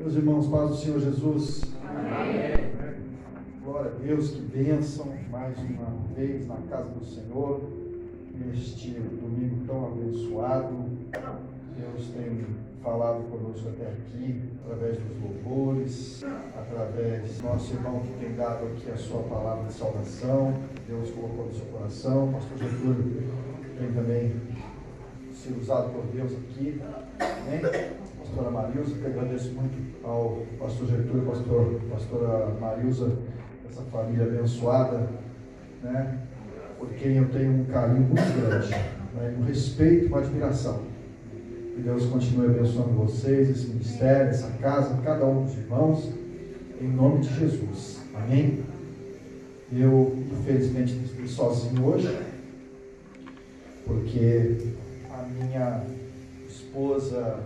Meus 0.00 0.14
irmãos, 0.14 0.48
paz 0.48 0.70
do 0.70 0.76
Senhor 0.76 0.98
Jesus. 0.98 1.60
Amém. 1.84 2.70
Glória 3.62 3.90
a 3.90 3.94
Deus, 4.02 4.30
que 4.30 4.40
bênção 4.40 5.12
mais 5.30 5.58
uma 5.58 5.90
vez 6.16 6.48
na 6.48 6.56
casa 6.70 6.88
do 6.88 7.04
Senhor, 7.04 7.60
neste 8.34 8.92
domingo 8.92 9.66
tão 9.66 9.88
abençoado. 9.88 10.74
Deus 11.76 12.06
tem 12.14 12.46
falado 12.82 13.30
conosco 13.30 13.68
até 13.68 13.88
aqui, 13.88 14.42
através 14.64 14.96
dos 15.00 15.22
louvores, 15.22 16.24
através 16.56 17.36
do 17.36 17.42
nosso 17.42 17.74
irmão 17.74 18.00
que 18.00 18.24
tem 18.24 18.34
dado 18.34 18.68
aqui 18.68 18.90
a 18.90 18.96
sua 18.96 19.22
palavra 19.24 19.66
de 19.66 19.74
salvação. 19.74 20.54
Deus 20.88 21.10
colocou 21.10 21.44
no 21.44 21.52
seu 21.52 21.66
coração. 21.66 22.32
Pastor 22.32 22.56
Getúlio 22.56 23.22
tem 23.78 23.92
também 23.92 24.32
sido 25.30 25.60
usado 25.60 25.92
por 25.92 26.06
Deus 26.06 26.32
aqui. 26.32 26.80
Amém? 27.20 27.99
Pastora 28.30 28.50
Marilza, 28.50 28.94
que 28.94 29.06
agradeço 29.06 29.52
muito 29.54 30.06
ao 30.06 30.46
pastor 30.58 30.86
Getúlio, 30.86 31.22
pastor, 31.22 31.80
pastora 31.90 32.54
Marilza, 32.60 33.18
essa 33.68 33.82
família 33.82 34.24
abençoada, 34.24 35.08
né? 35.82 36.18
por 36.78 36.88
quem 36.90 37.16
eu 37.16 37.28
tenho 37.28 37.62
um 37.62 37.64
carinho 37.64 38.02
muito 38.02 38.40
grande, 38.40 38.70
né? 38.70 39.36
um 39.38 39.42
respeito 39.42 40.04
e 40.04 40.08
uma 40.08 40.18
admiração. 40.18 40.82
Que 41.74 41.82
Deus 41.82 42.06
continue 42.06 42.46
abençoando 42.46 42.90
vocês, 42.90 43.50
esse 43.50 43.66
ministério, 43.68 44.30
essa 44.30 44.50
casa, 44.60 44.96
cada 45.02 45.26
um 45.26 45.44
dos 45.44 45.56
irmãos, 45.56 46.12
em 46.80 46.88
nome 46.88 47.20
de 47.20 47.34
Jesus. 47.34 48.00
Amém? 48.14 48.62
Eu, 49.72 50.16
infelizmente, 50.32 51.00
estou 51.04 51.26
sozinho 51.26 51.84
hoje, 51.84 52.16
porque 53.86 54.74
a 55.10 55.22
minha 55.22 55.84
esposa 56.48 57.40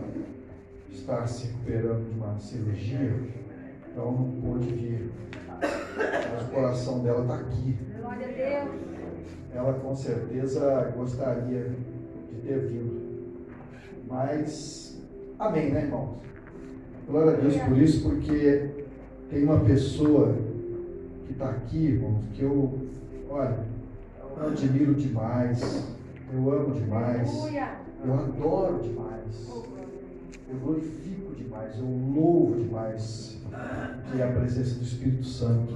está 0.94 1.26
se 1.26 1.48
recuperando 1.48 2.08
de 2.08 2.18
uma 2.18 2.38
cirurgia, 2.38 3.12
então 3.90 4.12
não 4.12 4.40
pôde 4.40 4.72
vir. 4.72 5.10
Mas 5.60 6.48
o 6.48 6.50
coração 6.50 7.00
dela 7.00 7.22
está 7.22 7.34
aqui. 7.36 7.76
Glória 8.00 8.26
a 8.26 8.30
Deus. 8.30 8.80
Ela 9.54 9.72
com 9.74 9.94
certeza 9.94 10.92
gostaria 10.96 11.70
de 12.30 12.40
ter 12.42 12.58
vindo. 12.66 13.04
Mas, 14.08 15.02
amém, 15.38 15.70
né, 15.72 15.82
irmãos? 15.82 16.18
Glória 17.06 17.32
a 17.32 17.36
Deus 17.36 17.56
por 17.56 17.78
isso, 17.78 18.08
porque 18.08 18.70
tem 19.30 19.44
uma 19.44 19.60
pessoa 19.60 20.36
que 21.26 21.32
está 21.32 21.50
aqui, 21.50 21.86
irmãos, 21.86 22.24
que 22.32 22.42
eu, 22.42 22.88
olha, 23.28 23.64
eu 24.36 24.46
admiro 24.46 24.94
demais, 24.94 25.86
eu 26.32 26.50
amo 26.50 26.74
demais, 26.74 27.30
eu 28.04 28.14
adoro 28.14 28.82
demais 28.82 29.73
eu 30.54 30.60
glorifico 30.60 31.34
demais, 31.34 31.78
eu 31.78 31.84
louvo 31.84 32.56
demais, 32.56 33.38
que 34.10 34.20
é 34.20 34.24
a 34.24 34.32
presença 34.32 34.76
do 34.76 34.84
Espírito 34.84 35.24
Santo. 35.24 35.74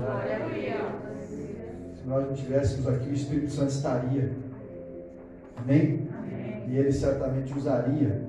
Se 1.97 2.07
nós 2.07 2.27
não 2.27 2.35
tivéssemos 2.35 2.87
aqui, 2.87 3.11
o 3.11 3.15
Espírito 3.15 3.51
Santo 3.51 3.71
estaria. 3.71 4.33
Amém? 5.57 6.09
Amém. 6.17 6.65
E 6.69 6.77
ele 6.77 6.93
certamente 6.93 7.53
usaria 7.57 8.29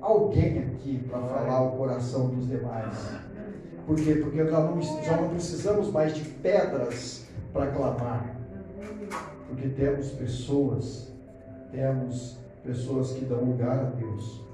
alguém 0.00 0.60
aqui 0.60 1.04
para 1.08 1.20
falar 1.20 1.62
o 1.62 1.76
coração 1.76 2.28
dos 2.28 2.46
demais. 2.46 2.96
Por 3.86 3.96
quê? 3.96 4.16
Porque 4.16 4.44
já 4.44 4.60
não, 4.60 4.80
já 4.80 5.16
não 5.16 5.28
precisamos 5.30 5.90
mais 5.90 6.14
de 6.14 6.22
pedras 6.24 7.26
para 7.52 7.70
clamar. 7.70 8.36
Porque 9.48 9.68
temos 9.68 10.10
pessoas, 10.10 11.12
temos 11.70 12.36
pessoas 12.64 13.12
que 13.12 13.24
dão 13.24 13.44
lugar 13.44 13.78
a 13.78 13.90
Deus. 13.90 14.45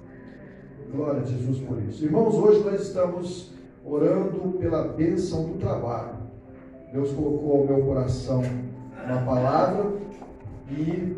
Glória 0.92 1.22
a 1.22 1.24
Jesus 1.24 1.58
por 1.60 1.82
isso. 1.82 2.04
Irmãos, 2.04 2.34
hoje 2.34 2.60
nós 2.60 2.82
estamos 2.82 3.50
orando 3.82 4.58
pela 4.58 4.88
bênção 4.88 5.44
do 5.44 5.58
trabalho. 5.58 6.16
Deus 6.92 7.10
colocou 7.12 7.60
ao 7.60 7.66
meu 7.66 7.86
coração 7.86 8.42
uma 9.02 9.22
palavra 9.22 9.90
e 10.70 11.16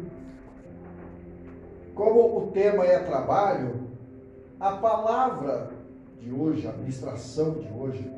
como 1.92 2.38
o 2.38 2.50
tema 2.52 2.84
é 2.84 3.00
trabalho, 3.00 3.88
a 4.60 4.76
palavra 4.76 5.70
de 6.20 6.30
hoje, 6.30 6.68
a 6.68 6.72
ministração 6.72 7.54
de 7.54 7.68
hoje, 7.76 8.08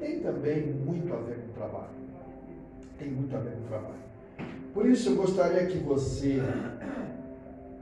tem 0.00 0.18
também 0.18 0.72
muito 0.72 1.12
a 1.14 1.18
ver 1.18 1.36
com 1.36 1.50
o 1.50 1.54
trabalho. 1.54 1.96
Tem 2.98 3.12
muito 3.12 3.34
a 3.36 3.38
ver 3.38 3.52
com 3.52 3.60
o 3.60 3.68
trabalho. 3.68 4.06
Por 4.74 4.86
isso 4.86 5.10
eu 5.10 5.16
gostaria 5.16 5.66
que 5.66 5.78
você 5.78 6.42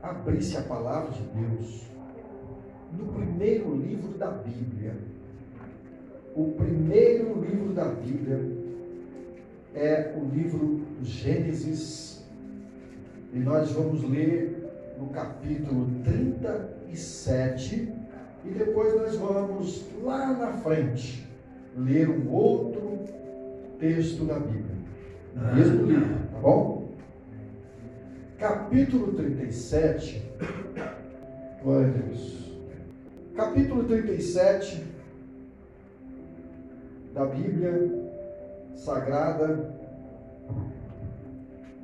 abrisse 0.03 0.59
a 0.59 0.63
palavra 0.63 1.11
de 1.11 1.23
Deus 1.23 1.94
no 2.99 3.13
primeiro 3.13 3.75
livro 3.77 4.17
da 4.19 4.31
Bíblia. 4.31 4.95
O 6.35 6.53
primeiro 6.53 7.41
livro 7.41 7.73
da 7.73 7.85
Bíblia 7.85 8.41
é 9.75 10.15
o 10.17 10.25
livro 10.35 10.83
Gênesis, 11.03 12.25
e 13.33 13.39
nós 13.39 13.73
vamos 13.73 14.09
ler 14.09 14.95
no 14.99 15.09
capítulo 15.09 15.91
37, 16.05 17.93
e 18.45 18.49
depois 18.51 18.95
nós 18.95 19.17
vamos 19.17 19.85
lá 20.03 20.33
na 20.33 20.53
frente 20.53 21.27
ler 21.77 22.09
um 22.09 22.31
outro 22.33 23.01
texto 23.79 24.25
da 24.25 24.39
Bíblia, 24.39 24.77
no 25.35 25.55
mesmo 25.55 25.87
livro, 25.87 26.15
tá 26.33 26.39
bom? 26.41 26.89
Capítulo 28.39 29.13
37, 29.13 30.23
glória 31.63 31.89
a 31.89 31.91
Deus 31.91 32.44
capítulo 33.35 33.83
37 33.85 34.85
da 37.13 37.27
Bíblia 37.27 38.13
Sagrada, 38.77 39.75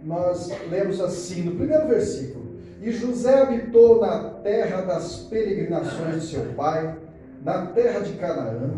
nós 0.05 0.51
lemos 0.71 1.01
assim, 1.01 1.43
no 1.43 1.57
primeiro 1.57 1.89
versículo: 1.89 2.57
E 2.81 2.91
José 2.93 3.43
habitou 3.43 4.01
na 4.01 4.31
terra 4.43 4.83
das 4.83 5.25
peregrinações 5.25 6.23
de 6.23 6.29
seu 6.29 6.53
pai, 6.55 6.97
na 7.43 7.67
terra 7.67 8.01
de 8.01 8.13
Canaã. 8.15 8.71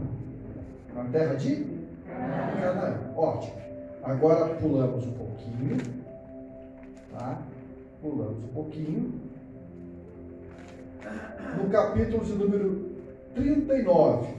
Na 0.95 1.05
terra 1.05 1.35
de 1.35 1.67
Canaã. 2.07 2.99
Ótimo. 3.17 3.55
Agora 4.03 4.55
pulamos 4.55 5.07
um 5.07 5.13
pouquinho. 5.13 5.79
Tá? 7.13 7.43
Pulamos 8.01 8.45
um 8.45 8.49
pouquinho 8.49 9.13
no 11.57 11.69
capítulo 11.71 12.25
de 12.25 12.33
número 12.33 12.91
39. 13.35 14.35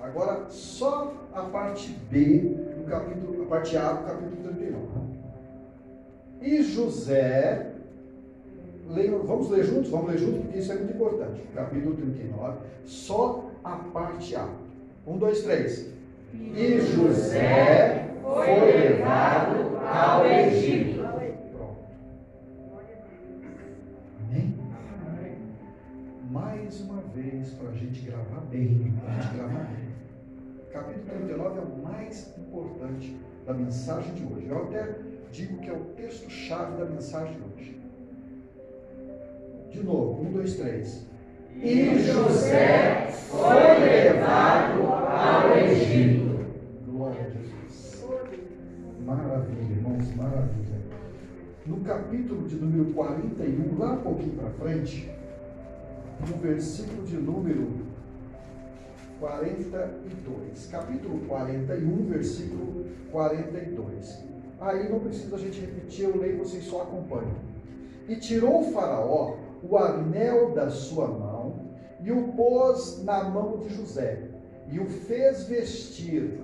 Agora, 0.00 0.46
só 0.50 1.14
a 1.32 1.42
parte 1.42 1.96
B, 2.10 2.40
do 2.76 2.84
capítulo, 2.88 3.42
a 3.42 3.46
parte 3.46 3.76
A 3.76 3.92
do 3.92 4.04
capítulo 4.04 4.36
39. 4.42 4.84
E 6.42 6.62
José, 6.62 7.72
vamos 9.24 9.50
ler 9.50 9.64
juntos? 9.64 9.90
Vamos 9.90 10.10
ler 10.10 10.18
juntos, 10.18 10.42
porque 10.42 10.58
isso 10.58 10.72
é 10.72 10.74
muito 10.74 10.92
importante. 10.92 11.40
Capítulo 11.54 11.94
39, 11.96 12.58
só 12.84 13.50
a 13.64 13.76
parte 13.76 14.36
A. 14.36 14.46
Um, 15.06 15.16
dois, 15.16 15.42
três. 15.42 15.88
E 16.34 16.80
José 16.80 18.10
foi 18.22 18.72
levado 18.72 19.78
ao 19.86 20.26
Egito 20.26 20.93
vez 27.14 27.50
para 27.50 27.68
a 27.68 27.72
gente 27.72 28.00
gravar 28.00 28.40
bem, 28.50 28.92
para 29.00 29.12
a 29.12 29.20
gente 29.20 29.36
gravar 29.36 29.70
bem. 29.70 29.84
Capítulo 30.72 31.04
39 31.06 31.58
é 31.58 31.62
o 31.62 31.82
mais 31.84 32.34
importante 32.36 33.16
da 33.46 33.54
mensagem 33.54 34.12
de 34.14 34.24
hoje. 34.24 34.48
Eu 34.48 34.64
até 34.64 34.96
digo 35.30 35.58
que 35.58 35.70
é 35.70 35.72
o 35.72 35.84
texto-chave 35.96 36.76
da 36.76 36.86
mensagem 36.86 37.34
de 37.34 37.40
hoje. 37.42 37.80
De 39.70 39.82
novo, 39.84 40.22
um, 40.22 40.32
dois, 40.32 40.56
três. 40.56 41.06
E 41.62 41.98
José 42.00 43.08
foi 43.12 43.84
levado 43.84 44.82
ao 44.82 45.56
Egito. 45.56 46.44
Glória 46.84 47.20
a 47.20 47.30
Jesus. 47.30 48.02
Maravilha, 49.06 49.62
irmãos, 49.62 50.16
maravilha. 50.16 50.74
No 51.64 51.76
capítulo 51.80 52.48
de 52.48 52.56
número 52.56 52.92
41, 52.92 53.78
lá 53.78 53.92
um 53.92 53.98
pouquinho 53.98 54.32
para 54.32 54.50
frente, 54.50 55.08
no 56.20 56.36
versículo 56.38 57.02
de 57.04 57.16
número 57.16 57.84
42. 59.20 60.66
Capítulo 60.70 61.20
41, 61.26 61.96
versículo 62.06 62.86
42. 63.10 64.24
Aí 64.60 64.88
não 64.88 65.00
precisa 65.00 65.36
a 65.36 65.38
gente 65.38 65.60
repetir, 65.60 66.04
eu 66.04 66.16
leio, 66.16 66.38
vocês 66.38 66.64
só 66.64 66.82
acompanham. 66.82 67.36
E 68.08 68.16
tirou 68.16 68.60
o 68.60 68.72
faraó 68.72 69.36
o 69.68 69.78
anel 69.78 70.52
da 70.52 70.70
sua 70.70 71.08
mão 71.08 71.70
e 72.02 72.12
o 72.12 72.28
pôs 72.32 73.02
na 73.02 73.24
mão 73.24 73.58
de 73.58 73.74
José 73.74 74.28
e 74.70 74.78
o 74.78 74.86
fez 74.86 75.44
vestir 75.44 76.40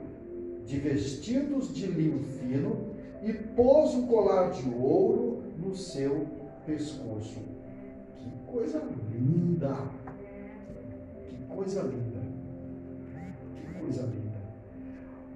de 0.65 0.79
vestidos 0.79 1.75
de 1.75 1.87
linho 1.87 2.19
fino 2.39 2.95
e 3.23 3.33
pôs 3.33 3.95
um 3.95 4.07
colar 4.07 4.51
de 4.51 4.73
ouro 4.75 5.43
no 5.59 5.75
seu 5.75 6.27
pescoço 6.65 7.41
coisa 8.51 8.83
linda. 9.13 9.77
coisa 11.55 11.83
linda. 11.83 12.21
Que 13.55 13.79
coisa 13.79 14.03
linda. 14.03 14.39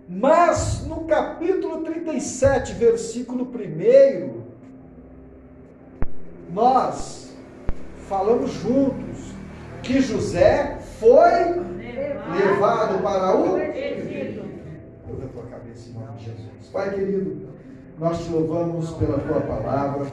Mas 0.08 0.86
no 0.86 1.04
capítulo 1.04 1.82
37, 1.82 2.74
versículo 2.74 3.44
1, 3.44 4.42
nós 6.52 7.34
falamos 8.08 8.50
juntos 8.52 9.32
que 9.82 10.00
José 10.00 10.78
foi 10.98 11.30
levado 12.36 13.02
para 13.02 13.36
o 13.36 13.58
Egito. 13.58 14.44
Curva 15.06 15.24
a 15.24 15.28
tua 15.28 15.42
cabeça 15.46 15.90
em 15.90 15.92
nome 15.92 16.18
de 16.18 16.24
Jesus. 16.24 16.68
Pai 16.72 16.94
querido, 16.94 17.48
nós 17.98 18.24
te 18.24 18.30
louvamos 18.30 18.90
pela 18.92 19.18
tua 19.18 19.40
palavra 19.40 20.06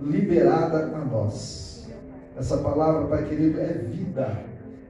liberada 0.00 0.96
a 0.96 1.04
nós. 1.04 1.75
Essa 2.36 2.58
palavra, 2.58 3.06
Pai 3.06 3.24
querido, 3.24 3.58
é 3.60 3.72
vida. 3.72 4.38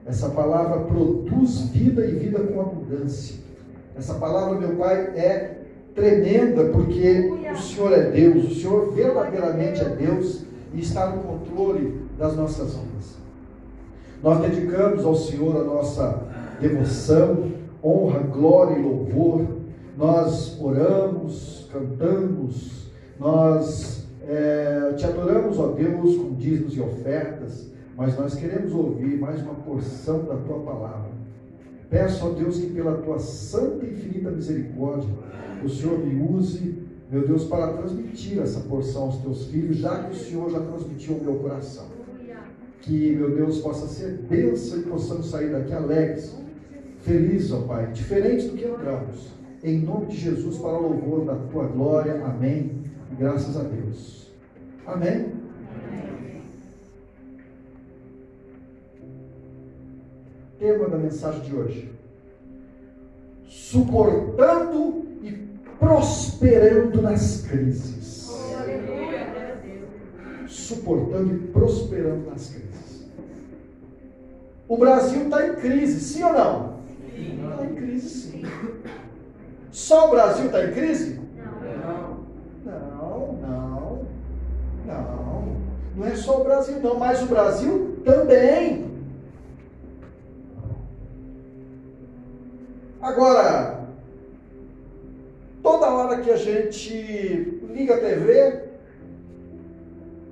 Essa 0.05 0.29
palavra 0.29 0.81
produz 0.81 1.69
vida 1.69 2.05
e 2.05 2.11
vida 2.11 2.39
com 2.39 2.61
abundância. 2.61 3.37
Essa 3.97 4.15
palavra, 4.15 4.59
meu 4.59 4.75
Pai, 4.75 4.97
é 5.15 5.57
tremenda 5.95 6.65
porque 6.65 7.31
o 7.51 7.57
Senhor 7.57 7.91
é 7.93 8.11
Deus, 8.11 8.51
o 8.51 8.55
Senhor 8.55 8.93
verdadeiramente 8.93 9.81
é 9.81 9.89
Deus 9.89 10.43
e 10.73 10.79
está 10.79 11.09
no 11.09 11.23
controle 11.23 12.01
das 12.17 12.35
nossas 12.35 12.73
vidas. 12.73 13.17
Nós 14.21 14.39
dedicamos 14.41 15.05
ao 15.05 15.15
Senhor 15.15 15.55
a 15.57 15.63
nossa 15.63 16.23
devoção, 16.59 17.51
honra, 17.83 18.19
glória 18.19 18.77
e 18.77 18.81
louvor. 18.81 19.45
Nós 19.97 20.59
oramos, 20.61 21.67
cantamos, 21.71 22.91
nós 23.19 24.06
é, 24.27 24.93
te 24.97 25.05
adoramos, 25.05 25.57
ó 25.57 25.71
Deus, 25.71 26.17
com 26.17 26.33
dízimos 26.35 26.75
e 26.75 26.81
ofertas, 26.81 27.71
mas 27.95 28.17
nós 28.17 28.35
queremos 28.35 28.73
ouvir 28.73 29.17
mais 29.17 29.41
uma 29.41 29.55
porção 29.55 30.25
da 30.25 30.35
tua 30.35 30.59
palavra. 30.59 31.11
Peço, 31.89 32.27
ó 32.27 32.29
Deus, 32.31 32.59
que 32.59 32.67
pela 32.67 32.97
tua 32.97 33.19
santa 33.19 33.85
e 33.85 33.93
infinita 33.93 34.29
misericórdia, 34.29 35.09
o 35.63 35.69
Senhor 35.69 35.97
me 35.99 36.21
use, 36.21 36.75
meu 37.09 37.25
Deus, 37.25 37.45
para 37.45 37.73
transmitir 37.73 38.39
essa 38.39 38.59
porção 38.59 39.03
aos 39.03 39.17
teus 39.19 39.45
filhos, 39.45 39.77
já 39.77 40.03
que 40.03 40.11
o 40.11 40.15
Senhor 40.15 40.51
já 40.51 40.59
transmitiu 40.59 41.15
ao 41.15 41.21
meu 41.21 41.35
coração. 41.35 41.85
Que, 42.81 43.15
meu 43.15 43.33
Deus, 43.33 43.59
possa 43.59 43.87
ser 43.87 44.17
bênção 44.29 44.79
e 44.79 44.83
possamos 44.83 45.29
sair 45.29 45.51
daqui 45.51 45.73
alegres, 45.73 46.37
felizes, 46.99 47.51
ó 47.53 47.61
Pai, 47.61 47.91
diferente 47.91 48.47
do 48.47 48.57
que 48.57 48.65
entramos. 48.65 49.29
Em 49.63 49.79
nome 49.79 50.07
de 50.07 50.17
Jesus, 50.17 50.57
para 50.57 50.77
louvor 50.77 51.25
da 51.25 51.35
tua 51.35 51.65
glória. 51.65 52.23
Amém. 52.25 52.83
Graças 53.17 53.57
a 53.57 53.63
Deus. 53.63 54.16
Amém. 54.87 55.33
Tema 60.57 60.87
da 60.87 60.97
mensagem 60.97 61.41
de 61.41 61.53
hoje: 61.53 61.91
suportando 63.45 65.05
e 65.21 65.31
prosperando 65.77 67.01
nas 67.01 67.41
crises. 67.41 68.31
Suportando 70.47 71.35
e 71.35 71.39
prosperando 71.47 72.29
nas 72.29 72.49
crises. 72.49 73.07
O 74.69 74.77
Brasil 74.77 75.23
está 75.23 75.47
em 75.47 75.55
crise, 75.55 75.99
sim 75.99 76.23
ou 76.23 76.33
não? 76.33 76.77
Está 77.13 77.65
em 77.65 77.75
crise, 77.75 78.09
sim. 78.09 78.43
Só 79.71 80.07
o 80.07 80.11
Brasil 80.11 80.45
está 80.45 80.65
em 80.65 80.71
crise? 80.73 81.19
Não. 81.37 82.25
Não, 82.65 82.79
não. 82.91 82.96
Não. 84.87 85.57
Não 85.97 86.07
é 86.07 86.15
só 86.15 86.39
o 86.39 86.43
Brasil, 86.45 86.79
não, 86.79 86.97
mas 86.97 87.21
o 87.21 87.25
Brasil 87.25 87.99
também. 88.05 88.87
Agora, 93.01 93.85
toda 95.61 95.89
hora 95.91 96.21
que 96.21 96.31
a 96.31 96.37
gente 96.37 97.61
liga 97.69 97.95
a 97.95 97.99
TV, 97.99 98.63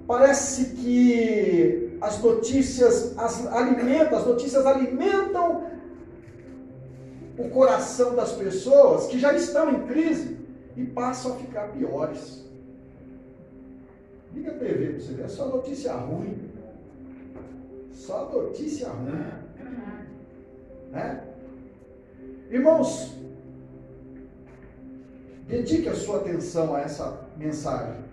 parece 0.07 0.75
que 0.75 1.97
as 1.99 2.21
notícias 2.23 3.17
as 3.17 3.45
alimentam, 3.47 4.17
as 4.17 4.25
notícias 4.25 4.65
alimentam 4.65 5.65
o 7.37 7.49
coração 7.49 8.15
das 8.15 8.31
pessoas 8.31 9.07
que 9.07 9.19
já 9.19 9.33
estão 9.33 9.69
em 9.69 9.85
crise 9.87 10.37
e 10.77 10.85
passam 10.85 11.33
a 11.33 11.35
ficar 11.35 11.67
piores. 11.69 12.44
Liga 14.35 14.51
a 14.51 14.55
TV 14.55 14.89
para 14.89 14.99
você 14.99 15.13
ver, 15.13 15.23
é 15.23 15.27
só 15.29 15.47
notícia 15.47 15.93
ruim. 15.93 16.51
Só 17.93 18.29
notícia 18.29 18.89
ruim. 18.89 19.13
Né? 20.91 21.23
Irmãos, 22.51 23.15
dedique 25.47 25.87
a 25.87 25.95
sua 25.95 26.17
atenção 26.17 26.75
a 26.75 26.81
essa 26.81 27.25
mensagem. 27.37 28.03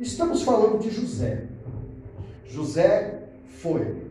Estamos 0.00 0.42
falando 0.42 0.80
de 0.80 0.90
José. 0.90 1.46
José 2.44 3.28
foi 3.46 4.10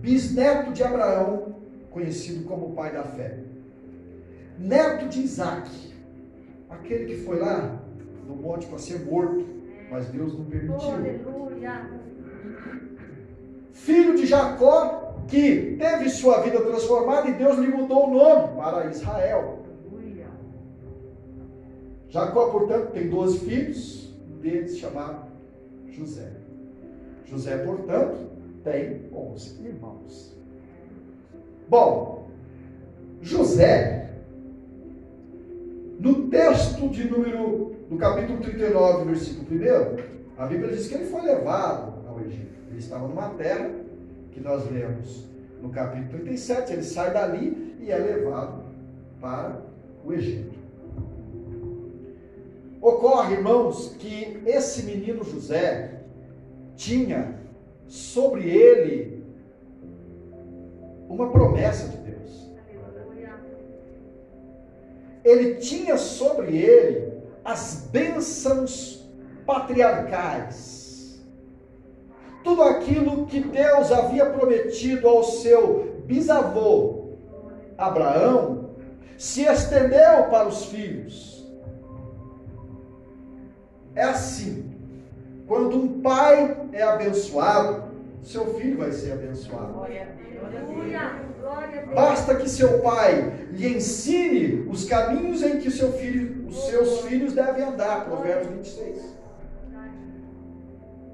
bisneto 0.00 0.72
de 0.72 0.84
Abraão, 0.84 1.56
conhecido 1.90 2.44
como 2.44 2.74
pai 2.74 2.92
da 2.92 3.02
fé. 3.02 3.38
Neto 4.58 5.08
de 5.08 5.22
Isaac, 5.22 5.70
aquele 6.68 7.06
que 7.06 7.24
foi 7.24 7.38
lá 7.38 7.87
no 8.28 8.36
monte 8.36 8.66
para 8.66 8.78
ser 8.78 9.00
morto, 9.00 9.44
mas 9.90 10.06
Deus 10.08 10.38
não 10.38 10.44
permitiu. 10.44 10.90
Filho 13.72 14.16
de 14.16 14.26
Jacó, 14.26 15.16
que 15.26 15.76
teve 15.78 16.10
sua 16.10 16.42
vida 16.42 16.60
transformada 16.60 17.28
e 17.28 17.34
Deus 17.34 17.56
lhe 17.58 17.68
mudou 17.68 18.08
o 18.08 18.14
nome 18.14 18.56
para 18.56 18.86
Israel. 18.86 19.58
Jacó, 22.10 22.50
portanto, 22.50 22.92
tem 22.92 23.08
12 23.08 23.38
filhos, 23.40 24.14
um 24.30 24.40
deles 24.40 24.78
chamado 24.78 25.26
José. 25.90 26.30
José, 27.26 27.58
portanto, 27.58 28.30
tem 28.64 29.02
11 29.12 29.66
irmãos. 29.66 30.38
Bom, 31.68 32.28
José, 33.20 34.07
no 35.98 36.28
texto 36.28 36.88
de 36.88 37.04
número, 37.04 37.76
no 37.90 37.98
capítulo 37.98 38.38
39, 38.40 39.04
versículo 39.04 39.46
1, 39.50 40.18
a 40.38 40.46
Bíblia 40.46 40.70
diz 40.70 40.86
que 40.86 40.94
ele 40.94 41.06
foi 41.06 41.22
levado 41.22 42.06
ao 42.06 42.20
Egito. 42.20 42.54
Ele 42.70 42.78
estava 42.78 43.08
numa 43.08 43.30
terra 43.30 43.70
que 44.30 44.40
nós 44.40 44.70
lemos 44.70 45.26
no 45.60 45.70
capítulo 45.70 46.22
37, 46.22 46.72
ele 46.72 46.82
sai 46.84 47.12
dali 47.12 47.76
e 47.80 47.90
é 47.90 47.98
levado 47.98 48.62
para 49.20 49.60
o 50.04 50.12
Egito. 50.12 50.56
Ocorre, 52.80 53.34
irmãos, 53.34 53.96
que 53.98 54.40
esse 54.46 54.84
menino 54.84 55.24
José 55.24 56.02
tinha 56.76 57.34
sobre 57.88 58.48
ele 58.48 59.24
uma 61.08 61.30
promessa 61.30 61.88
de 61.88 61.96
Deus. 61.96 62.07
Ele 65.24 65.56
tinha 65.56 65.96
sobre 65.96 66.56
ele 66.56 67.12
as 67.44 67.88
bênçãos 67.90 69.06
patriarcais 69.46 70.78
tudo 72.48 72.62
aquilo 72.62 73.26
que 73.26 73.40
Deus 73.40 73.92
havia 73.92 74.24
prometido 74.24 75.06
ao 75.06 75.22
seu 75.22 76.02
bisavô 76.06 77.08
Abraão 77.76 78.70
se 79.18 79.42
estendeu 79.42 80.24
para 80.30 80.48
os 80.48 80.64
filhos. 80.64 81.46
É 83.94 84.02
assim. 84.02 84.64
Quando 85.46 85.76
um 85.76 86.00
pai 86.00 86.68
é 86.72 86.82
abençoado, 86.82 87.87
seu 88.22 88.54
filho 88.54 88.78
vai 88.78 88.92
ser 88.92 89.12
abençoado. 89.12 89.86
Basta 91.94 92.34
que 92.34 92.48
seu 92.48 92.80
pai 92.80 93.46
lhe 93.50 93.76
ensine 93.76 94.66
os 94.68 94.84
caminhos 94.84 95.42
em 95.42 95.58
que 95.58 95.70
seu 95.70 95.92
filho, 95.92 96.46
os 96.46 96.66
seus 96.66 97.00
filhos 97.02 97.32
devem 97.32 97.64
andar. 97.64 98.04
Provérbios 98.04 98.54
26 98.54 99.18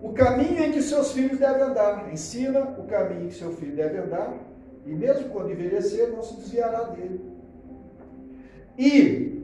o 0.05 0.13
caminho 0.13 0.63
em 0.63 0.71
que 0.71 0.83
seus 0.83 1.13
filhos 1.13 1.39
devem 1.39 1.63
andar. 1.63 2.13
Ensina 2.13 2.61
o 2.61 2.85
caminho 2.85 3.25
em 3.25 3.29
que 3.29 3.35
seu 3.35 3.57
filho 3.57 3.75
deve 3.75 3.97
andar, 3.97 4.35
e 4.85 4.93
mesmo 4.93 5.31
quando 5.31 5.51
envelhecer, 5.51 6.11
não 6.11 6.23
se 6.23 6.37
desviará 6.37 6.83
dele. 6.83 7.23
E, 8.79 9.43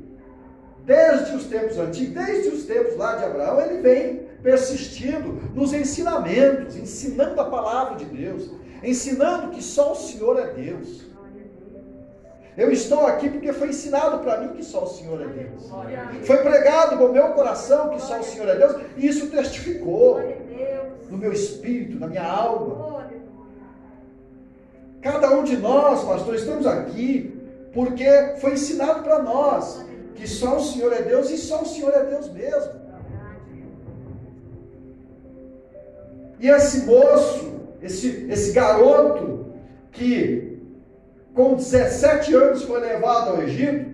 desde 0.84 1.34
os 1.34 1.46
tempos 1.46 1.78
antigos, 1.78 2.12
desde 2.12 2.48
os 2.50 2.64
tempos 2.64 2.94
lá 2.98 3.16
de 3.16 3.24
Abraão, 3.24 3.58
ele 3.58 3.80
vem 3.80 4.28
persistindo 4.42 5.40
nos 5.54 5.72
ensinamentos, 5.72 6.76
ensinando 6.76 7.40
a 7.40 7.44
palavra 7.44 7.96
de 7.96 8.04
Deus, 8.04 8.50
ensinando 8.82 9.50
que 9.50 9.62
só 9.62 9.92
o 9.92 9.96
Senhor 9.96 10.38
é 10.38 10.52
Deus. 10.52 11.10
Eu 12.56 12.70
estou 12.70 13.06
aqui 13.06 13.28
porque 13.28 13.52
foi 13.52 13.68
ensinado 13.68 14.18
para 14.18 14.40
mim 14.40 14.48
que 14.54 14.64
só 14.64 14.84
o 14.84 14.86
Senhor 14.86 15.20
é 15.22 15.26
Deus. 15.26 15.70
Foi 16.26 16.38
pregado 16.38 16.96
no 16.96 17.12
meu 17.12 17.28
coração 17.28 17.90
que 17.90 18.02
só 18.02 18.18
o 18.18 18.24
Senhor 18.24 18.48
é 18.48 18.56
Deus, 18.56 18.76
e 18.96 19.06
isso 19.06 19.28
testificou 19.28 20.20
no 21.08 21.16
meu 21.16 21.32
espírito, 21.32 21.98
na 21.98 22.06
minha 22.06 22.24
alma. 22.24 23.08
um 25.32 25.44
de 25.44 25.56
nós, 25.56 26.04
pastor, 26.04 26.34
estamos 26.34 26.66
aqui 26.66 27.38
porque 27.72 28.36
foi 28.40 28.52
ensinado 28.52 29.02
para 29.02 29.22
nós 29.22 29.84
que 30.14 30.26
só 30.26 30.56
o 30.56 30.60
Senhor 30.60 30.92
é 30.92 31.02
Deus 31.02 31.30
e 31.30 31.38
só 31.38 31.62
o 31.62 31.66
Senhor 31.66 31.94
é 31.94 32.04
Deus 32.04 32.28
mesmo. 32.30 32.79
E 36.40 36.48
esse 36.48 36.86
moço, 36.86 37.52
esse, 37.82 38.26
esse 38.30 38.52
garoto 38.52 39.46
que 39.92 40.58
com 41.34 41.54
17 41.54 42.34
anos 42.34 42.62
foi 42.62 42.80
levado 42.80 43.30
ao 43.30 43.42
Egito, 43.42 43.90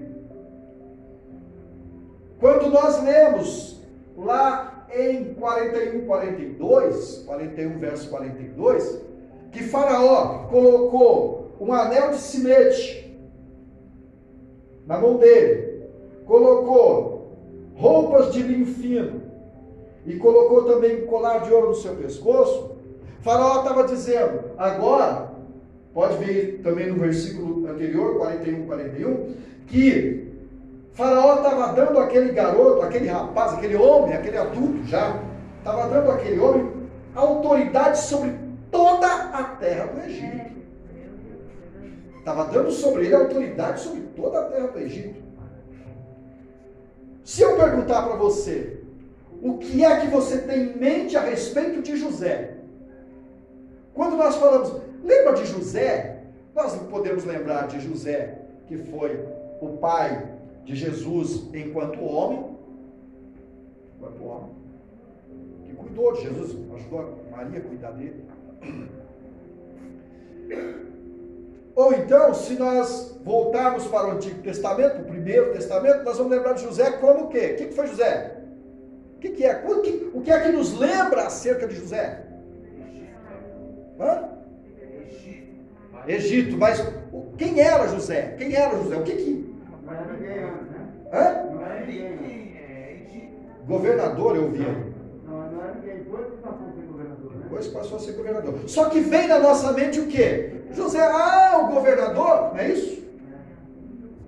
quando 2.38 2.71
nós 2.71 3.03
lemos 3.03 3.83
lá 4.17 4.87
em 4.95 5.35
41, 5.35 6.07
42, 6.07 7.25
41 7.26 7.79
verso 7.79 8.09
42, 8.11 9.03
que 9.50 9.65
Faraó 9.65 10.47
colocou 10.49 11.50
um 11.61 11.73
anel 11.73 12.11
de 12.11 12.19
simete 12.19 13.19
na 14.87 14.99
mão 14.99 15.17
dele, 15.17 15.83
colocou 16.25 17.33
roupas 17.75 18.33
de 18.33 18.43
linho 18.43 18.67
fino 18.67 19.25
e 20.06 20.16
colocou 20.16 20.64
também 20.64 21.02
um 21.02 21.06
colar 21.06 21.38
de 21.38 21.52
ouro 21.52 21.68
no 21.68 21.75
seu 21.75 21.94
pescoço. 21.96 22.76
Faraó 23.22 23.62
estava 23.62 23.84
dizendo: 23.84 24.40
agora, 24.56 25.32
pode 25.92 26.25
ver 26.25 26.60
também 26.62 26.86
no 26.86 27.00
versículo 27.00 27.68
anterior, 27.68 28.16
41, 28.16 28.66
41, 28.66 29.34
que 29.66 30.32
Faraó 30.92 31.36
estava 31.36 31.72
dando 31.72 31.98
aquele 31.98 32.32
garoto, 32.32 32.82
aquele 32.82 33.08
rapaz, 33.08 33.54
aquele 33.54 33.76
homem, 33.76 34.14
aquele 34.14 34.38
adulto 34.38 34.84
já, 34.84 35.20
estava 35.58 35.88
dando 35.88 36.10
aquele 36.10 36.38
homem 36.38 36.72
autoridade 37.14 37.98
sobre 37.98 38.32
toda 38.70 39.06
a 39.06 39.42
terra 39.42 39.86
do 39.86 40.00
Egito. 40.00 40.56
Estava 42.18 42.44
dando 42.44 42.70
sobre 42.70 43.06
ele 43.06 43.14
autoridade 43.14 43.80
sobre 43.80 44.00
toda 44.16 44.40
a 44.40 44.44
terra 44.44 44.68
do 44.68 44.78
Egito. 44.78 45.22
Se 47.25 47.42
eu 47.42 47.56
perguntar 47.56 48.02
para 48.02 48.16
você, 48.16 48.75
o 49.43 49.59
que 49.59 49.85
é 49.85 50.00
que 50.00 50.07
você 50.09 50.38
tem 50.38 50.71
em 50.71 50.76
mente 50.76 51.16
a 51.16 51.21
respeito 51.21 51.83
de 51.83 51.97
José? 51.97 52.55
Quando 53.95 54.16
nós 54.16 54.37
falamos, 54.37 54.73
lembra 55.02 55.35
de 55.35 55.47
José? 55.47 56.25
Nós 56.55 56.75
podemos 56.90 57.25
lembrar 57.25 57.66
de 57.66 57.81
José, 57.81 58.38
que 58.66 58.76
foi 58.78 59.19
o 59.61 59.76
pai 59.78 60.37
de 60.64 60.75
Jesus 60.75 61.49
enquanto 61.55 62.02
homem, 62.02 62.57
enquanto 63.97 64.25
homem, 64.25 64.50
que 65.64 65.75
cuidou 65.75 66.12
de 66.12 66.23
Jesus, 66.23 66.57
ajudou 66.75 67.19
Maria 67.31 67.59
a 67.59 67.62
cuidar 67.62 67.93
dele. 67.93 68.25
Ou 71.75 71.93
então, 71.93 72.33
se 72.33 72.55
nós 72.55 73.19
voltarmos 73.23 73.87
para 73.87 74.09
o 74.09 74.11
Antigo 74.12 74.40
Testamento, 74.43 75.02
o 75.02 75.05
Primeiro 75.05 75.52
Testamento, 75.52 76.05
nós 76.05 76.16
vamos 76.16 76.33
lembrar 76.33 76.55
de 76.55 76.62
José 76.62 76.93
como 76.93 77.25
o 77.25 77.28
quê? 77.28 77.52
O 77.52 77.57
que 77.57 77.75
foi 77.75 77.87
José? 77.87 78.46
O 79.28 79.33
que, 79.35 79.45
é? 79.45 79.64
O 80.14 80.21
que 80.23 80.30
é 80.30 80.40
que 80.40 80.52
nos 80.52 80.78
lembra 80.78 81.26
acerca 81.26 81.66
de 81.66 81.76
José? 81.76 82.25
Hã? 83.99 84.28
Egito, 86.06 86.56
mas 86.56 86.83
quem 87.37 87.61
era 87.61 87.88
José? 87.88 88.35
Quem 88.38 88.54
era 88.54 88.76
José? 88.76 88.97
O 88.97 89.02
que 89.02 89.12
que. 89.12 89.56
Hã? 91.12 91.47
Governador, 93.66 94.37
eu 94.37 94.50
vi. 94.50 94.64
Que? 94.64 94.87
Depois 97.42 97.66
passou 97.68 97.97
a 97.97 98.00
ser 98.00 98.12
governador. 98.12 98.54
Só 98.66 98.88
que 98.88 99.00
vem 99.00 99.26
na 99.28 99.38
nossa 99.38 99.73
mente 99.73 100.00
o 100.00 100.06
quê? 100.06 100.52
José, 100.73 101.00
ah, 101.00 101.61
o 101.64 101.75
governador, 101.75 102.52
não 102.52 102.59
é 102.59 102.71
isso? 102.71 103.04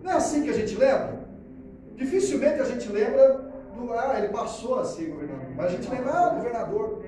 Não 0.03 0.13
é 0.13 0.15
assim 0.15 0.43
que 0.43 0.51
a 0.51 0.55
gente 0.55 0.75
lembra? 0.75 1.19
Dificilmente 1.97 2.61
a 2.61 2.65
gente 2.65 2.89
lembra 2.89 3.48
ah, 3.93 4.19
ele 4.19 4.29
passou 4.29 4.79
a 4.81 4.85
ser 4.85 5.07
governador. 5.07 5.47
Mas 5.57 5.67
a 5.67 5.69
gente 5.71 5.91
lembra, 5.91 6.13
ah, 6.13 6.35
governador. 6.35 7.03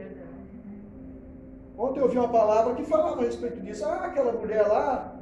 Ontem 1.76 2.00
eu 2.00 2.04
ouvi 2.04 2.18
uma 2.18 2.28
palavra 2.28 2.74
que 2.74 2.84
falava 2.84 3.20
a 3.20 3.24
respeito 3.24 3.60
disso. 3.60 3.84
Ah, 3.84 4.06
aquela 4.06 4.32
mulher 4.32 4.66
lá 4.66 5.20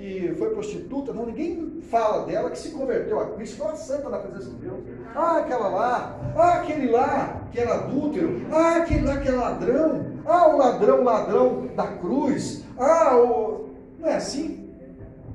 que 0.00 0.34
foi 0.38 0.50
prostituta, 0.50 1.12
não, 1.12 1.26
ninguém 1.26 1.82
fala 1.90 2.24
dela, 2.24 2.50
que 2.50 2.58
se 2.58 2.70
converteu 2.70 3.20
a 3.20 3.26
Cristo, 3.32 3.58
foi 3.58 3.66
uma 3.66 3.76
santa 3.76 4.08
na 4.08 4.18
presença 4.18 4.50
de 4.50 4.56
Deus. 4.56 4.80
Ah, 5.14 5.38
aquela 5.38 5.68
lá, 5.68 6.18
ah, 6.34 6.54
aquele 6.54 6.90
lá 6.90 7.42
que 7.52 7.60
era 7.60 7.74
adúltero, 7.74 8.40
ah, 8.50 8.76
aquele 8.78 9.04
lá 9.04 9.18
que 9.18 9.28
é 9.28 9.32
ladrão, 9.32 10.06
ah, 10.24 10.48
o 10.48 10.56
ladrão, 10.56 11.04
ladrão 11.04 11.66
da 11.76 11.86
cruz, 11.86 12.64
ah, 12.78 13.14
o... 13.16 13.68
não 13.98 14.08
é 14.08 14.16
assim? 14.16 14.59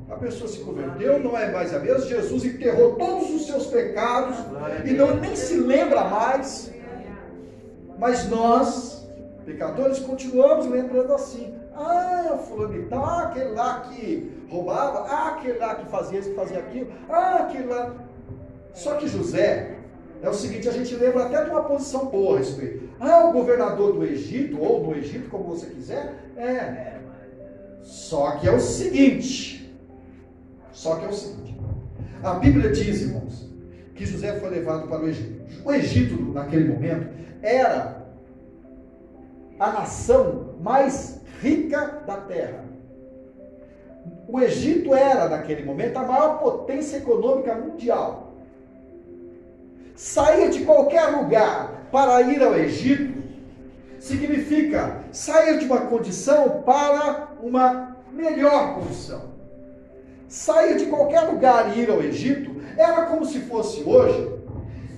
A 0.10 0.16
pessoa 0.18 0.48
se 0.48 0.60
converteu, 0.60 1.20
não 1.20 1.38
é 1.38 1.52
mais 1.52 1.74
a 1.74 1.80
mesma. 1.80 2.06
Jesus 2.06 2.46
enterrou 2.46 2.96
todos 2.96 3.32
os 3.32 3.48
seus 3.48 3.66
pecados 3.68 4.38
e 4.86 4.92
não 4.92 5.16
nem 5.16 5.36
se 5.36 5.56
lembra 5.56 6.04
mais. 6.04 6.72
Mas 7.98 8.30
nós, 8.30 9.08
pecadores, 9.46 10.00
continuamos 10.00 10.68
lembrando 10.68 11.14
assim. 11.14 11.56
Ah, 11.76 12.38
fulano 12.48 12.88
ah, 12.92 13.24
aquele 13.24 13.50
lá 13.50 13.82
que 13.82 14.32
roubava, 14.50 15.08
ah, 15.10 15.30
aquele 15.30 15.58
lá 15.58 15.76
que 15.76 15.90
fazia 15.90 16.20
isso, 16.20 16.30
que 16.30 16.36
fazia 16.36 16.60
aquilo, 16.60 16.92
ah, 17.10 17.48
aquele 17.48 17.68
lá. 17.68 17.96
Só 18.74 18.96
que 18.96 19.08
José, 19.08 19.76
é 20.22 20.30
o 20.30 20.34
seguinte, 20.34 20.70
a 20.70 20.72
gente 20.72 20.96
lembra 20.96 21.26
até 21.26 21.44
de 21.44 21.50
uma 21.50 21.64
posição 21.64 22.06
boa 22.06 22.36
a 22.36 22.40
respeito. 22.40 22.90
Ah, 23.00 23.26
o 23.26 23.34
governador 23.34 23.94
do 23.94 24.06
Egito, 24.06 24.62
ou 24.62 24.84
do 24.84 24.96
Egito, 24.96 25.30
como 25.30 25.44
você 25.44 25.66
quiser, 25.68 26.14
é. 26.38 26.96
Só 27.82 28.32
que 28.32 28.48
é 28.48 28.52
o 28.52 28.60
seguinte, 28.60 29.65
só 30.76 30.98
que 30.98 31.06
é 31.06 31.08
o 31.08 31.14
seguinte, 31.14 31.58
a 32.22 32.34
Bíblia 32.34 32.70
diz, 32.70 33.02
irmãos, 33.02 33.50
que 33.96 34.06
José 34.06 34.38
foi 34.42 34.50
levado 34.50 34.90
para 34.90 35.04
o 35.04 35.08
Egito. 35.08 35.42
O 35.64 35.72
Egito, 35.72 36.22
naquele 36.34 36.68
momento, 36.68 37.08
era 37.42 38.06
a 39.58 39.72
nação 39.72 40.56
mais 40.60 41.22
rica 41.42 42.04
da 42.06 42.18
terra. 42.18 42.66
O 44.28 44.42
Egito 44.42 44.94
era, 44.94 45.30
naquele 45.30 45.64
momento, 45.64 45.96
a 45.96 46.04
maior 46.04 46.40
potência 46.40 46.98
econômica 46.98 47.56
mundial. 47.56 48.34
Sair 49.96 50.50
de 50.50 50.66
qualquer 50.66 51.06
lugar 51.06 51.88
para 51.90 52.22
ir 52.22 52.44
ao 52.44 52.54
Egito 52.54 53.24
significa 53.98 55.06
sair 55.14 55.58
de 55.58 55.66
uma 55.66 55.82
condição 55.82 56.64
para 56.64 57.30
uma 57.42 57.96
melhor 58.12 58.76
condição. 58.76 59.35
Sair 60.28 60.78
de 60.78 60.86
qualquer 60.88 61.22
lugar 61.22 61.76
e 61.76 61.82
ir 61.82 61.90
ao 61.90 62.02
Egito 62.02 62.56
era 62.78 63.06
como 63.06 63.26
se 63.26 63.40
fosse 63.42 63.84
hoje 63.84 64.34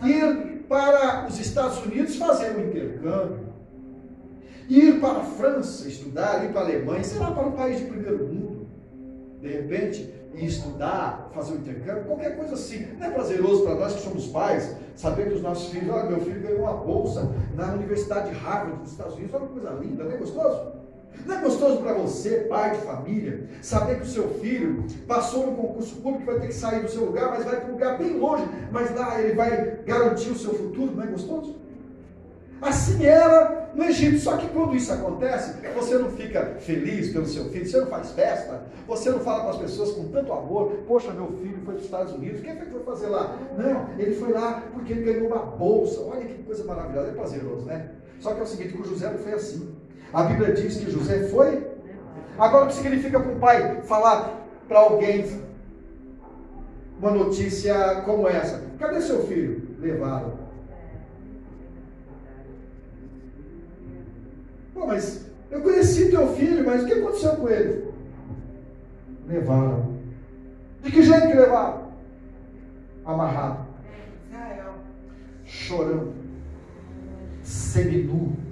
ir 0.04 0.66
para 0.68 1.26
os 1.28 1.40
Estados 1.40 1.84
Unidos 1.86 2.16
fazer 2.16 2.56
um 2.56 2.68
intercâmbio 2.68 3.48
ir 4.70 5.00
para 5.00 5.20
a 5.20 5.24
França 5.24 5.88
estudar, 5.88 6.44
ir 6.44 6.52
para 6.52 6.62
a 6.62 6.64
Alemanha, 6.66 7.04
sei 7.04 7.20
lá, 7.20 7.32
para 7.32 7.48
um 7.48 7.52
país 7.52 7.80
de 7.80 7.86
primeiro 7.86 8.26
mundo, 8.28 8.68
de 9.42 9.48
repente, 9.48 10.14
e 10.36 10.46
estudar, 10.46 11.30
fazer 11.34 11.54
um 11.54 11.58
intercâmbio, 11.58 12.04
qualquer 12.04 12.36
coisa 12.36 12.54
assim. 12.54 12.86
Não 13.00 13.08
é 13.08 13.10
prazeroso 13.10 13.64
para 13.64 13.76
nós 13.76 13.94
que 13.94 14.02
somos 14.02 14.28
pais, 14.28 14.76
saber 14.96 15.30
que 15.30 15.36
os 15.36 15.42
nossos 15.42 15.70
filhos, 15.70 15.90
olha, 15.90 16.10
meu 16.10 16.20
filho 16.20 16.42
ganhou 16.42 16.62
uma 16.62 16.74
bolsa 16.74 17.32
na 17.56 17.74
Universidade 17.74 18.30
de 18.30 18.36
Harvard 18.36 18.82
dos 18.82 18.92
Estados 18.92 19.16
Unidos, 19.16 19.34
olha 19.34 19.48
que 19.48 19.54
coisa 19.54 19.70
linda, 19.82 20.04
não 20.04 20.12
é 20.12 20.18
gostoso? 20.18 20.77
Não 21.26 21.36
é 21.36 21.42
gostoso 21.42 21.78
para 21.78 21.94
você, 21.94 22.46
pai 22.50 22.72
de 22.72 22.82
família, 22.86 23.48
saber 23.62 23.98
que 23.98 24.04
o 24.04 24.10
seu 24.10 24.30
filho 24.36 24.86
passou 25.08 25.48
no 25.48 25.58
concurso 25.58 25.96
público, 25.98 26.26
vai 26.26 26.40
ter 26.40 26.48
que 26.48 26.56
sair 26.56 26.82
do 26.82 26.90
seu 26.90 27.06
lugar, 27.06 27.32
mas 27.32 27.44
vai 27.44 27.60
para 27.60 27.70
um 27.70 27.74
lugar 27.74 27.98
bem 27.98 28.18
longe, 28.18 28.46
mas 28.72 28.96
lá 28.96 29.20
ele 29.20 29.34
vai 29.34 29.80
garantir 29.86 30.30
o 30.30 30.38
seu 30.38 30.54
futuro, 30.54 30.96
não 30.96 31.04
é 31.04 31.08
gostoso? 31.08 31.56
Assim 32.62 33.06
era 33.06 33.70
no 33.76 33.84
Egito. 33.84 34.20
Só 34.20 34.36
que 34.38 34.48
quando 34.50 34.76
isso 34.76 34.92
acontece, 34.92 35.56
você 35.76 35.98
não 35.98 36.10
fica 36.12 36.56
feliz 36.60 37.14
pelo 37.14 37.26
seu 37.26 37.46
filho, 37.46 37.68
você 37.68 37.80
não 37.80 37.88
faz 37.88 38.12
festa, 38.12 38.64
você 38.88 39.10
não 39.12 39.20
fala 39.20 39.42
para 39.42 39.50
as 39.52 39.58
pessoas 39.58 39.92
com 39.92 40.08
tanto 40.10 40.34
amor, 40.34 40.72
poxa, 40.88 41.12
meu 41.12 41.28
filho 41.38 41.60
foi 41.64 41.76
para 41.76 41.76
os 41.76 41.84
Estados 41.84 42.14
Unidos, 42.14 42.40
o 42.40 42.44
que, 42.44 42.50
é 42.50 42.56
que 42.56 42.66
foi 42.66 42.84
fazer 42.84 43.08
lá? 43.08 43.38
Não, 43.58 44.00
ele 44.00 44.16
foi 44.16 44.32
lá 44.32 44.64
porque 44.74 44.94
ele 44.94 45.14
ganhou 45.14 45.28
uma 45.28 45.46
bolsa. 45.46 46.02
Olha 46.02 46.26
que 46.26 46.44
coisa 46.44 46.64
maravilhosa, 46.64 47.10
é 47.10 47.14
prazeroso, 47.14 47.66
né? 47.66 47.92
Só 48.20 48.34
que 48.34 48.40
é 48.40 48.44
o 48.44 48.48
seguinte, 48.48 48.74
com 48.74 48.84
José 48.84 49.12
não 49.12 49.20
foi 49.20 49.34
assim. 49.34 49.76
A 50.14 50.24
Bíblia 50.24 50.54
diz 50.54 50.78
que 50.78 50.92
José 50.92 51.28
foi. 51.28 51.68
Agora 52.38 52.66
o 52.66 52.68
que 52.68 52.76
significa 52.76 53.20
para 53.20 53.32
um 53.32 53.40
pai 53.40 53.82
falar 53.82 54.48
para 54.68 54.80
alguém 54.80 55.26
uma 57.00 57.12
notícia 57.12 58.02
como 58.02 58.28
essa? 58.28 58.64
Cadê 58.80 59.02
seu 59.02 59.26
filho? 59.28 59.76
Levaram. 59.80 60.34
Pô, 64.74 64.86
mas 64.86 65.26
eu 65.50 65.62
conheci 65.62 66.10
teu 66.10 66.28
filho, 66.36 66.66
mas 66.66 66.84
o 66.84 66.86
que 66.86 66.94
aconteceu 66.94 67.36
com 67.36 67.50
ele? 67.50 67.88
Levaram. 69.28 69.98
De 70.84 70.92
que 70.92 71.04
jeito 71.04 71.28
que 71.28 71.34
levaram? 71.34 71.92
Amarrado. 73.04 73.66
Chorando. 75.44 76.14
Seminu. 77.44 78.47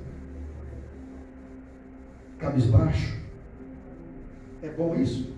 Cabisbaixo. 2.46 3.16
É 4.62 4.70
bom 4.70 4.96
isso? 4.96 5.34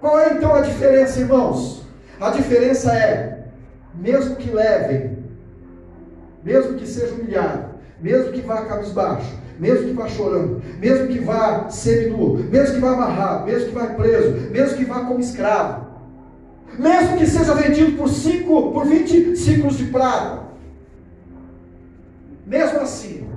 Qual 0.00 0.18
é 0.18 0.34
então 0.34 0.52
a 0.56 0.60
diferença, 0.60 1.20
irmãos? 1.20 1.86
A 2.20 2.30
diferença 2.30 2.92
é, 2.92 3.44
mesmo 3.94 4.34
que 4.34 4.50
levem, 4.50 5.18
mesmo 6.42 6.74
que 6.74 6.86
seja 6.86 7.14
humilhado, 7.14 7.76
mesmo 8.00 8.32
que 8.32 8.40
vá 8.40 8.64
cabisbaixo, 8.64 9.38
mesmo 9.60 9.86
que 9.86 9.92
vá 9.92 10.08
chorando, 10.08 10.60
mesmo 10.80 11.06
que 11.06 11.20
vá 11.20 11.68
seminu, 11.70 12.38
mesmo 12.38 12.74
que 12.74 12.80
vá 12.80 12.94
amarrado, 12.94 13.46
mesmo 13.46 13.68
que 13.68 13.74
vá 13.74 13.86
preso, 13.86 14.50
mesmo 14.50 14.76
que 14.78 14.84
vá 14.84 15.04
como 15.04 15.20
escravo, 15.20 15.86
mesmo 16.76 17.18
que 17.18 17.26
seja 17.26 17.54
vendido 17.54 17.96
por 17.96 18.08
cinco, 18.08 18.72
por 18.72 18.84
20 18.84 19.36
ciclos 19.36 19.78
de 19.78 19.84
prata, 19.84 20.42
mesmo 22.44 22.80
assim, 22.80 23.31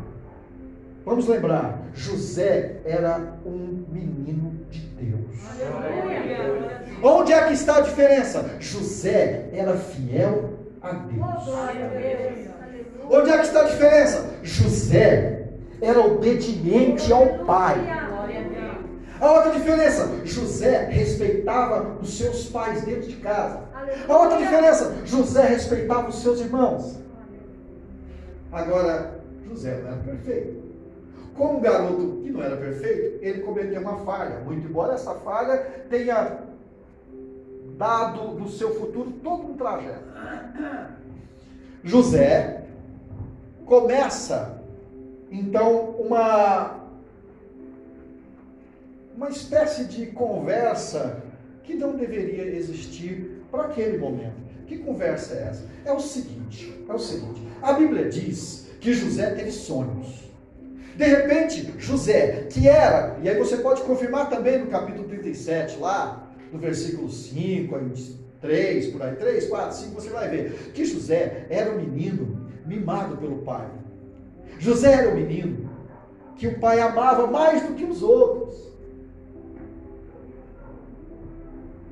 vamos 1.06 1.28
lembrar, 1.28 1.84
José 1.94 2.78
era 2.84 3.38
um 3.46 3.86
menino 3.90 4.66
de 4.70 4.80
Deus. 4.80 5.22
Onde 7.04 7.32
é 7.32 7.46
que 7.46 7.54
está 7.54 7.78
a 7.78 7.82
diferença? 7.82 8.56
José 8.60 9.50
era 9.54 9.78
fiel 9.78 10.56
a 10.82 10.94
Deus. 10.94 11.26
Onde 13.10 13.30
é 13.30 13.38
que 13.38 13.46
está 13.46 13.62
a 13.62 13.66
diferença? 13.66 14.30
José 14.42 15.50
era 15.82 16.00
obediente 16.00 17.14
ao 17.14 17.46
pai. 17.46 17.78
A 19.20 19.32
outra 19.32 19.52
diferença, 19.52 20.10
José 20.26 20.90
respeitava 20.92 21.98
os 22.02 22.18
seus 22.18 22.48
pais 22.50 22.84
dentro 22.84 23.08
de 23.08 23.16
casa. 23.18 23.62
A 24.08 24.18
outra 24.18 24.38
diferença, 24.38 24.96
José 25.06 25.48
respeitava 25.48 26.10
os 26.10 26.22
seus 26.22 26.42
irmãos. 26.42 26.98
Agora, 28.52 29.20
José 29.48 29.80
não 29.82 29.92
era 29.92 29.98
perfeito. 29.98 30.65
Como 31.36 31.58
um 31.58 31.62
garoto 31.62 32.22
que 32.24 32.32
não 32.32 32.42
era 32.42 32.56
perfeito, 32.56 33.24
ele 33.24 33.42
cometeu 33.42 33.82
uma 33.82 33.98
falha. 34.06 34.40
Muito 34.40 34.68
embora 34.68 34.94
essa 34.94 35.14
falha 35.16 35.58
tenha 35.90 36.40
dado 37.78 38.36
do 38.36 38.50
seu 38.50 38.74
futuro 38.76 39.12
todo 39.24 39.52
um 39.52 39.58
trajeto. 39.58 40.06
José 41.84 42.66
começa 43.66 44.62
então 45.30 45.92
uma 46.00 46.86
uma 49.16 49.30
espécie 49.30 49.86
de 49.86 50.08
conversa 50.08 51.24
que 51.64 51.74
não 51.74 51.96
deveria 51.96 52.44
existir 52.46 53.44
para 53.50 53.66
aquele 53.66 53.98
momento. 53.98 54.44
Que 54.68 54.78
conversa 54.80 55.36
é 55.36 55.44
essa? 55.44 55.64
É 55.86 55.94
o 55.94 56.00
seguinte, 56.00 56.84
é 56.88 56.94
o 56.94 57.00
seguinte. 57.00 57.42
A 57.62 57.74
Bíblia 57.74 58.10
diz 58.10 58.68
que 58.82 58.94
José 58.94 59.34
teve 59.34 59.52
sonhos. 59.52 60.25
De 60.96 61.06
repente, 61.06 61.74
José, 61.78 62.48
que 62.50 62.68
era, 62.68 63.18
e 63.22 63.28
aí 63.28 63.38
você 63.38 63.58
pode 63.58 63.82
confirmar 63.82 64.30
também 64.30 64.60
no 64.60 64.68
capítulo 64.68 65.08
37, 65.08 65.78
lá, 65.80 66.32
no 66.54 66.58
versículo 66.58 67.10
5, 67.10 67.78
3, 68.40 68.88
por 68.88 69.02
aí, 69.02 69.16
3, 69.16 69.48
4, 69.48 69.76
5, 69.76 69.92
você 69.94 70.10
vai 70.10 70.30
ver 70.30 70.72
que 70.74 70.86
José 70.86 71.48
era 71.50 71.72
um 71.72 71.76
menino 71.76 72.50
mimado 72.66 73.18
pelo 73.18 73.40
pai. 73.40 73.68
José 74.58 74.94
era 74.94 75.10
um 75.10 75.16
menino 75.16 75.70
que 76.38 76.48
o 76.48 76.60
pai 76.60 76.80
amava 76.80 77.28
mais 77.28 77.62
do 77.64 77.74
que 77.74 77.84
os 77.84 78.02
outros. 78.02 78.74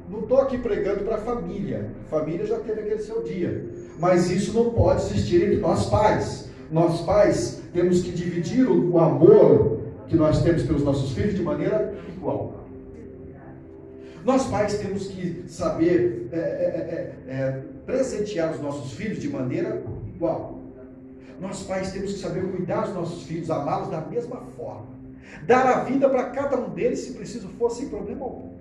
Não 0.09 0.21
estou 0.21 0.41
aqui 0.41 0.57
pregando 0.57 1.03
para 1.03 1.15
a 1.15 1.21
família. 1.21 1.91
Família 2.09 2.45
já 2.45 2.59
teve 2.59 2.81
aquele 2.81 3.01
seu 3.01 3.23
dia. 3.23 3.65
Mas 3.99 4.29
isso 4.29 4.53
não 4.53 4.71
pode 4.71 5.01
existir 5.01 5.43
entre 5.43 5.57
nós 5.57 5.89
pais. 5.89 6.49
Nós 6.71 7.01
pais 7.01 7.61
temos 7.73 8.01
que 8.01 8.11
dividir 8.11 8.67
o 8.67 8.97
amor 8.99 9.81
que 10.07 10.15
nós 10.15 10.41
temos 10.41 10.63
pelos 10.63 10.83
nossos 10.83 11.11
filhos 11.13 11.35
de 11.35 11.41
maneira 11.41 11.93
igual. 12.15 12.63
Nós 14.25 14.47
pais 14.47 14.77
temos 14.77 15.07
que 15.07 15.43
saber 15.47 16.29
é, 16.31 16.37
é, 16.37 16.39
é, 16.39 17.31
é, 17.31 17.33
é 17.33 17.63
presentear 17.85 18.53
os 18.53 18.61
nossos 18.61 18.93
filhos 18.93 19.19
de 19.19 19.29
maneira 19.29 19.83
igual. 20.15 20.59
Nós 21.39 21.63
pais 21.63 21.91
temos 21.91 22.13
que 22.13 22.19
saber 22.19 22.43
cuidar 22.51 22.85
dos 22.85 22.93
nossos 22.93 23.23
filhos, 23.23 23.51
amá-los 23.51 23.89
da 23.89 23.99
mesma 23.99 24.37
forma. 24.55 24.87
Dar 25.45 25.65
a 25.65 25.83
vida 25.83 26.09
para 26.09 26.29
cada 26.29 26.57
um 26.57 26.69
deles, 26.69 26.99
se 26.99 27.13
preciso 27.13 27.49
for, 27.49 27.69
sem 27.69 27.89
problema 27.89 28.23
algum. 28.23 28.53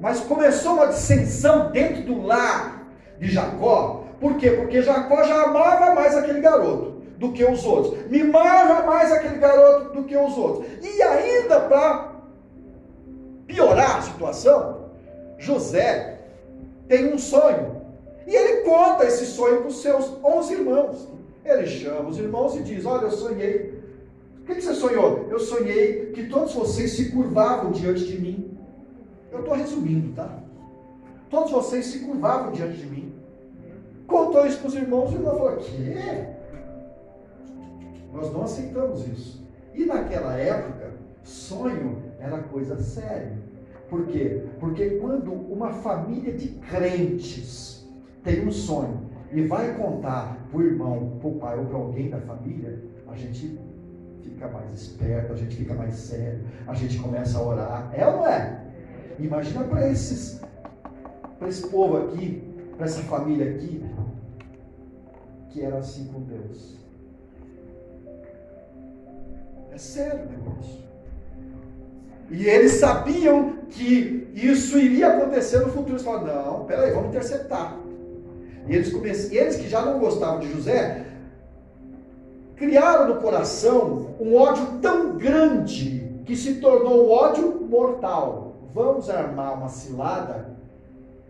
Mas 0.00 0.20
começou 0.20 0.74
uma 0.74 0.88
dissensão 0.88 1.70
dentro 1.70 2.02
do 2.02 2.20
lar 2.22 2.86
de 3.18 3.30
Jacó. 3.30 4.01
Por 4.22 4.36
quê? 4.36 4.52
Porque 4.52 4.82
Jacó 4.82 5.24
já 5.24 5.42
amava 5.42 5.96
mais 5.96 6.16
aquele 6.16 6.40
garoto 6.40 6.92
do 7.18 7.32
que 7.32 7.44
os 7.44 7.66
outros. 7.66 8.08
Mimava 8.08 8.86
mais 8.86 9.10
aquele 9.10 9.38
garoto 9.38 9.96
do 9.96 10.04
que 10.04 10.16
os 10.16 10.38
outros. 10.38 10.64
E 10.80 11.02
ainda 11.02 11.58
para 11.62 12.12
piorar 13.48 13.98
a 13.98 14.02
situação, 14.02 14.90
José 15.38 16.20
tem 16.86 17.12
um 17.12 17.18
sonho. 17.18 17.82
E 18.24 18.32
ele 18.32 18.60
conta 18.60 19.04
esse 19.06 19.26
sonho 19.26 19.58
para 19.58 19.66
os 19.66 19.82
seus 19.82 20.16
11 20.22 20.52
irmãos. 20.54 21.08
Ele 21.44 21.66
chama 21.66 22.08
os 22.08 22.16
irmãos 22.16 22.54
e 22.54 22.62
diz: 22.62 22.86
Olha, 22.86 23.06
eu 23.06 23.10
sonhei. 23.10 23.82
O 24.42 24.44
que, 24.44 24.60
você 24.60 24.72
sonhou? 24.74 25.26
Eu 25.30 25.40
sonhei 25.40 26.12
que 26.14 26.28
todos 26.28 26.54
vocês 26.54 26.92
se 26.92 27.10
curvavam 27.10 27.72
diante 27.72 28.04
de 28.04 28.20
mim. 28.20 28.56
Eu 29.32 29.40
estou 29.40 29.54
resumindo, 29.54 30.14
tá? 30.14 30.38
Todos 31.28 31.50
vocês 31.50 31.86
se 31.86 31.98
curvavam 32.00 32.52
diante 32.52 32.76
de 32.76 32.86
mim. 32.86 33.11
Contou 34.06 34.46
isso 34.46 34.58
para 34.58 34.68
os 34.68 34.74
irmãos 34.74 35.12
e 35.12 35.14
o 35.14 35.18
irmão 35.18 35.36
falou: 35.36 35.56
Quê? 35.56 36.26
Nós 38.12 38.32
não 38.32 38.42
aceitamos 38.42 39.06
isso. 39.08 39.42
E 39.74 39.86
naquela 39.86 40.34
época, 40.34 40.92
sonho 41.22 42.02
era 42.18 42.38
coisa 42.38 42.78
séria. 42.80 43.32
Por 43.88 44.06
quê? 44.06 44.44
Porque 44.58 44.90
quando 44.92 45.32
uma 45.32 45.70
família 45.70 46.32
de 46.32 46.48
crentes 46.48 47.86
tem 48.22 48.46
um 48.46 48.52
sonho 48.52 49.02
e 49.30 49.42
vai 49.42 49.74
contar 49.74 50.36
para 50.50 50.58
o 50.58 50.62
irmão, 50.62 51.18
para 51.20 51.28
o 51.28 51.34
pai 51.34 51.58
ou 51.58 51.66
para 51.66 51.76
alguém 51.76 52.10
da 52.10 52.18
família, 52.18 52.82
a 53.08 53.16
gente 53.16 53.58
fica 54.22 54.48
mais 54.48 54.72
esperto, 54.72 55.32
a 55.32 55.36
gente 55.36 55.56
fica 55.56 55.74
mais 55.74 55.94
sério, 55.94 56.40
a 56.66 56.74
gente 56.74 56.98
começa 56.98 57.38
a 57.38 57.42
orar. 57.42 57.90
É 57.94 58.06
ou 58.06 58.18
não 58.18 58.26
é? 58.26 58.62
Imagina 59.18 59.64
para 59.64 59.90
esses, 59.90 60.40
para 61.38 61.48
esse 61.48 61.66
povo 61.68 61.98
aqui, 61.98 62.42
para 62.76 62.86
essa 62.86 63.02
família 63.02 63.50
aqui, 63.50 63.84
que 65.52 65.62
era 65.62 65.78
assim 65.78 66.06
com 66.06 66.20
Deus. 66.20 66.76
É 69.70 69.78
sério 69.78 70.26
o 70.26 70.30
negócio. 70.30 70.82
E 72.30 72.46
eles 72.46 72.72
sabiam 72.72 73.58
que 73.68 74.30
isso 74.34 74.78
iria 74.78 75.08
acontecer 75.08 75.58
no 75.58 75.66
futuro. 75.66 75.92
Eles 75.92 76.02
falaram, 76.02 76.44
não, 76.44 76.64
peraí, 76.64 76.92
vamos 76.92 77.10
interceptar. 77.10 77.76
E 78.66 78.74
eles, 78.74 78.92
come... 78.92 79.08
eles 79.08 79.56
que 79.56 79.68
já 79.68 79.84
não 79.84 79.98
gostavam 79.98 80.40
de 80.40 80.50
José, 80.50 81.04
criaram 82.56 83.14
no 83.14 83.20
coração 83.20 84.14
um 84.18 84.34
ódio 84.34 84.78
tão 84.80 85.16
grande 85.16 86.22
que 86.24 86.34
se 86.34 86.54
tornou 86.54 87.06
um 87.06 87.10
ódio 87.10 87.60
mortal. 87.68 88.54
Vamos 88.74 89.10
armar 89.10 89.54
uma 89.54 89.68
cilada 89.68 90.50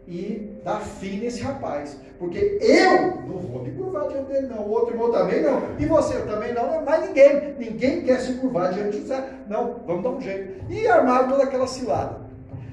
e 0.07 0.61
dar 0.65 0.81
fim 0.81 1.21
nesse 1.21 1.43
rapaz. 1.43 1.99
Porque 2.19 2.59
eu 2.61 3.17
não 3.27 3.39
vou 3.39 3.63
me 3.63 3.73
curvar 3.73 4.09
diante 4.09 4.33
dele, 4.33 4.47
não. 4.49 4.63
O 4.63 4.71
outro 4.71 4.95
irmão 4.95 5.11
também 5.11 5.43
não. 5.43 5.63
E 5.79 5.87
você 5.87 6.21
também 6.23 6.53
não. 6.53 6.83
Mas 6.85 7.09
ninguém. 7.09 7.55
Ninguém 7.59 8.03
quer 8.03 8.21
se 8.21 8.35
curvar 8.35 8.73
diante 8.73 8.93
de 8.93 9.03
José. 9.03 9.25
Não, 9.49 9.77
vamos 9.87 10.03
dar 10.03 10.11
um 10.11 10.21
jeito. 10.21 10.65
E 10.71 10.87
armaram 10.87 11.29
toda 11.29 11.45
aquela 11.45 11.67
cilada. 11.67 12.21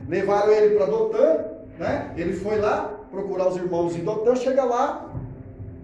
Levaram 0.07 0.51
ele 0.51 0.75
para 0.75 0.85
Dotã, 0.85 1.45
né? 1.77 2.11
Ele 2.17 2.33
foi 2.33 2.59
lá, 2.59 2.99
procurar 3.11 3.47
os 3.47 3.55
irmãos 3.55 3.95
em 3.95 4.03
Dotã, 4.03 4.35
chega 4.35 4.63
lá, 4.63 5.09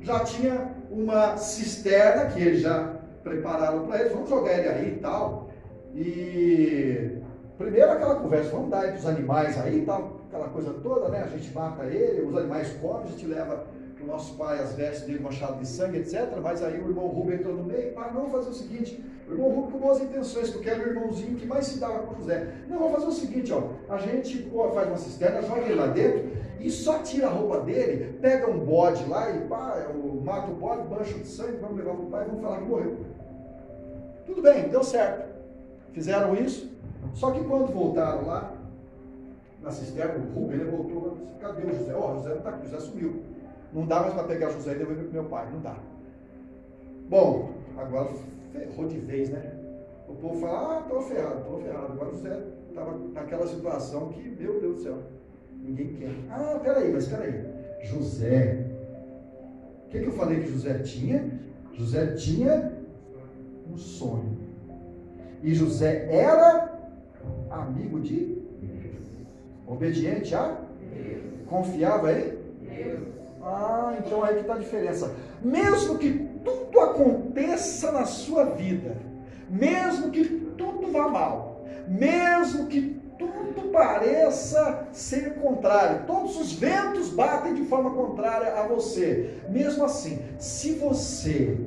já 0.02 0.20
tinha 0.20 0.72
uma 0.90 1.38
cisterna 1.38 2.26
que 2.26 2.42
eles 2.42 2.62
já 2.62 2.94
prepararam 3.24 3.88
para 3.88 4.00
eles, 4.00 4.12
vamos 4.12 4.30
jogar 4.30 4.54
ele 4.54 4.68
aí 4.68 4.94
e 4.94 5.00
tal. 5.00 5.50
E 5.96 7.18
primeiro 7.58 7.92
aquela 7.92 8.16
conversa, 8.16 8.52
vamos 8.52 8.70
dar 8.70 8.82
para 8.82 8.96
os 8.96 9.06
animais 9.06 9.60
aí 9.60 9.80
e 9.80 9.86
tal, 9.86 10.20
aquela 10.36 10.50
coisa 10.50 10.74
toda, 10.84 11.10
né? 11.10 11.24
A 11.24 11.28
gente 11.28 11.52
mata 11.54 11.86
ele, 11.86 12.22
os 12.22 12.36
animais 12.38 12.74
comem, 12.82 13.04
a 13.04 13.08
gente 13.08 13.26
leva 13.26 13.66
o 14.02 14.08
nosso 14.08 14.36
pai 14.36 14.60
as 14.60 14.74
vestes 14.74 15.08
dele 15.08 15.20
manchado 15.20 15.58
de 15.58 15.68
sangue, 15.68 15.98
etc. 15.98 16.30
Mas 16.42 16.62
aí 16.62 16.80
o 16.80 16.90
irmão 16.90 17.08
Rubem 17.08 17.36
entrou 17.36 17.56
no 17.56 17.64
meio, 17.64 17.98
ah, 17.98 18.12
não, 18.14 18.28
vamos 18.28 18.32
fazer 18.32 18.50
o 18.50 18.54
seguinte, 18.54 19.04
o 19.28 19.32
irmão 19.32 19.50
Rubem 19.50 19.72
com 19.72 19.80
boas 19.80 20.00
intenções, 20.00 20.52
porque 20.52 20.70
era 20.70 20.80
o 20.80 20.88
irmãozinho 20.88 21.36
que 21.36 21.48
mais 21.48 21.66
se 21.66 21.80
dava 21.80 22.00
com 22.00 22.16
José. 22.16 22.54
Não, 22.70 22.78
vamos 22.78 22.94
fazer 22.94 23.08
o 23.08 23.12
seguinte, 23.12 23.52
ó, 23.52 23.70
a 23.90 23.98
gente 23.98 24.38
pô, 24.44 24.70
faz 24.70 24.88
uma 24.88 24.98
cisterna, 24.98 25.42
joga 25.42 25.62
ele 25.62 25.76
lá 25.76 25.88
dentro 25.88 26.30
e 26.60 26.70
só 26.70 27.00
tira 27.00 27.28
a 27.28 27.32
roupa 27.32 27.62
dele, 27.62 28.18
pega 28.22 28.50
um 28.50 28.60
bode 28.60 29.04
lá 29.10 29.32
e 29.32 29.40
pá, 29.48 29.88
mata 30.24 30.52
o 30.52 30.56
bode, 30.56 30.88
bancha 30.88 31.18
de 31.18 31.28
sangue, 31.28 31.58
vamos 31.60 31.78
levar 31.78 31.96
para 31.96 32.04
o 32.04 32.10
pai 32.10 32.24
e 32.24 32.28
vamos 32.28 32.44
falar 32.44 32.58
que 32.60 32.66
morreu. 32.66 32.98
Tudo 34.26 34.42
bem, 34.42 34.70
deu 34.70 34.84
certo. 34.84 35.34
Fizeram 35.94 36.36
isso, 36.36 36.70
só 37.14 37.32
que 37.32 37.44
quando 37.44 37.72
voltaram 37.72 38.28
lá, 38.28 38.55
na 39.66 39.72
cisterna, 39.72 40.24
o 40.24 40.40
Rubem 40.40 40.60
ele 40.60 40.70
voltou, 40.70 41.18
cadê 41.42 41.64
o 41.64 41.76
José? 41.76 41.94
Ó, 41.96 42.12
oh, 42.12 42.16
José 42.18 42.30
não 42.30 42.38
está 42.38 42.50
aqui, 42.52 42.70
José 42.70 42.80
sumiu. 42.80 43.24
Não 43.74 43.86
dá 43.88 44.00
mais 44.02 44.14
para 44.14 44.24
pegar 44.24 44.52
José 44.52 44.74
e 44.74 44.78
devolver 44.78 45.06
para 45.06 45.14
meu 45.14 45.30
pai, 45.30 45.50
não 45.52 45.60
dá. 45.60 45.76
Bom, 47.10 47.50
agora 47.76 48.12
ferrou 48.54 48.88
de 48.88 49.00
vez, 49.00 49.30
né? 49.30 49.52
o 50.08 50.14
povo 50.14 50.40
fala, 50.40 50.78
ah, 50.78 50.82
estou 50.82 51.02
ferrado, 51.02 51.40
estou 51.40 51.60
ferrado. 51.62 51.94
Agora 51.94 52.12
José 52.12 52.44
estava 52.70 52.98
naquela 53.14 53.48
situação 53.48 54.10
que, 54.10 54.30
meu 54.30 54.62
Deus 54.62 54.76
do 54.78 54.84
céu, 54.84 54.98
ninguém 55.60 55.94
quer. 55.96 56.12
Ah, 56.30 56.60
peraí, 56.64 56.92
mas 56.92 57.08
peraí. 57.08 57.44
José. 57.84 58.66
O 59.88 59.90
que, 59.90 60.00
que 60.00 60.06
eu 60.06 60.12
falei 60.12 60.42
que 60.42 60.52
José 60.52 60.78
tinha? 60.80 61.28
José 61.74 62.14
tinha 62.14 62.72
um 63.72 63.78
sonho. 63.78 64.38
E 65.42 65.54
José 65.54 66.08
era 66.12 66.72
amigo 67.50 68.00
de 68.00 68.45
Obediente 69.68 70.36
a 70.36 70.58
Confiava 71.48 72.12
em 72.12 72.34
Ah, 73.42 73.96
então 74.00 74.24
aí 74.24 74.36
que 74.36 74.42
está 74.42 74.56
a 74.56 74.60
diferença. 74.60 75.14
Mesmo 75.42 75.98
que 76.00 76.12
tudo 76.44 76.80
aconteça 76.80 77.92
na 77.92 78.06
sua 78.06 78.46
vida, 78.46 78.98
mesmo 79.48 80.10
que 80.10 80.26
tudo 80.58 80.92
vá 80.92 81.08
mal, 81.08 81.64
mesmo 81.88 82.66
que 82.66 83.00
tudo 83.20 83.70
pareça 83.72 84.88
ser 84.92 85.36
contrário, 85.36 86.06
todos 86.08 86.40
os 86.40 86.54
ventos 86.54 87.10
batem 87.10 87.54
de 87.54 87.66
forma 87.66 87.92
contrária 87.92 88.54
a 88.56 88.68
você. 88.68 89.36
Mesmo 89.50 89.86
assim, 89.86 90.20
se 90.40 90.74
você 90.74 91.58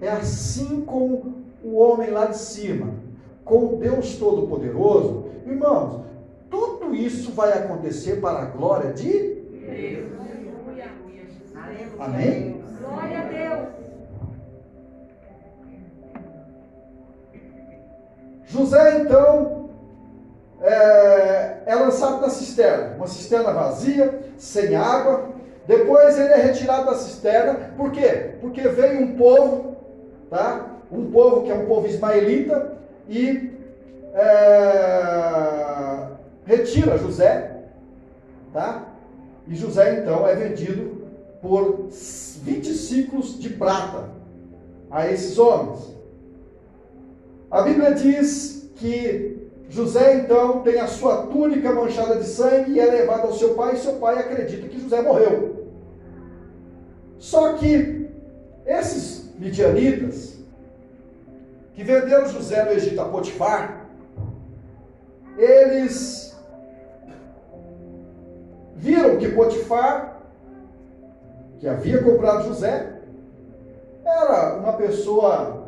é 0.00 0.08
assim 0.08 0.80
com 0.80 1.34
o 1.62 1.76
homem 1.76 2.10
lá 2.10 2.26
de 2.26 2.38
cima, 2.38 2.94
com 3.44 3.74
o 3.74 3.76
Deus 3.76 4.16
Todo-Poderoso, 4.16 5.28
irmãos, 5.46 6.07
tudo 6.88 6.94
isso 6.96 7.32
vai 7.32 7.52
acontecer 7.52 8.20
para 8.20 8.40
a 8.40 8.44
glória 8.46 8.92
de 8.92 9.08
Deus. 9.08 10.08
Amém? 11.98 12.62
Glória 12.80 13.18
a 13.18 13.24
Deus. 13.24 13.68
José, 18.46 19.00
então, 19.00 19.68
é, 20.62 21.58
é 21.66 21.74
lançado 21.74 22.22
na 22.22 22.30
cisterna, 22.30 22.96
uma 22.96 23.06
cisterna 23.06 23.52
vazia, 23.52 24.20
sem 24.38 24.74
água. 24.74 25.28
Depois 25.66 26.18
ele 26.18 26.32
é 26.32 26.36
retirado 26.36 26.86
da 26.86 26.94
cisterna, 26.94 27.72
por 27.76 27.92
quê? 27.92 28.36
Porque 28.40 28.66
veio 28.68 29.02
um 29.02 29.16
povo, 29.16 29.76
tá? 30.30 30.64
Um 30.90 31.10
povo 31.10 31.42
que 31.42 31.50
é 31.50 31.54
um 31.54 31.66
povo 31.66 31.86
ismaelita, 31.86 32.78
e 33.06 33.52
é, 34.14 35.97
retira 36.48 36.96
José, 36.96 37.64
tá? 38.54 38.86
E 39.46 39.54
José 39.54 40.00
então 40.00 40.26
é 40.26 40.34
vendido 40.34 41.06
por 41.42 41.88
20 41.90 42.72
ciclos 42.72 43.38
de 43.38 43.50
prata 43.50 44.08
a 44.90 45.06
esses 45.06 45.38
homens. 45.38 45.94
A 47.50 47.60
Bíblia 47.60 47.92
diz 47.94 48.70
que 48.76 49.50
José 49.68 50.14
então 50.20 50.62
tem 50.62 50.80
a 50.80 50.86
sua 50.86 51.26
túnica 51.26 51.70
manchada 51.70 52.16
de 52.16 52.24
sangue 52.24 52.72
e 52.72 52.80
é 52.80 52.86
levado 52.86 53.26
ao 53.26 53.34
seu 53.34 53.54
pai, 53.54 53.74
e 53.74 53.78
seu 53.78 53.94
pai 53.94 54.18
acredita 54.18 54.68
que 54.68 54.80
José 54.80 55.02
morreu. 55.02 55.66
Só 57.18 57.52
que 57.54 58.08
esses 58.64 59.34
midianitas 59.38 60.38
que 61.74 61.84
venderam 61.84 62.26
José 62.28 62.64
no 62.64 62.70
Egito 62.70 63.00
a 63.00 63.04
Potifar, 63.04 63.86
eles 65.36 66.17
que 69.18 69.28
Potifar, 69.28 70.22
que 71.58 71.68
havia 71.68 72.02
comprado 72.02 72.48
José, 72.48 73.00
era 74.04 74.56
uma 74.56 74.72
pessoa 74.74 75.66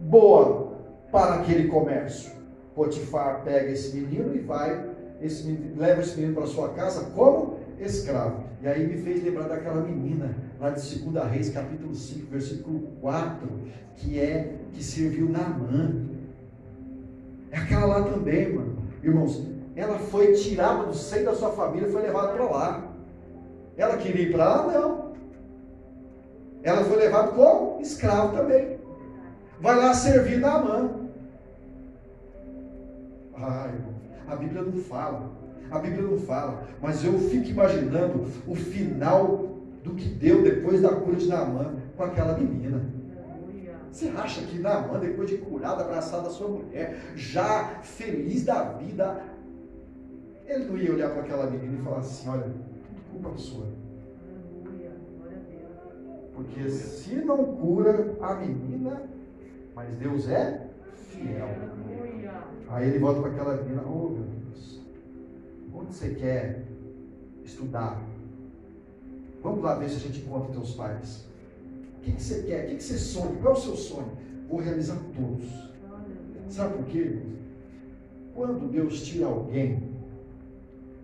boa 0.00 0.72
para 1.12 1.34
aquele 1.36 1.68
comércio. 1.68 2.32
Potifar 2.74 3.42
pega 3.44 3.70
esse 3.70 3.96
menino 3.96 4.34
e 4.34 4.38
vai, 4.38 4.90
esse 5.20 5.46
menino, 5.46 5.80
leva 5.80 6.00
esse 6.00 6.16
menino 6.16 6.34
para 6.34 6.46
sua 6.46 6.70
casa 6.70 7.10
como 7.14 7.58
escravo. 7.78 8.44
E 8.62 8.68
aí 8.68 8.86
me 8.86 8.96
fez 8.98 9.22
lembrar 9.22 9.48
daquela 9.48 9.80
menina 9.80 10.34
lá 10.60 10.70
de 10.70 10.98
2 10.98 11.30
Reis, 11.30 11.50
capítulo 11.50 11.94
5, 11.94 12.30
versículo 12.30 12.80
4, 13.00 13.48
que 13.96 14.18
é 14.18 14.56
que 14.72 14.82
serviu 14.82 15.28
Naamã. 15.28 16.06
É 17.50 17.58
aquela 17.58 17.86
lá 17.86 18.02
também, 18.04 18.54
mano. 18.54 18.78
Irmãos, 19.02 19.44
ela 19.76 19.98
foi 19.98 20.32
tirada 20.32 20.84
do 20.84 20.94
seio 20.94 21.24
da 21.24 21.34
sua 21.34 21.50
família 21.50 21.88
e 21.88 21.92
foi 21.92 22.02
levada 22.02 22.32
para 22.32 22.44
lá. 22.44 22.84
Ela 23.76 23.96
queria 23.96 24.22
ir 24.22 24.32
para 24.32 24.44
lá? 24.44 24.72
Não. 24.72 25.12
Ela 26.62 26.84
foi 26.84 26.96
levada 26.96 27.28
como 27.28 27.80
escravo 27.80 28.36
também. 28.36 28.78
Vai 29.60 29.76
lá 29.76 29.94
servir 29.94 30.38
na 30.38 30.58
mão. 30.58 31.08
Ai, 33.34 33.74
a 34.28 34.36
Bíblia 34.36 34.62
não 34.62 34.72
fala. 34.72 35.30
A 35.70 35.78
Bíblia 35.78 36.02
não 36.02 36.18
fala. 36.18 36.64
Mas 36.82 37.04
eu 37.04 37.18
fico 37.18 37.48
imaginando 37.48 38.26
o 38.46 38.54
final 38.54 39.50
do 39.82 39.94
que 39.94 40.08
deu 40.08 40.42
depois 40.42 40.82
da 40.82 40.90
cura 40.90 41.16
de 41.16 41.28
Naamã 41.28 41.74
com 41.96 42.02
aquela 42.02 42.36
menina. 42.36 42.82
Você 43.90 44.08
acha 44.08 44.42
que 44.42 44.58
Naamã, 44.58 44.98
depois 44.98 45.28
de 45.28 45.38
curado, 45.38 45.82
abraçado 45.82 46.28
a 46.28 46.30
sua 46.30 46.48
mulher, 46.48 46.96
já 47.16 47.80
feliz 47.82 48.44
da 48.44 48.62
vida, 48.62 49.20
ele 50.50 50.64
não 50.64 50.76
ia 50.76 50.92
olhar 50.92 51.10
para 51.10 51.22
aquela 51.22 51.50
menina 51.50 51.78
e 51.78 51.82
falar 51.82 51.98
assim: 51.98 52.28
olha, 52.28 52.42
tudo 52.42 52.60
culpa 53.12 53.38
sua. 53.38 53.66
Porque 56.34 56.68
se 56.68 57.16
não 57.16 57.44
cura 57.56 58.16
a 58.20 58.34
menina, 58.34 59.02
mas 59.74 59.94
Deus 59.96 60.28
é 60.28 60.68
fiel. 60.94 61.48
Aí 62.68 62.88
ele 62.88 62.98
volta 62.98 63.20
para 63.20 63.30
aquela 63.30 63.62
menina: 63.62 63.82
oh 63.86 64.08
meu 64.08 64.24
Deus, 64.24 64.80
onde 65.74 65.94
você 65.94 66.14
quer 66.14 66.64
estudar? 67.44 68.02
Vamos 69.42 69.62
lá 69.62 69.74
ver 69.74 69.88
se 69.88 69.96
a 69.96 70.00
gente 70.00 70.20
encontra 70.20 70.52
teus 70.52 70.74
pais. 70.74 71.28
O 71.98 72.00
que, 72.02 72.12
que 72.12 72.22
você 72.22 72.42
quer? 72.42 72.64
O 72.64 72.68
que, 72.68 72.76
que 72.76 72.82
você 72.82 72.98
sonha? 72.98 73.36
Qual 73.40 73.54
é 73.54 73.56
o 73.56 73.60
seu 73.60 73.76
sonho? 73.76 74.12
Vou 74.48 74.60
realizar 74.60 74.98
todos. 75.14 75.70
Sabe 76.48 76.78
por 76.78 76.86
quê? 76.86 77.20
Quando 78.34 78.70
Deus 78.70 79.02
tira 79.02 79.26
alguém 79.26 79.89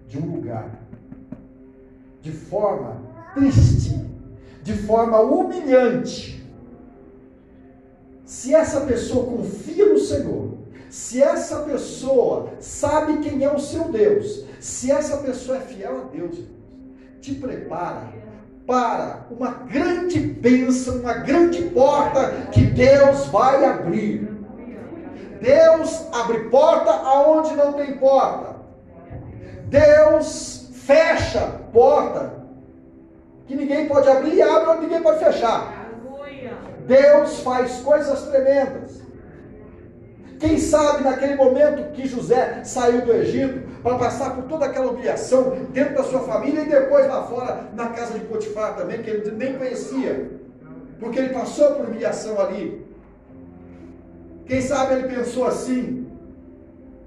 de 0.09 0.19
um 0.19 0.37
lugar 0.37 0.71
de 2.21 2.33
forma 2.33 3.03
triste, 3.35 4.01
de 4.63 4.73
forma 4.73 5.21
humilhante, 5.21 6.45
se 8.25 8.53
essa 8.53 8.81
pessoa 8.81 9.25
confia 9.25 9.87
no 9.87 9.99
Senhor, 9.99 10.59
se 10.91 11.23
essa 11.23 11.61
pessoa 11.61 12.51
sabe 12.59 13.19
quem 13.19 13.45
é 13.45 13.53
o 13.53 13.59
seu 13.59 13.85
Deus, 13.85 14.45
se 14.59 14.91
essa 14.91 15.19
pessoa 15.19 15.59
é 15.59 15.61
fiel 15.61 16.01
a 16.01 16.05
Deus, 16.17 16.39
te 17.21 17.35
prepara 17.35 18.09
para 18.67 19.27
uma 19.31 19.51
grande 19.51 20.19
bênção, 20.19 20.97
uma 20.97 21.15
grande 21.15 21.63
porta 21.67 22.49
que 22.51 22.63
Deus 22.63 23.27
vai 23.27 23.65
abrir. 23.65 24.29
Deus 25.41 26.07
abre 26.13 26.49
porta 26.51 26.91
aonde 26.91 27.55
não 27.55 27.75
tem 27.75 27.97
porta. 27.99 28.56
Deus 29.69 30.69
fecha 30.85 31.61
porta 31.73 32.33
que 33.47 33.55
ninguém 33.55 33.87
pode 33.87 34.09
abrir 34.09 34.35
e 34.35 34.43
abre 34.43 34.71
onde 34.71 34.83
ninguém 34.83 35.03
pode 35.03 35.25
fechar. 35.25 35.91
Deus 36.87 37.41
faz 37.41 37.81
coisas 37.81 38.23
tremendas. 38.27 39.03
Quem 40.39 40.59
sabe 40.59 41.03
naquele 41.03 41.35
momento 41.35 41.93
que 41.93 42.07
José 42.07 42.63
saiu 42.63 43.03
do 43.03 43.13
Egito 43.13 43.67
para 43.83 43.99
passar 43.99 44.35
por 44.35 44.45
toda 44.45 44.67
aquela 44.67 44.91
humilhação 44.91 45.67
dentro 45.71 45.95
da 45.95 46.05
sua 46.05 46.21
família 46.21 46.63
e 46.63 46.69
depois 46.69 47.07
lá 47.09 47.23
fora 47.23 47.69
na 47.75 47.89
casa 47.89 48.19
de 48.19 48.25
Potifar 48.27 48.77
também, 48.77 49.03
que 49.03 49.09
ele 49.09 49.31
nem 49.31 49.57
conhecia, 49.57 50.31
porque 51.01 51.19
ele 51.19 51.31
passou 51.31 51.75
por 51.77 51.87
humilhação 51.87 52.39
ali. 52.39 52.87
Quem 54.45 54.61
sabe 54.61 54.95
ele 54.95 55.15
pensou 55.15 55.47
assim: 55.47 56.07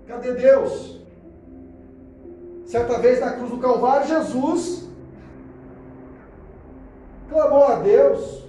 cadê 0.08 0.34
Deus? 0.34 0.99
Certa 2.70 3.00
vez 3.00 3.20
na 3.20 3.32
cruz 3.32 3.50
do 3.50 3.58
Calvário, 3.58 4.08
Jesus 4.08 4.88
clamou 7.28 7.64
a 7.64 7.76
Deus, 7.80 8.44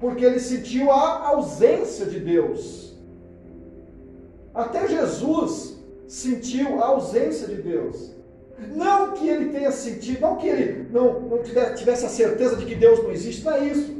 porque 0.00 0.24
ele 0.24 0.40
sentiu 0.40 0.90
a 0.90 1.28
ausência 1.28 2.06
de 2.06 2.18
Deus. 2.18 2.96
Até 4.54 4.88
Jesus 4.88 5.76
sentiu 6.08 6.82
a 6.82 6.86
ausência 6.86 7.46
de 7.48 7.60
Deus. 7.60 8.12
Não 8.74 9.12
que 9.12 9.28
ele 9.28 9.50
tenha 9.52 9.70
sentido, 9.70 10.22
não 10.22 10.36
que 10.36 10.48
ele 10.48 10.88
não, 10.90 11.20
não 11.20 11.42
tivesse 11.42 12.06
a 12.06 12.08
certeza 12.08 12.56
de 12.56 12.64
que 12.64 12.74
Deus 12.74 13.02
não 13.02 13.10
existe, 13.10 13.44
não 13.44 13.52
é 13.52 13.64
isso. 13.66 13.94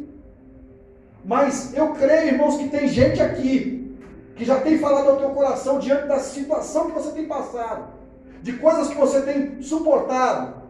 Mas 1.22 1.76
eu 1.76 1.92
creio, 1.92 2.28
irmãos, 2.28 2.56
que 2.56 2.70
tem 2.70 2.88
gente 2.88 3.20
aqui 3.20 3.94
que 4.36 4.44
já 4.46 4.58
tem 4.58 4.78
falado 4.78 5.10
ao 5.10 5.18
teu 5.18 5.30
coração 5.30 5.78
diante 5.78 6.08
da 6.08 6.18
situação 6.18 6.86
que 6.86 6.92
você 6.92 7.10
tem 7.10 7.26
passado, 7.26 7.96
de 8.42 8.52
coisas 8.54 8.88
que 8.88 8.94
você 8.94 9.22
tem 9.22 9.62
suportado. 9.62 10.62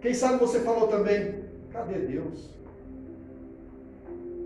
Quem 0.00 0.14
sabe 0.14 0.38
você 0.38 0.60
falou 0.60 0.88
também, 0.88 1.44
cadê 1.72 1.94
Deus? 1.94 2.50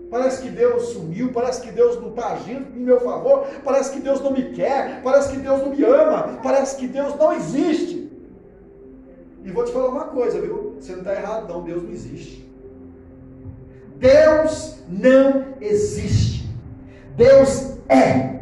Parece 0.09 0.41
que 0.41 0.49
Deus 0.49 0.89
sumiu, 0.89 1.33
parece 1.33 1.61
que 1.61 1.71
Deus 1.71 1.99
não 2.01 2.09
está 2.09 2.33
agindo 2.33 2.77
em 2.77 2.81
meu 2.81 2.99
favor, 3.01 3.45
parece 3.63 3.91
que 3.91 3.99
Deus 3.99 4.21
não 4.21 4.31
me 4.31 4.51
quer, 4.51 5.01
parece 5.03 5.31
que 5.31 5.37
Deus 5.37 5.59
não 5.61 5.75
me 5.75 5.83
ama, 5.83 6.39
parece 6.41 6.77
que 6.77 6.87
Deus 6.87 7.15
não 7.15 7.33
existe. 7.33 8.07
E 9.43 9.51
vou 9.51 9.63
te 9.63 9.71
falar 9.71 9.89
uma 9.89 10.05
coisa, 10.05 10.41
viu? 10.41 10.75
Você 10.77 10.91
não 10.91 10.99
está 10.99 11.13
errado, 11.13 11.47
não. 11.47 11.63
Deus 11.63 11.81
não 11.81 11.91
existe. 11.91 12.45
Deus 13.95 14.83
não 14.89 15.53
existe. 15.61 16.49
Deus 17.15 17.77
é. 17.87 18.41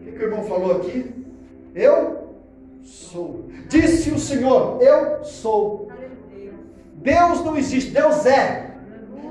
O 0.00 0.12
que, 0.12 0.18
o 0.18 0.22
irmão 0.22 0.44
falou 0.44 0.76
aqui? 0.76 1.15
Eu 1.76 2.30
sou. 2.82 3.50
Disse 3.68 4.10
o 4.10 4.18
Senhor, 4.18 4.80
eu 4.80 5.22
sou. 5.22 5.90
Deus 6.94 7.44
não 7.44 7.54
existe, 7.58 7.90
Deus 7.90 8.24
é. 8.24 8.70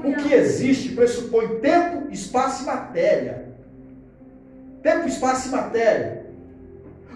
O 0.03 0.13
que 0.13 0.31
existe 0.31 0.89
pressupõe 0.93 1.59
tempo, 1.59 2.11
espaço 2.11 2.61
e 2.61 2.65
matéria. 2.67 3.47
Tempo, 4.83 5.07
espaço 5.07 5.47
e 5.47 5.51
matéria. 5.51 6.27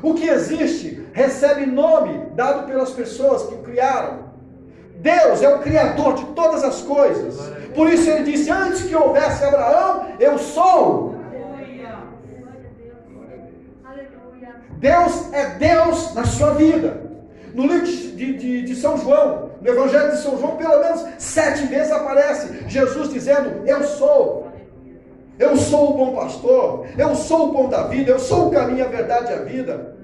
O 0.01 0.15
que 0.15 0.27
existe 0.27 1.05
recebe 1.13 1.67
nome 1.67 2.31
dado 2.35 2.65
pelas 2.65 2.89
pessoas 2.89 3.43
que 3.43 3.53
o 3.53 3.61
criaram. 3.61 4.29
Deus 4.95 5.43
é 5.43 5.53
o 5.53 5.59
Criador 5.59 6.15
de 6.15 6.25
todas 6.33 6.63
as 6.63 6.81
coisas. 6.81 7.37
Por 7.75 7.87
isso 7.87 8.09
ele 8.09 8.31
disse: 8.31 8.49
Antes 8.49 8.81
que 8.81 8.95
houvesse 8.95 9.43
Abraão, 9.43 10.07
eu 10.19 10.39
sou. 10.39 11.18
Deus 14.79 15.33
é 15.33 15.45
Deus 15.55 16.13
na 16.13 16.23
sua 16.23 16.51
vida. 16.51 17.01
No 17.53 17.63
livro 17.63 17.85
de, 17.85 18.37
de, 18.37 18.61
de, 18.61 18.75
São 18.75 18.97
João, 18.97 19.51
no 19.61 19.67
Evangelho 19.67 20.11
de 20.11 20.21
São 20.21 20.37
João, 20.39 20.55
pelo 20.55 20.79
menos 20.79 21.05
sete 21.17 21.65
vezes 21.65 21.91
aparece 21.91 22.63
Jesus 22.67 23.09
dizendo: 23.09 23.67
Eu 23.67 23.83
sou. 23.83 24.47
Eu 25.37 25.55
sou 25.55 25.91
o 25.91 25.97
bom 25.97 26.15
pastor. 26.15 26.85
Eu 26.97 27.15
sou 27.15 27.49
o 27.49 27.53
pão 27.53 27.69
da 27.69 27.83
vida. 27.83 28.11
Eu 28.11 28.19
sou 28.19 28.47
o 28.47 28.51
caminho, 28.51 28.85
a 28.85 28.87
verdade 28.89 29.31
e 29.31 29.35
a 29.35 29.39
vida. 29.39 29.95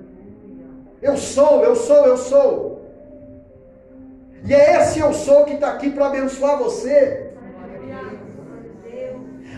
Eu 1.02 1.18
sou, 1.18 1.64
eu 1.64 1.76
sou, 1.76 2.06
eu 2.06 2.18
sou. 2.18 2.82
E 4.46 4.54
é 4.54 4.82
esse 4.82 5.00
eu 5.00 5.14
sou 5.14 5.44
que 5.46 5.54
está 5.54 5.72
aqui 5.72 5.90
para 5.90 6.08
abençoar 6.08 6.58
você. 6.58 7.25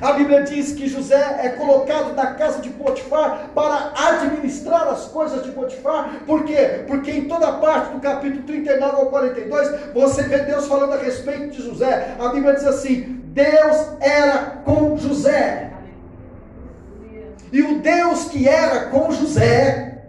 A 0.02 0.14
Bíblia 0.14 0.44
diz 0.44 0.74
que 0.74 0.88
José 0.88 1.40
é 1.42 1.50
colocado 1.50 2.14
na 2.14 2.34
casa 2.36 2.62
de 2.62 2.70
Potifar 2.70 3.50
para 3.56 3.94
administrar 4.10 4.88
as 4.88 5.06
coisas 5.06 5.44
de 5.44 5.52
Potifar. 5.52 6.22
Por 6.26 6.44
quê? 6.44 6.84
Porque 6.88 7.12
em 7.12 7.26
toda 7.26 7.54
parte 7.54 7.94
do 7.94 8.00
capítulo 8.00 8.44
39 8.44 8.96
ao 8.96 9.06
42, 9.08 9.94
você 9.94 10.24
vê 10.24 10.40
Deus 10.40 10.68
falando 10.68 10.94
a 10.94 10.98
respeito 10.98 11.50
de 11.50 11.64
José. 11.64 12.16
A 12.20 12.30
Bíblia 12.30 12.54
diz 12.54 12.66
assim: 12.66 13.22
Deus 13.34 13.88
era 14.00 14.62
com 14.64 14.98
José. 14.98 15.72
E 17.52 17.62
o 17.62 17.80
Deus 17.80 18.26
que 18.26 18.48
era 18.48 18.88
com 18.88 19.12
José 19.12 20.04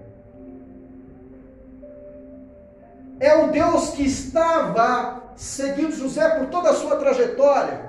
é 3.20 3.34
o 3.36 3.48
Deus 3.48 3.90
que 3.90 4.04
estava 4.04 5.22
seguindo 5.36 5.92
José 5.92 6.28
por 6.30 6.48
toda 6.48 6.70
a 6.70 6.74
sua 6.74 6.96
trajetória 6.96 7.87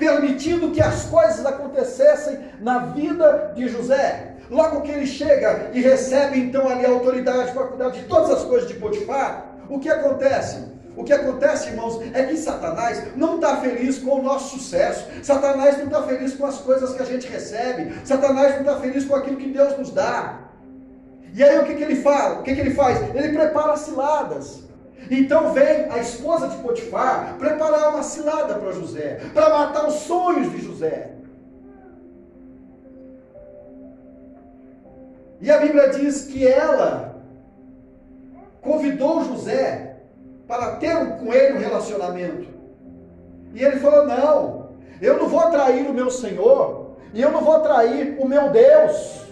permitindo 0.00 0.70
que 0.70 0.82
as 0.82 1.04
coisas 1.04 1.44
acontecessem 1.44 2.38
na 2.58 2.78
vida 2.86 3.52
de 3.54 3.68
José. 3.68 4.34
Logo 4.50 4.80
que 4.80 4.90
ele 4.90 5.06
chega 5.06 5.70
e 5.72 5.80
recebe 5.80 6.40
então 6.40 6.68
ali 6.68 6.84
a 6.84 6.90
autoridade 6.90 7.52
para 7.52 7.66
cuidar 7.66 7.90
de 7.90 8.02
todas 8.04 8.30
as 8.30 8.44
coisas 8.44 8.66
de 8.66 8.74
Potifar, 8.74 9.58
o 9.68 9.78
que 9.78 9.88
acontece? 9.88 10.70
O 10.96 11.04
que 11.04 11.12
acontece, 11.12 11.68
irmãos, 11.68 12.00
é 12.12 12.24
que 12.24 12.36
Satanás 12.36 13.14
não 13.14 13.36
está 13.36 13.58
feliz 13.58 13.98
com 13.98 14.18
o 14.18 14.22
nosso 14.22 14.58
sucesso. 14.58 15.06
Satanás 15.22 15.78
não 15.78 15.84
está 15.84 16.02
feliz 16.02 16.34
com 16.34 16.46
as 16.46 16.58
coisas 16.58 16.92
que 16.94 17.02
a 17.02 17.04
gente 17.06 17.28
recebe. 17.28 17.94
Satanás 18.04 18.54
não 18.54 18.60
está 18.60 18.80
feliz 18.80 19.04
com 19.04 19.14
aquilo 19.14 19.36
que 19.36 19.48
Deus 19.50 19.78
nos 19.78 19.92
dá. 19.92 20.40
E 21.32 21.44
aí 21.44 21.58
o 21.58 21.64
que, 21.64 21.74
que 21.74 21.84
ele 21.84 21.96
fala? 21.96 22.40
O 22.40 22.42
que, 22.42 22.54
que 22.54 22.60
ele 22.60 22.74
faz? 22.74 22.98
Ele 23.14 23.36
prepara 23.36 23.76
ciladas. 23.76 24.64
Então 25.08 25.52
vem 25.52 25.90
a 25.90 25.98
esposa 25.98 26.48
de 26.48 26.56
Potifar 26.58 27.36
preparar 27.38 27.90
uma 27.90 28.02
cilada 28.02 28.54
para 28.54 28.72
José, 28.72 29.20
para 29.32 29.48
matar 29.50 29.86
os 29.86 29.94
sonhos 29.94 30.50
de 30.50 30.60
José. 30.60 31.12
E 35.40 35.50
a 35.50 35.58
Bíblia 35.58 35.88
diz 35.88 36.26
que 36.26 36.46
ela 36.46 37.16
convidou 38.60 39.24
José 39.24 39.96
para 40.46 40.76
ter 40.76 41.16
com 41.16 41.32
ele 41.32 41.54
um 41.54 41.60
relacionamento. 41.60 42.48
E 43.54 43.64
ele 43.64 43.78
falou: 43.78 44.06
Não, 44.06 44.70
eu 45.00 45.16
não 45.16 45.28
vou 45.28 45.50
trair 45.50 45.88
o 45.88 45.94
meu 45.94 46.10
Senhor, 46.10 46.96
e 47.14 47.22
eu 47.22 47.32
não 47.32 47.40
vou 47.40 47.60
trair 47.60 48.16
o 48.18 48.28
meu 48.28 48.50
Deus. 48.50 49.24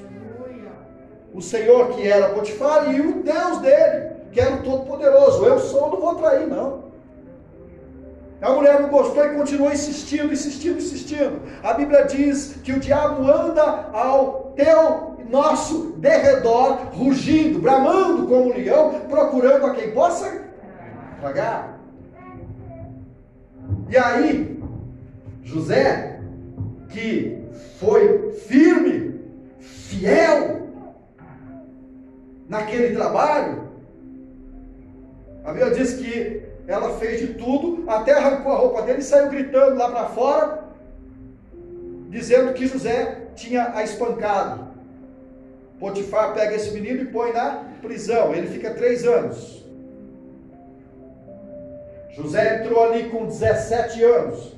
O 1.34 1.42
Senhor 1.42 1.90
que 1.90 2.08
era 2.08 2.30
Potifar 2.30 2.92
e 2.92 3.00
o 3.00 3.22
Deus 3.22 3.58
dele 3.58 4.17
que 4.32 4.40
era 4.40 4.56
o 4.56 4.62
Todo-Poderoso. 4.62 5.44
Eu 5.44 5.58
sou, 5.58 5.90
não 5.90 6.00
vou 6.00 6.14
trair, 6.16 6.46
não. 6.46 6.88
A 8.40 8.52
mulher 8.52 8.80
não 8.80 8.88
gostou 8.88 9.24
e 9.24 9.34
continuou 9.34 9.72
insistindo, 9.72 10.32
insistindo, 10.32 10.78
insistindo. 10.78 11.42
A 11.62 11.72
Bíblia 11.74 12.04
diz 12.04 12.54
que 12.62 12.72
o 12.72 12.78
diabo 12.78 13.28
anda 13.28 13.90
ao 13.92 14.52
teu 14.54 15.16
nosso 15.28 15.92
derredor, 15.98 16.78
rugindo, 16.92 17.58
bramando 17.58 18.26
como 18.26 18.46
um 18.46 18.54
leão, 18.54 19.00
procurando 19.08 19.66
a 19.66 19.74
quem 19.74 19.90
possa 19.90 20.42
tragar. 21.20 21.80
E 23.88 23.96
aí, 23.96 24.62
José, 25.42 26.20
que 26.90 27.44
foi 27.78 28.32
firme, 28.32 29.20
fiel 29.58 30.68
naquele 32.48 32.94
trabalho, 32.94 33.67
a 35.48 35.52
Bíblia 35.52 35.70
diz 35.72 35.94
que 35.94 36.42
ela 36.66 36.98
fez 36.98 37.20
de 37.20 37.28
tudo, 37.34 37.88
até 37.88 38.12
arrancou 38.12 38.52
a 38.52 38.56
roupa 38.56 38.82
dele 38.82 38.98
e 38.98 39.02
saiu 39.02 39.30
gritando 39.30 39.76
lá 39.76 39.90
para 39.90 40.04
fora, 40.10 40.64
dizendo 42.10 42.52
que 42.52 42.66
José 42.66 43.28
tinha 43.34 43.72
a 43.74 43.82
espancado. 43.82 44.68
Potifar 45.80 46.34
pega 46.34 46.54
esse 46.54 46.72
menino 46.72 47.00
e 47.00 47.06
põe 47.06 47.32
na 47.32 47.64
prisão. 47.80 48.34
Ele 48.34 48.48
fica 48.48 48.74
três 48.74 49.06
anos. 49.06 49.64
José 52.10 52.60
entrou 52.60 52.84
ali 52.84 53.08
com 53.08 53.24
17 53.24 54.04
anos. 54.04 54.54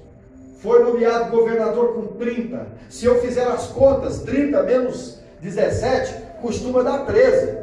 Foi 0.59 0.83
nomeado 0.83 1.31
governador 1.31 1.95
com 1.95 2.07
30. 2.19 2.67
Se 2.89 3.05
eu 3.05 3.21
fizer 3.21 3.47
as 3.47 3.69
contas, 3.69 4.23
30 4.23 4.61
menos 4.65 5.21
17 5.41 6.41
costuma 6.43 6.83
dar 6.83 7.07
13. 7.07 7.59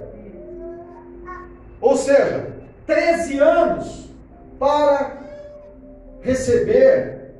Ou 1.82 1.98
seja, 1.98 2.57
13 2.88 3.39
anos 3.39 4.10
para 4.58 5.17
receber 6.21 7.34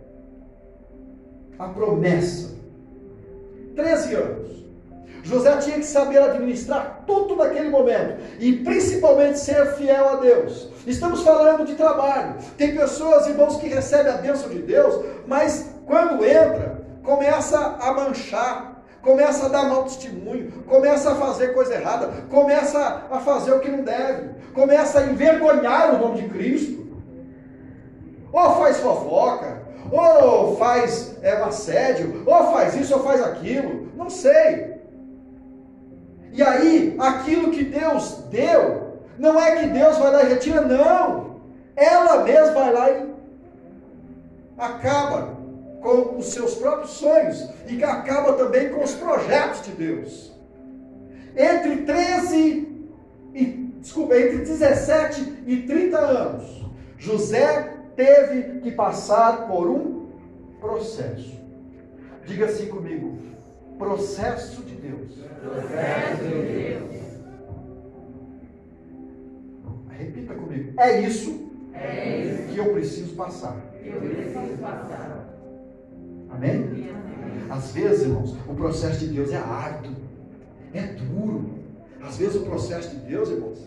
a 1.57 1.69
promessa. 1.69 2.55
13 3.75 4.15
anos. 4.15 4.47
José 5.23 5.57
tinha 5.57 5.77
que 5.77 5.86
saber 5.86 6.19
administrar 6.19 7.03
tudo 7.05 7.36
naquele 7.36 7.69
momento 7.69 8.17
e 8.39 8.53
principalmente 8.57 9.39
ser 9.39 9.73
fiel 9.75 10.10
a 10.10 10.15
Deus. 10.17 10.69
Estamos 10.86 11.21
falando 11.21 11.65
de 11.65 11.75
trabalho. 11.75 12.36
Tem 12.57 12.75
pessoas, 12.75 13.27
irmãos, 13.27 13.57
que 13.57 13.67
recebem 13.67 14.12
a 14.12 14.17
bênção 14.17 14.49
de 14.49 14.60
Deus, 14.60 15.03
mas 15.25 15.69
quando 15.86 16.23
entra, 16.23 16.81
começa 17.03 17.57
a 17.57 17.93
manchar 17.93 18.77
começa 19.01 19.45
a 19.45 19.49
dar 19.49 19.69
mau 19.69 19.83
testemunho, 19.83 20.51
começa 20.67 21.12
a 21.12 21.15
fazer 21.15 21.53
coisa 21.53 21.75
errada, 21.75 22.10
começa 22.29 23.03
a 23.10 23.19
fazer 23.19 23.53
o 23.53 23.60
que 23.60 23.69
não 23.69 23.83
deve, 23.83 24.29
começa 24.53 24.99
a 24.99 25.05
envergonhar 25.05 25.95
o 25.95 25.99
nome 25.99 26.21
de 26.21 26.29
Cristo. 26.29 26.88
Ou 28.31 28.55
faz 28.57 28.77
fofoca, 28.77 29.62
ou 29.91 30.57
faz 30.57 31.15
é, 31.21 31.31
assédio, 31.31 32.23
ou 32.25 32.51
faz 32.51 32.75
isso, 32.75 32.93
ou 32.93 33.03
faz 33.03 33.21
aquilo, 33.23 33.89
não 33.95 34.10
sei. 34.10 34.77
E 36.33 36.43
aí, 36.43 36.95
aquilo 36.99 37.51
que 37.51 37.63
Deus 37.63 38.23
deu, 38.29 38.99
não 39.17 39.39
é 39.39 39.55
que 39.55 39.67
Deus 39.67 39.97
vai 39.97 40.12
lá 40.12 40.23
e 40.23 40.29
retira, 40.29 40.62
não. 40.62 41.38
Ela 41.75 42.23
mesma 42.23 42.53
vai 42.53 42.73
lá 42.73 42.91
e 42.91 43.13
acaba 44.57 45.37
com 45.88 46.17
os 46.17 46.26
seus 46.28 46.56
próprios 46.56 46.91
sonhos 46.91 47.50
e 47.67 47.78
que 47.78 47.84
acaba 47.84 48.34
também 48.34 48.69
com 48.69 48.84
os 48.84 48.93
projetos 48.93 49.63
de 49.63 49.71
Deus. 49.71 50.34
Entre 51.36 51.84
13 51.84 52.67
e 53.34 53.45
desculpa, 53.80 54.17
entre 54.17 54.39
17 54.39 55.43
e 55.45 55.62
30 55.62 55.97
anos, 55.97 56.65
José 56.97 57.73
teve 57.95 58.60
que 58.60 58.71
passar 58.71 59.47
por 59.47 59.69
um 59.69 60.08
processo. 60.60 61.39
Diga 62.26 62.47
assim 62.47 62.67
comigo: 62.67 63.17
processo 63.78 64.63
de 64.63 64.76
Deus. 64.76 65.12
Processo 65.41 66.23
de 66.23 66.54
Deus. 66.54 67.08
Repita 69.89 70.34
comigo. 70.34 70.73
É 70.78 71.02
isso, 71.02 71.50
é 71.73 72.17
isso 72.17 72.54
que 72.54 72.58
eu 72.58 72.73
preciso 72.73 73.15
passar. 73.15 73.56
Eu 73.84 74.02
preciso 74.02 74.58
passar. 74.60 75.27
Amém? 76.38 76.91
Às 77.50 77.71
vezes, 77.71 78.04
irmãos, 78.04 78.36
o 78.47 78.54
processo 78.54 79.00
de 79.00 79.08
Deus 79.08 79.32
é 79.32 79.38
árduo, 79.38 79.95
é 80.71 80.84
duro. 80.84 81.58
Às 82.02 82.17
vezes 82.17 82.36
o 82.36 82.45
processo 82.45 82.95
de 82.95 82.97
Deus, 82.97 83.30
irmãos, 83.30 83.58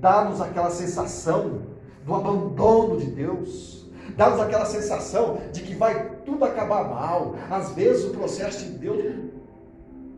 dá-nos 0.00 0.40
aquela 0.40 0.70
sensação 0.70 1.60
do 2.06 2.14
abandono 2.14 2.96
de 2.96 3.10
Deus, 3.10 3.86
dá-nos 4.16 4.40
aquela 4.40 4.64
sensação 4.64 5.38
de 5.52 5.62
que 5.62 5.74
vai 5.74 6.16
tudo 6.24 6.46
acabar 6.46 6.88
mal. 6.88 7.34
Às 7.50 7.72
vezes 7.72 8.04
o 8.06 8.10
processo 8.10 8.64
de 8.64 8.78
Deus, 8.78 9.14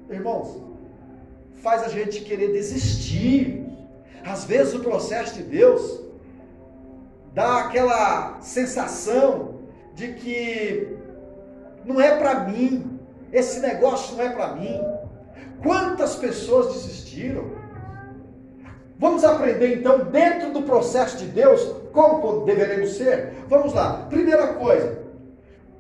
irmãos, 0.09 0.63
faz 1.55 1.83
a 1.83 1.89
gente 1.89 2.21
querer 2.21 2.53
desistir. 2.53 3.67
Às 4.25 4.45
vezes 4.45 4.75
o 4.75 4.81
processo 4.81 5.35
de 5.35 5.43
Deus 5.43 6.03
dá 7.35 7.65
aquela 7.65 8.41
sensação 8.41 9.57
de 9.95 10.13
que 10.13 11.00
não 11.85 12.01
é 12.01 12.17
para 12.17 12.41
mim, 12.41 12.99
esse 13.33 13.61
negócio 13.61 14.17
não 14.17 14.25
é 14.25 14.31
para 14.31 14.55
mim. 14.55 14.81
Quantas 15.63 16.17
pessoas 16.17 16.75
desistiram? 16.75 17.45
Vamos 18.99 19.25
aprender 19.25 19.79
então, 19.79 20.05
dentro 20.05 20.53
do 20.53 20.63
processo 20.63 21.17
de 21.17 21.27
Deus, 21.27 21.63
como 21.93 22.45
deveremos 22.45 22.97
ser? 22.97 23.33
Vamos 23.49 23.73
lá. 23.73 24.07
Primeira 24.11 24.49
coisa, 24.55 24.99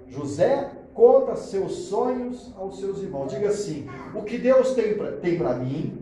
José 0.08 0.70
conta 0.94 1.36
seus 1.36 1.72
sonhos 1.88 2.52
aos 2.56 2.78
seus 2.78 3.02
irmãos. 3.02 3.32
Diga 3.32 3.48
assim: 3.48 3.88
o 4.14 4.22
que 4.22 4.38
Deus 4.38 4.74
tem 4.74 4.94
para 4.94 5.12
tem 5.12 5.38
mim, 5.38 5.98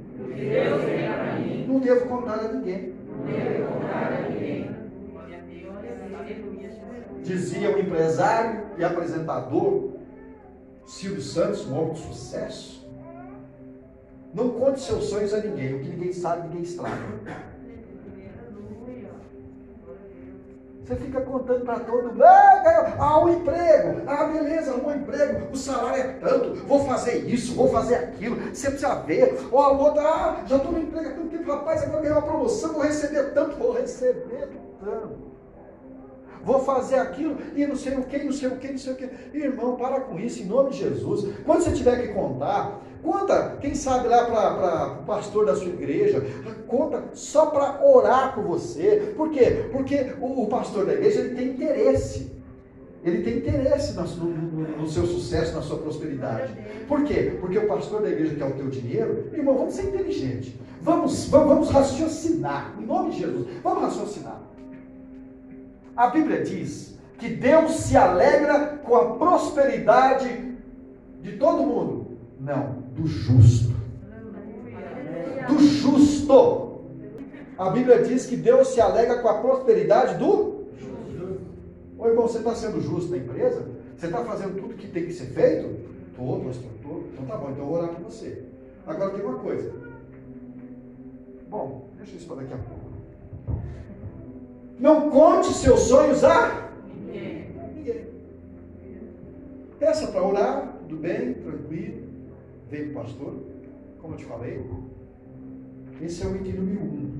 mim, 1.40 1.66
não 1.66 1.80
devo 1.80 2.08
contar 2.08 2.40
a 2.40 2.52
ninguém. 2.52 2.94
Não 3.08 3.26
devo 3.26 3.72
contar 3.72 4.12
a 4.12 4.28
ninguém. 4.28 4.67
Dizia 7.22 7.74
o 7.74 7.78
empresário 7.78 8.62
e 8.76 8.84
apresentador 8.84 9.90
Silvio 10.86 11.20
Santos, 11.20 11.66
um 11.66 11.78
homem 11.78 11.92
de 11.92 12.00
sucesso. 12.00 12.88
Não 14.32 14.50
conte 14.50 14.80
seus 14.80 15.04
sonhos 15.04 15.34
a 15.34 15.38
ninguém. 15.38 15.74
O 15.74 15.80
que 15.80 15.88
ninguém 15.88 16.12
sabe, 16.12 16.48
ninguém 16.48 16.62
estraga. 16.62 16.96
Você 20.84 20.96
fica 20.96 21.20
contando 21.20 21.66
para 21.66 21.80
todo 21.80 22.08
mundo, 22.08 22.24
ah, 22.24 22.94
ah, 22.98 23.22
um 23.22 23.28
emprego, 23.28 24.00
ah, 24.06 24.24
beleza, 24.24 24.74
um 24.74 24.90
emprego, 24.90 25.52
o 25.52 25.56
salário 25.56 26.00
é 26.02 26.12
tanto, 26.14 26.54
vou 26.66 26.82
fazer 26.86 27.28
isso, 27.28 27.54
vou 27.54 27.68
fazer 27.68 27.96
aquilo, 27.96 28.36
você 28.36 28.70
precisa 28.70 28.94
ver, 29.02 29.38
ó, 29.52 29.74
oh, 29.74 29.82
outro, 29.82 30.00
ah, 30.00 30.42
já 30.46 30.56
estou 30.56 30.72
no 30.72 30.78
emprego 30.78 31.10
há 31.10 31.12
tanto 31.12 31.28
tempo, 31.28 31.52
rapaz, 31.52 31.82
agora 31.82 32.00
ganhei 32.00 32.12
uma 32.12 32.22
promoção, 32.22 32.72
vou 32.72 32.82
receber 32.84 33.34
tanto, 33.34 33.58
vou 33.58 33.74
receber 33.74 34.48
tanto 34.82 35.27
vou 36.48 36.60
fazer 36.60 36.96
aquilo 36.96 37.36
e 37.54 37.66
não 37.66 37.76
sei 37.76 37.94
o 37.94 38.02
que, 38.04 38.24
não 38.24 38.32
sei 38.32 38.48
o 38.48 38.56
que, 38.56 38.68
não 38.68 38.78
sei 38.78 38.92
o 38.94 38.96
que. 38.96 39.08
Irmão, 39.34 39.76
para 39.76 40.00
com 40.00 40.18
isso, 40.18 40.42
em 40.42 40.46
nome 40.46 40.70
de 40.70 40.78
Jesus. 40.78 41.26
Quando 41.44 41.62
você 41.62 41.72
tiver 41.72 42.00
que 42.00 42.14
contar, 42.14 42.80
conta, 43.02 43.58
quem 43.60 43.74
sabe 43.74 44.08
lá 44.08 44.24
para 44.24 45.00
o 45.00 45.04
pastor 45.04 45.44
da 45.44 45.54
sua 45.54 45.68
igreja, 45.68 46.24
conta 46.66 47.04
só 47.12 47.46
para 47.46 47.86
orar 47.86 48.34
por 48.34 48.44
você. 48.44 49.12
Por 49.14 49.30
quê? 49.30 49.68
Porque 49.70 50.14
o, 50.20 50.44
o, 50.44 50.46
pastor 50.46 50.86
da 50.86 50.94
igreja 50.94 51.20
ele 51.20 51.34
tem 51.34 51.48
interesse. 51.50 52.32
Ele 53.04 53.22
tem 53.22 53.36
interesse 53.36 53.92
no, 53.92 54.02
no, 54.04 54.78
no, 54.78 54.88
seu 54.88 55.06
sucesso, 55.06 55.54
na 55.54 55.62
sua 55.62 55.78
prosperidade. 55.78 56.52
Por 56.88 57.04
quê? 57.04 57.36
Porque 57.40 57.58
o 57.58 57.68
pastor 57.68 58.02
da 58.02 58.08
igreja 58.08 58.34
quer 58.34 58.46
o 58.46 58.56
teu 58.56 58.68
dinheiro. 58.68 59.30
Irmão, 59.34 59.56
vamos 59.56 59.74
ser 59.74 59.88
inteligentes. 59.88 60.54
Vamos, 60.80 61.28
vamos, 61.28 61.48
vamos 61.48 61.70
raciocinar. 61.70 62.74
Em 62.80 62.86
nome 62.86 63.10
de 63.10 63.20
Jesus. 63.20 63.46
Vamos 63.62 63.82
raciocinar. 63.82 64.47
A 65.98 66.10
Bíblia 66.10 66.44
diz 66.44 66.96
que 67.18 67.28
Deus 67.28 67.72
se 67.72 67.96
alegra 67.96 68.78
com 68.84 68.94
a 68.94 69.16
prosperidade 69.16 70.56
de 71.20 71.36
todo 71.38 71.66
mundo. 71.66 72.18
Não, 72.38 72.84
do 72.94 73.04
justo. 73.08 73.74
Do 75.48 75.58
justo. 75.58 76.82
A 77.58 77.70
Bíblia 77.70 78.04
diz 78.04 78.26
que 78.26 78.36
Deus 78.36 78.68
se 78.68 78.80
alegra 78.80 79.18
com 79.18 79.26
a 79.26 79.40
prosperidade 79.40 80.16
do 80.18 80.68
justo. 80.78 81.40
Ô 81.98 82.06
irmão, 82.06 82.28
você 82.28 82.38
está 82.38 82.54
sendo 82.54 82.80
justo 82.80 83.10
na 83.10 83.16
empresa? 83.16 83.66
Você 83.96 84.06
está 84.06 84.24
fazendo 84.24 84.54
tudo 84.54 84.74
que 84.74 84.86
tem 84.86 85.04
que 85.04 85.12
ser 85.12 85.26
feito? 85.26 85.80
Estou, 86.10 86.44
pastor, 86.44 86.70
estou. 86.76 87.04
Então 87.12 87.26
tá 87.26 87.36
bom, 87.36 87.50
então 87.50 87.64
eu 87.64 87.66
vou 87.70 87.76
orar 87.76 87.88
por 87.88 88.04
você. 88.04 88.44
Agora 88.86 89.10
tem 89.10 89.24
uma 89.24 89.40
coisa. 89.40 89.72
Bom, 91.50 91.88
deixa 91.96 92.14
isso 92.14 92.28
para 92.28 92.36
daqui 92.36 92.54
a 92.54 92.58
pouco. 92.58 92.88
Não 94.78 95.10
conte 95.10 95.52
seus 95.52 95.80
sonhos 95.80 96.22
a 96.22 96.70
ninguém. 97.04 98.06
Peça 99.78 100.08
para 100.08 100.26
orar, 100.26 100.74
tudo 100.88 101.00
bem, 101.00 101.34
tranquilo. 101.34 102.08
Vem 102.70 102.90
o 102.90 102.94
pastor, 102.94 103.34
como 104.00 104.14
eu 104.14 104.18
te 104.18 104.24
falei. 104.24 104.60
Esse 106.00 106.22
é 106.22 106.26
o 106.26 106.36
item 106.36 106.54
número 106.54 106.80
um. 106.80 107.12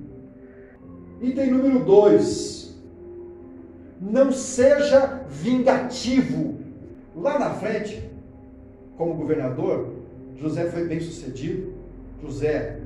Item 1.21 1.51
número 1.51 1.85
dois. 1.85 2.79
Não 4.01 4.31
seja 4.31 5.25
vingativo. 5.29 6.59
Lá 7.17 7.39
na 7.39 7.51
frente, 7.51 8.09
como 8.97 9.15
governador, 9.15 9.95
José 10.37 10.67
foi 10.67 10.87
bem 10.87 11.01
sucedido. 11.01 11.73
José 12.23 12.81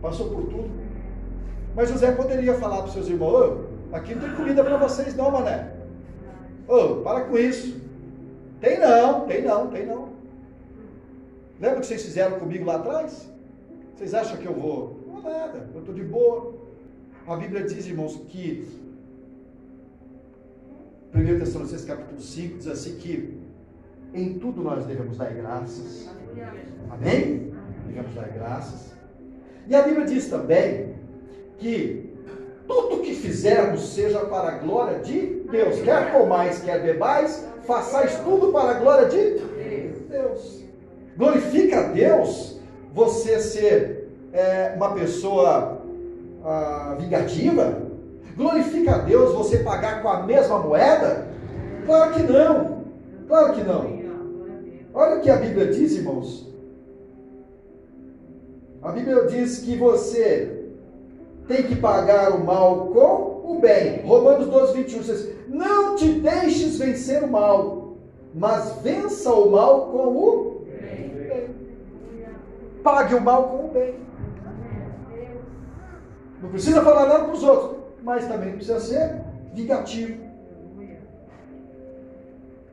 passou 0.00 0.30
por 0.30 0.44
tudo. 0.44 0.70
Mas 1.74 1.90
José 1.90 2.12
poderia 2.12 2.54
falar 2.54 2.78
para 2.78 2.86
os 2.86 2.92
seus 2.94 3.08
irmãos: 3.08 3.65
Aqui 3.92 4.14
não 4.14 4.22
tem 4.22 4.34
comida 4.34 4.64
para 4.64 4.76
vocês 4.76 5.14
não, 5.14 5.30
mané. 5.30 5.72
Ô, 6.68 6.74
oh, 6.74 6.96
para 7.02 7.24
com 7.24 7.38
isso. 7.38 7.80
Tem 8.60 8.80
não, 8.80 9.26
tem 9.26 9.42
não, 9.42 9.68
tem 9.68 9.86
não. 9.86 10.08
Lembra 11.60 11.80
que 11.80 11.86
vocês 11.86 12.02
fizeram 12.02 12.38
comigo 12.38 12.64
lá 12.64 12.76
atrás? 12.76 13.30
Vocês 13.94 14.12
acham 14.12 14.36
que 14.36 14.46
eu 14.46 14.54
vou? 14.54 15.00
Não 15.06 15.22
nada, 15.22 15.68
eu 15.74 15.80
estou 15.80 15.94
de 15.94 16.02
boa. 16.02 16.54
A 17.26 17.36
Bíblia 17.36 17.64
diz, 17.64 17.86
irmãos, 17.86 18.16
que 18.28 18.68
1 21.14 21.38
Tessalonicenses 21.38 21.86
capítulo 21.86 22.20
5 22.20 22.58
diz 22.58 22.66
assim 22.66 22.96
que 22.96 23.38
em 24.12 24.38
tudo 24.38 24.62
nós 24.62 24.84
devemos 24.84 25.16
dar 25.16 25.32
graças. 25.32 26.08
Amém? 26.90 27.52
Devemos 27.86 28.14
dar 28.14 28.28
graças. 28.28 28.94
E 29.66 29.74
a 29.74 29.82
Bíblia 29.82 30.06
diz 30.06 30.28
também 30.28 30.94
que 31.58 32.05
tudo 32.66 33.02
que 33.02 33.14
fizermos 33.14 33.94
seja 33.94 34.20
para 34.20 34.48
a 34.48 34.58
glória 34.58 34.98
de 35.00 35.42
Deus. 35.50 35.80
Quer 35.80 36.12
comais, 36.12 36.60
quer 36.60 36.82
bebais, 36.82 37.46
façais 37.66 38.16
tudo 38.20 38.52
para 38.52 38.70
a 38.70 38.74
glória 38.74 39.08
de 39.08 39.40
Deus. 40.08 40.64
Glorifica 41.16 41.80
a 41.80 41.82
Deus 41.88 42.60
você 42.92 43.40
ser 43.40 44.08
é, 44.32 44.72
uma 44.76 44.94
pessoa 44.94 45.82
ah, 46.44 46.96
vingativa? 46.98 47.82
Glorifica 48.36 48.96
a 48.96 48.98
Deus 48.98 49.34
você 49.34 49.58
pagar 49.58 50.02
com 50.02 50.08
a 50.08 50.22
mesma 50.22 50.58
moeda? 50.58 51.26
Claro 51.86 52.12
que 52.12 52.22
não. 52.22 52.84
Claro 53.26 53.54
que 53.54 53.62
não. 53.62 53.96
Olha 54.92 55.16
o 55.16 55.20
que 55.20 55.30
a 55.30 55.36
Bíblia 55.36 55.66
diz, 55.66 55.92
irmãos. 55.92 56.46
A 58.82 58.92
Bíblia 58.92 59.26
diz 59.26 59.58
que 59.58 59.76
você 59.76 60.65
tem 61.46 61.62
que 61.62 61.76
pagar 61.76 62.32
o 62.32 62.44
mal 62.44 62.88
com 62.88 63.52
o 63.52 63.60
bem. 63.60 64.02
Romanos 64.02 64.48
12, 64.48 64.74
21 64.74 65.00
diz: 65.00 65.32
Não 65.48 65.96
te 65.96 66.12
deixes 66.20 66.78
vencer 66.78 67.22
o 67.22 67.28
mal, 67.28 67.96
mas 68.34 68.80
vença 68.82 69.32
o 69.32 69.50
mal 69.50 69.86
com 69.86 70.08
o 70.08 70.66
bem. 70.66 71.50
Pague 72.82 73.14
o 73.14 73.20
mal 73.20 73.48
com 73.48 73.66
o 73.66 73.68
bem. 73.68 73.94
Não 76.42 76.50
precisa 76.50 76.82
falar 76.82 77.06
nada 77.06 77.24
para 77.24 77.32
os 77.32 77.42
outros, 77.42 77.76
mas 78.02 78.26
também 78.26 78.50
não 78.50 78.56
precisa 78.56 78.80
ser 78.80 79.22
vingativo. 79.54 80.26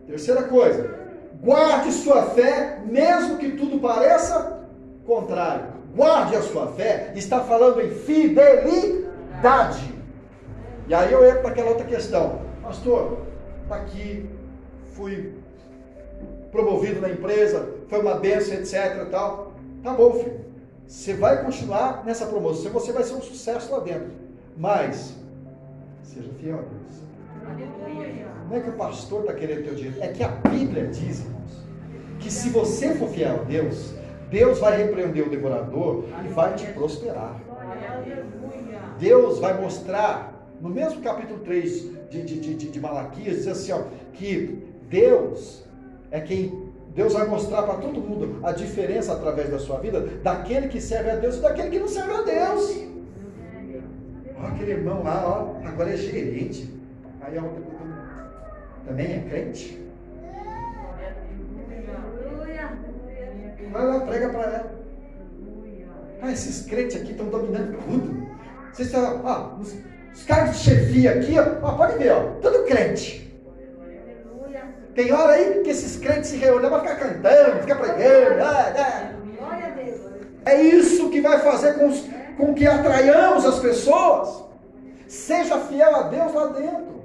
Terceira 0.05 0.43
coisa, 0.43 0.99
guarde 1.41 1.91
sua 1.93 2.23
fé, 2.23 2.81
mesmo 2.85 3.37
que 3.37 3.51
tudo 3.53 3.79
pareça 3.79 4.61
contrário 5.05 5.72
guarde 5.95 6.35
a 6.35 6.41
sua 6.41 6.67
fé, 6.67 7.11
está 7.15 7.41
falando 7.41 7.81
em 7.81 7.91
fidelidade. 7.91 9.93
E 10.87 10.93
aí 10.93 11.11
eu 11.11 11.25
entro 11.25 11.41
para 11.41 11.51
aquela 11.51 11.69
outra 11.69 11.85
questão. 11.85 12.41
Pastor, 12.61 13.19
está 13.63 13.75
aqui, 13.75 14.29
fui 14.93 15.33
promovido 16.51 17.01
na 17.01 17.09
empresa, 17.09 17.69
foi 17.87 17.99
uma 17.99 18.15
benção, 18.15 18.55
etc. 18.55 19.07
Tal. 19.09 19.53
Tá 19.83 19.93
bom, 19.93 20.13
filho. 20.13 20.43
Você 20.87 21.13
vai 21.13 21.43
continuar 21.43 22.03
nessa 22.05 22.25
promoção, 22.25 22.71
você 22.71 22.91
vai 22.91 23.03
ser 23.03 23.13
um 23.13 23.21
sucesso 23.21 23.71
lá 23.71 23.79
dentro. 23.79 24.11
Mas, 24.57 25.15
seja 26.03 26.29
fiel 26.39 26.59
a 26.59 26.61
Deus. 26.61 27.03
Não 28.49 28.57
é 28.57 28.59
que 28.59 28.69
o 28.69 28.73
pastor 28.73 29.21
está 29.21 29.33
querendo 29.33 29.63
teu 29.63 29.75
dinheiro, 29.75 29.97
é 30.01 30.09
que 30.09 30.23
a 30.23 30.27
Bíblia 30.27 30.87
diz, 30.87 31.21
irmãos, 31.21 31.63
que 32.19 32.31
se 32.31 32.49
você 32.49 32.93
for 32.95 33.09
fiel 33.09 33.41
a 33.41 33.43
Deus, 33.43 33.93
Deus 34.33 34.57
vai 34.57 34.75
repreender 34.75 35.27
o 35.27 35.29
devorador 35.29 36.05
e 36.25 36.27
vai 36.29 36.55
te 36.55 36.65
prosperar. 36.73 37.39
Deus 38.97 39.37
vai 39.37 39.61
mostrar, 39.61 40.49
no 40.59 40.69
mesmo 40.69 41.03
capítulo 41.03 41.41
3 41.41 42.09
de, 42.09 42.23
de, 42.23 42.39
de, 42.39 42.71
de 42.71 42.79
Malaquias, 42.79 43.35
diz 43.35 43.47
assim, 43.47 43.71
ó, 43.73 43.83
que 44.11 44.57
Deus 44.89 45.63
é 46.09 46.19
quem 46.19 46.63
Deus 46.95 47.13
vai 47.13 47.27
mostrar 47.27 47.61
para 47.61 47.75
todo 47.75 48.01
mundo 48.01 48.39
a 48.43 48.51
diferença 48.51 49.13
através 49.13 49.51
da 49.51 49.59
sua 49.59 49.77
vida 49.79 49.99
daquele 50.23 50.67
que 50.67 50.81
serve 50.81 51.11
a 51.11 51.15
Deus 51.15 51.37
e 51.37 51.41
daquele 51.41 51.69
que 51.69 51.79
não 51.79 51.87
serve 51.87 52.13
a 52.13 52.21
Deus. 52.23 52.87
Ó, 54.35 54.47
aquele 54.47 54.71
irmão 54.71 55.03
lá, 55.03 55.23
ó, 55.27 55.67
agora 55.67 55.91
é 55.91 55.97
gerente. 55.97 56.73
Aí 57.21 57.37
ó, 57.37 57.43
também 58.87 59.13
é 59.13 59.19
crente. 59.29 59.79
Vai 63.73 63.85
lá, 63.87 63.99
prega 64.01 64.29
para 64.29 64.43
ela. 64.43 64.71
Ah, 66.21 66.31
esses 66.31 66.65
crentes 66.67 66.95
aqui 66.95 67.11
estão 67.11 67.25
dominando 67.25 67.75
tudo. 67.83 68.27
Vocês 68.71 68.87
estão, 68.87 69.21
ó, 69.25 69.59
os, 69.59 69.75
os 70.13 70.23
caras 70.25 70.51
de 70.51 70.57
chefia 70.57 71.15
aqui, 71.15 71.35
ó, 71.39 71.67
ó, 71.67 71.71
pode 71.75 71.97
ver, 71.97 72.11
ó, 72.11 72.21
tudo 72.39 72.65
crente. 72.65 73.23
Tem 74.93 75.11
hora 75.11 75.33
aí 75.33 75.63
que 75.63 75.71
esses 75.71 75.97
crentes 75.97 76.29
se 76.29 76.37
reúnem 76.37 76.69
para 76.69 76.81
ficar 76.81 76.95
cantando, 76.97 77.61
ficar 77.61 77.75
pregando. 77.77 78.43
Ah, 78.43 78.73
ah. 78.77 79.13
É 80.45 80.61
isso 80.61 81.09
que 81.09 81.19
vai 81.19 81.39
fazer 81.39 81.73
com, 81.73 81.91
com 82.37 82.53
que 82.53 82.67
atraiamos 82.67 83.43
as 83.43 83.57
pessoas. 83.57 84.43
Seja 85.07 85.59
fiel 85.61 85.95
a 85.95 86.03
Deus 86.03 86.31
lá 86.31 86.45
dentro. 86.47 87.01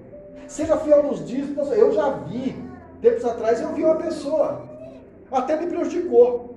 Seja 0.47 0.77
fiel 0.77 1.03
nos 1.03 1.27
dízimos. 1.27 1.73
Eu 1.73 1.93
já 1.93 2.11
vi, 2.11 2.62
tempos 3.01 3.25
atrás, 3.25 3.59
eu 3.62 3.73
vi 3.73 3.85
uma 3.85 3.97
pessoa. 3.97 4.69
Até 5.33 5.57
me 5.57 5.66
prejudicou. 5.66 6.47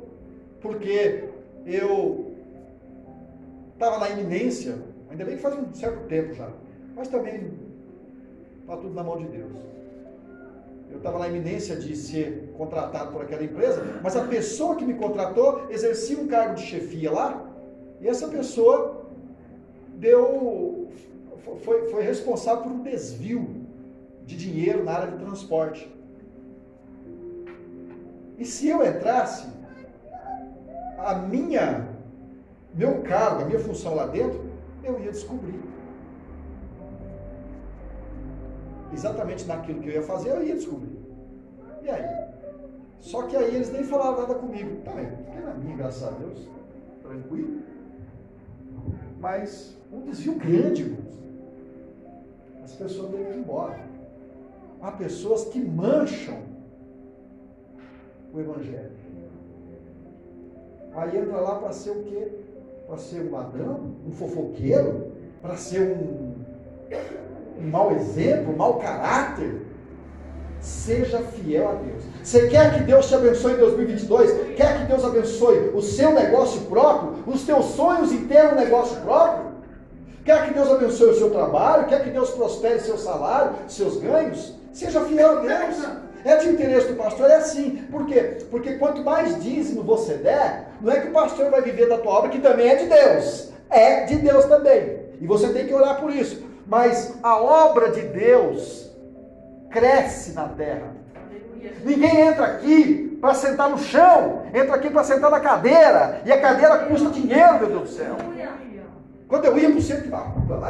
Porque 0.62 1.26
eu 1.66 2.36
estava 3.74 4.00
na 4.00 4.10
iminência, 4.10 4.78
ainda 5.10 5.26
bem 5.26 5.36
que 5.36 5.42
faz 5.42 5.58
um 5.58 5.74
certo 5.74 6.08
tempo 6.08 6.34
já. 6.34 6.50
Mas 6.96 7.08
também 7.08 7.52
está 8.62 8.78
tudo 8.78 8.94
na 8.94 9.04
mão 9.04 9.18
de 9.18 9.26
Deus 9.26 9.72
eu 10.92 10.98
estava 10.98 11.18
na 11.20 11.28
iminência 11.30 11.76
de 11.78 11.96
ser 11.96 12.54
contratado 12.58 13.12
por 13.12 13.22
aquela 13.22 13.44
empresa, 13.44 13.82
mas 14.04 14.16
a 14.16 14.26
pessoa 14.26 14.76
que 14.76 14.84
me 14.84 14.96
contratou 14.96 15.68
exercia 15.70 16.20
um 16.20 16.28
cargo 16.28 16.56
de 16.56 16.64
chefia 16.64 17.12
lá, 17.12 17.50
e 18.02 18.08
essa 18.08 18.28
pessoa 18.28 19.06
deu 19.96 20.90
foi, 21.64 21.90
foi 21.90 22.04
responsável 22.04 22.64
por 22.64 22.72
um 22.72 22.84
desvio 22.84 23.48
de 24.26 24.36
dinheiro 24.36 24.84
na 24.84 24.92
área 24.92 25.12
de 25.12 25.24
transporte. 25.24 25.90
E 28.38 28.46
se 28.46 28.68
eu 28.68 28.86
entrasse, 28.86 29.48
a 31.06 31.16
minha 31.16 31.88
meu 32.74 33.02
cargo, 33.02 33.44
a 33.44 33.46
minha 33.46 33.60
função 33.60 33.96
lá 33.96 34.06
dentro, 34.08 34.40
eu 34.84 35.00
ia 35.00 35.12
descobrir. 35.12 35.60
exatamente 38.94 39.46
naquilo 39.46 39.82
que 39.82 39.90
eu 39.90 39.94
ia 39.94 40.02
fazer, 40.04 40.30
eu 40.30 40.46
ia 40.46 40.56
descobrir. 40.56 40.98
E 41.82 41.90
aí? 41.90 42.32
Só 43.00 43.24
que 43.24 43.36
aí 43.36 43.56
eles 43.56 43.72
nem 43.72 43.84
falaram 43.84 44.20
nada 44.22 44.36
comigo. 44.36 44.82
Também, 44.84 45.06
tá 45.06 45.18
fiquei 45.18 45.42
na 45.42 45.54
minha, 45.54 45.78
graças 45.78 46.04
a 46.04 46.12
Deus, 46.12 46.48
tranquilo. 47.02 47.62
Mas 49.20 49.78
um 49.92 50.02
desvio 50.02 50.36
grande, 50.36 50.84
irmãos. 50.84 51.12
As 52.64 52.74
pessoas 52.74 53.12
têm 53.12 53.26
que 53.26 53.32
ir 53.32 53.38
embora. 53.38 53.80
Há 54.82 54.92
pessoas 54.92 55.46
que 55.46 55.60
mancham 55.60 56.40
o 58.34 58.40
Evangelho. 58.40 59.01
Aí 60.94 61.18
entra 61.18 61.38
lá 61.38 61.56
para 61.56 61.72
ser 61.72 61.92
o 61.92 62.04
quê? 62.04 62.28
Para 62.88 62.98
ser 62.98 63.22
um 63.22 63.32
ladrão, 63.32 63.96
um 64.08 64.12
fofoqueiro, 64.12 65.12
para 65.42 65.56
ser 65.56 65.82
um 65.82 66.32
um 67.62 67.70
mau 67.70 67.92
exemplo, 67.92 68.54
um 68.54 68.58
mau 68.58 68.80
caráter, 68.80 69.62
seja 70.60 71.20
fiel 71.20 71.70
a 71.70 71.74
Deus. 71.74 72.04
Você 72.24 72.48
quer 72.48 72.74
que 72.74 72.84
Deus 72.84 73.08
te 73.08 73.16
abençoe 73.16 73.54
em 73.54 73.58
2022? 73.58 74.56
Quer 74.56 74.80
que 74.80 74.86
Deus 74.86 75.06
abençoe 75.06 75.72
o 75.74 75.82
seu 75.82 76.12
negócio 76.14 76.62
próprio, 76.62 77.24
os 77.28 77.44
teus 77.44 77.66
sonhos 77.66 78.12
em 78.12 78.26
ter 78.26 78.46
um 78.48 78.56
negócio 78.56 78.98
próprio? 79.02 79.52
Quer 80.26 80.48
que 80.48 80.54
Deus 80.54 80.70
abençoe 80.70 81.12
o 81.12 81.16
seu 81.16 81.32
trabalho? 81.32 81.88
Quer 81.88 82.04
que 82.04 82.12
Deus 82.12 82.30
prospere 82.32 82.80
seu 82.80 82.98
salário, 82.98 83.54
seus 83.68 83.98
ganhos? 83.98 84.56
Seja 84.72 85.02
fiel 85.02 85.40
a 85.40 85.42
Deus. 85.42 85.78
É 86.24 86.36
de 86.38 86.50
interesse 86.50 86.88
do 86.88 86.96
pastor, 86.96 87.30
é 87.30 87.36
assim. 87.36 87.88
Por 87.92 88.06
quê? 88.06 88.38
Porque 88.50 88.74
quanto 88.74 89.04
mais 89.04 89.42
dízimo 89.42 89.84
você 89.84 90.16
der, 90.16 90.68
não 90.80 90.92
é 90.92 91.00
que 91.00 91.08
o 91.08 91.12
pastor 91.12 91.50
vai 91.50 91.62
viver 91.62 91.88
da 91.88 91.98
tua 91.98 92.14
obra, 92.14 92.30
que 92.30 92.40
também 92.40 92.70
é 92.70 92.76
de 92.76 92.86
Deus. 92.86 93.52
É 93.70 94.06
de 94.06 94.18
Deus 94.18 94.46
também. 94.46 95.02
E 95.20 95.28
você 95.28 95.50
tem 95.50 95.68
que 95.68 95.74
orar 95.74 96.00
por 96.00 96.14
isso 96.14 96.52
mas 96.72 97.14
a 97.22 97.36
obra 97.36 97.92
de 97.92 98.00
Deus 98.00 98.90
cresce 99.70 100.32
na 100.32 100.48
terra. 100.48 100.96
Ninguém 101.84 102.22
entra 102.22 102.46
aqui 102.46 103.18
para 103.20 103.34
sentar 103.34 103.70
no 103.70 103.78
chão, 103.78 104.44
entra 104.54 104.76
aqui 104.76 104.90
para 104.90 105.04
sentar 105.04 105.30
na 105.30 105.42
cadeira, 105.42 106.22
e 106.26 106.32
a 106.32 106.40
cadeira 106.40 106.80
custa 106.86 107.10
dinheiro, 107.10 107.60
meu 107.60 107.68
Deus 107.68 107.82
do 107.82 107.88
céu. 107.90 108.16
Quando 109.28 109.46
eu 109.46 109.58
ia 109.58 109.70
para 109.70 109.80
o 109.80 109.82
centro, 109.82 110.10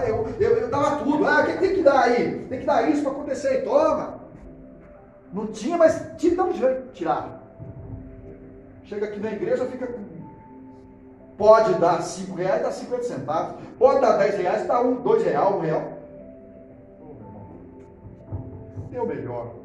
eu, 0.08 0.28
eu, 0.40 0.58
eu 0.58 0.70
dava 0.70 1.04
tudo. 1.04 1.28
Ah, 1.28 1.42
o 1.42 1.46
que 1.46 1.58
tem 1.60 1.76
que 1.76 1.84
dar 1.84 2.02
aí? 2.02 2.48
Tem 2.50 2.60
que 2.60 2.66
dar 2.66 2.90
isso 2.90 3.04
para 3.04 3.12
acontecer, 3.12 3.64
toma. 3.64 4.21
Não 5.32 5.48
tinha, 5.48 5.78
mas 5.78 6.06
tinha 6.18 6.36
de 6.36 6.42
um 6.42 6.54
jeito 6.54 6.92
tirar. 6.94 7.42
Chega 8.84 9.06
aqui 9.06 9.20
na 9.20 9.32
igreja, 9.32 9.66
fica 9.66 9.88
com 9.88 10.12
Pode 11.42 11.74
dar 11.80 12.00
5 12.04 12.36
reais, 12.36 12.62
dá 12.62 12.72
50 12.72 13.04
centavos. 13.04 13.56
Pode 13.80 14.00
dar 14.00 14.18
10 14.18 14.36
reais, 14.36 14.68
dá 14.68 14.80
1, 14.80 15.02
2 15.02 15.24
reais, 15.24 15.56
1 15.56 15.60
real. 15.60 15.98
Deu 18.92 19.08
melhor. 19.08 19.56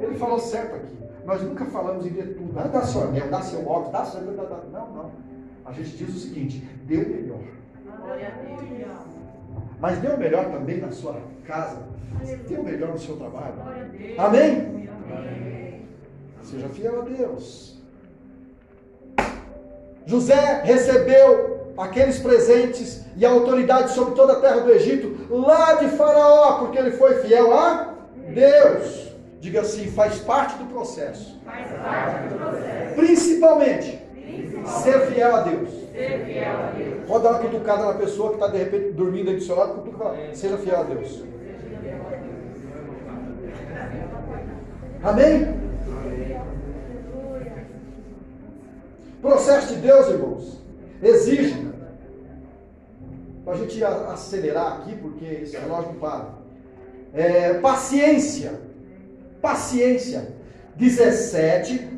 Ele 0.00 0.16
falou 0.16 0.40
certo 0.40 0.74
aqui. 0.74 0.98
Nós 1.24 1.40
nunca 1.42 1.64
falamos 1.66 2.04
em 2.04 2.10
tudo. 2.10 2.58
Ah, 2.58 2.66
dá 2.66 2.82
seu 2.82 3.02
anel, 3.02 3.30
dá 3.30 3.40
seu 3.40 3.60
óculos, 3.68 3.92
dá 3.92 4.04
seu. 4.04 4.20
Dá, 4.20 4.42
dá. 4.42 4.56
Não, 4.72 4.90
não. 4.90 5.10
A 5.64 5.70
gente 5.70 5.96
diz 5.96 6.08
o 6.08 6.18
seguinte: 6.18 6.68
deu 6.86 7.08
melhor. 7.08 7.38
Mas 9.78 9.98
deu 9.98 10.18
melhor 10.18 10.46
também 10.46 10.80
na 10.80 10.90
sua 10.90 11.20
casa. 11.44 11.78
Deu 12.48 12.64
melhor 12.64 12.88
no 12.88 12.98
seu 12.98 13.16
trabalho. 13.16 13.54
Amém? 14.18 14.88
Seja 16.42 16.68
fiel 16.68 17.00
a 17.00 17.04
Deus. 17.04 17.78
José 20.04 20.62
recebeu 20.64 21.72
aqueles 21.76 22.18
presentes 22.18 23.04
e 23.16 23.24
a 23.24 23.30
autoridade 23.30 23.92
sobre 23.92 24.14
toda 24.14 24.34
a 24.34 24.40
terra 24.40 24.60
do 24.60 24.70
Egito, 24.70 25.26
lá 25.30 25.74
de 25.74 25.88
Faraó, 25.88 26.58
porque 26.58 26.78
ele 26.78 26.92
foi 26.92 27.22
fiel 27.22 27.56
a 27.56 27.94
Deus. 28.34 29.12
Diga 29.40 29.62
assim, 29.62 29.86
faz 29.90 30.18
parte 30.18 30.56
do 30.56 30.66
processo. 30.66 31.40
Faz 31.44 31.66
parte 31.68 32.28
do 32.28 32.38
processo. 32.38 32.94
Principalmente, 32.94 34.02
Principalmente 34.14 34.82
ser 34.82 35.00
fiel 35.06 35.34
a 35.34 35.40
Deus. 35.40 35.68
Ser 35.92 36.24
fiel 36.24 36.52
a 36.52 36.70
Deus. 36.76 37.06
Pode 37.06 37.24
dar 37.24 37.30
uma 37.30 37.38
cutucada 37.40 37.84
na 37.84 37.94
pessoa 37.94 38.28
que 38.30 38.34
está 38.36 38.46
de 38.48 38.58
repente 38.58 38.92
dormindo 38.92 39.30
aí 39.30 39.36
do 39.36 39.42
seu 39.42 39.56
lado, 39.56 39.74
cutuca 39.74 40.14
seja 40.32 40.56
fiel 40.58 40.80
a 40.80 40.82
Deus. 40.84 41.22
Amém? 45.02 45.60
Processo 49.20 49.74
de 49.74 49.80
Deus, 49.80 50.08
irmãos, 50.08 50.62
exige, 51.02 51.72
para 53.44 53.54
a 53.54 53.56
gente 53.56 53.82
acelerar 53.82 54.78
aqui, 54.78 54.94
porque 54.96 55.24
esse 55.24 55.56
relógio 55.56 55.92
não 55.92 55.98
para, 55.98 56.28
é, 57.12 57.54
paciência, 57.54 58.60
paciência, 59.40 60.34
17 60.76 61.88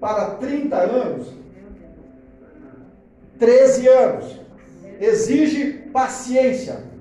para 0.00 0.30
30 0.36 0.76
anos, 0.76 1.28
13 3.38 3.88
anos, 3.88 4.40
exige 5.00 5.72
paciência. 5.92 6.93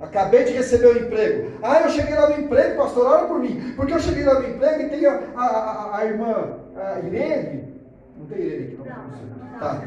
Acabei 0.00 0.44
de 0.44 0.52
receber 0.52 0.86
o 0.86 0.92
um 0.92 1.06
emprego. 1.06 1.58
Ah, 1.62 1.80
eu 1.80 1.90
cheguei 1.90 2.14
lá 2.14 2.28
no 2.28 2.40
emprego, 2.40 2.76
pastor, 2.76 3.06
olha 3.06 3.26
por 3.26 3.38
mim. 3.38 3.72
Porque 3.76 3.94
eu 3.94 3.98
cheguei 3.98 4.24
lá 4.24 4.40
no 4.40 4.48
emprego 4.48 4.82
e 4.82 4.88
tem 4.90 5.06
a, 5.06 5.20
a, 5.34 5.46
a, 5.46 5.98
a 5.98 6.04
irmã 6.04 6.58
a 6.76 7.00
Irene, 7.00 7.74
não 8.18 8.26
tem 8.26 8.38
Irene 8.38 8.64
aqui, 8.64 8.76
não? 8.76 8.84
não. 8.84 9.58
Tá. 9.58 9.82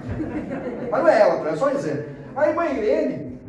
Mas 0.92 1.02
não 1.04 1.08
é 1.08 1.22
ela, 1.22 1.44
tá? 1.44 1.50
é 1.50 1.56
só 1.56 1.70
dizer. 1.70 2.10
A 2.36 2.50
irmã 2.50 2.66
Irene, 2.66 3.40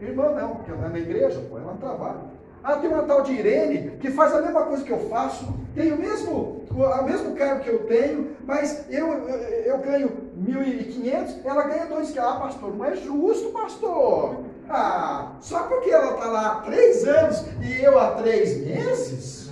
irmã 0.00 0.30
não, 0.30 0.56
porque 0.56 0.70
ela 0.70 0.86
é 0.86 0.88
na 0.88 0.98
igreja, 0.98 1.40
pô, 1.50 1.58
ela 1.58 1.74
trabalha. 1.74 2.30
Ah, 2.62 2.76
tem 2.76 2.90
uma 2.90 3.04
tal 3.04 3.22
de 3.22 3.32
Irene 3.32 3.92
que 4.00 4.10
faz 4.10 4.34
a 4.34 4.42
mesma 4.42 4.62
coisa 4.64 4.84
que 4.84 4.90
eu 4.90 5.08
faço, 5.08 5.52
tem 5.74 5.92
o 5.92 5.98
mesmo, 5.98 6.64
o 6.70 7.02
mesmo 7.04 7.34
cargo 7.34 7.62
que 7.62 7.70
eu 7.70 7.84
tenho, 7.86 8.36
mas 8.44 8.84
eu, 8.90 9.06
eu, 9.06 9.38
eu 9.64 9.78
ganho 9.78 10.10
1.500, 10.38 11.40
ela 11.44 11.62
ganha 11.64 11.86
2 11.86 12.18
Ah, 12.18 12.36
pastor, 12.36 12.76
não 12.76 12.84
é 12.84 12.96
justo, 12.96 13.50
pastor. 13.50 14.44
Ah, 14.72 15.32
só 15.40 15.64
porque 15.64 15.90
ela 15.90 16.14
está 16.14 16.26
lá 16.26 16.46
há 16.46 16.54
três 16.60 17.04
anos 17.04 17.44
e 17.60 17.82
eu 17.82 17.98
há 17.98 18.12
três 18.12 18.64
meses? 18.64 19.50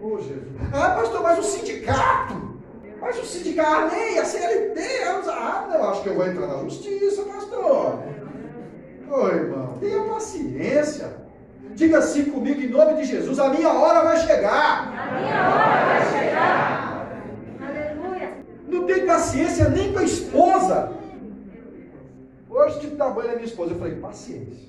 Oh, 0.00 0.16
Jesus. 0.16 0.42
Ah, 0.72 0.90
pastor, 0.90 1.22
mas 1.22 1.38
o 1.38 1.42
sindicato. 1.42 2.56
Mas 2.98 3.18
o 3.18 3.26
sindicato, 3.26 3.94
nem 3.94 4.18
a 4.18 4.24
CLT, 4.24 4.80
ah, 5.28 5.66
não, 5.68 5.90
acho 5.90 6.02
que 6.02 6.08
eu 6.08 6.14
vou 6.14 6.26
entrar 6.26 6.46
na 6.46 6.62
justiça, 6.62 7.22
pastor. 7.24 7.98
Ô, 9.10 9.28
irmão, 9.28 9.76
tenha 9.78 10.02
paciência. 10.04 11.14
Diga 11.74 11.98
assim 11.98 12.24
comigo, 12.24 12.58
em 12.58 12.68
nome 12.68 12.94
de 12.94 13.04
Jesus: 13.04 13.38
a 13.38 13.50
minha 13.50 13.68
hora 13.68 14.02
vai 14.02 14.16
chegar. 14.16 14.88
A 14.88 15.20
minha 15.20 15.48
hora 15.50 15.84
vai 15.84 16.20
chegar. 16.20 17.06
Aleluia. 17.60 18.32
Não 18.66 18.86
tem 18.86 19.04
paciência 19.04 19.68
nem 19.68 19.92
com 19.92 19.98
a 19.98 20.04
esposa. 20.04 20.96
Hoje 22.48 22.80
tive 22.80 22.92
que 22.92 22.96
dar 22.96 23.10
banho 23.10 23.28
na 23.28 23.34
minha 23.34 23.46
esposa. 23.46 23.72
Eu 23.72 23.78
falei, 23.78 23.96
paciência. 23.96 24.68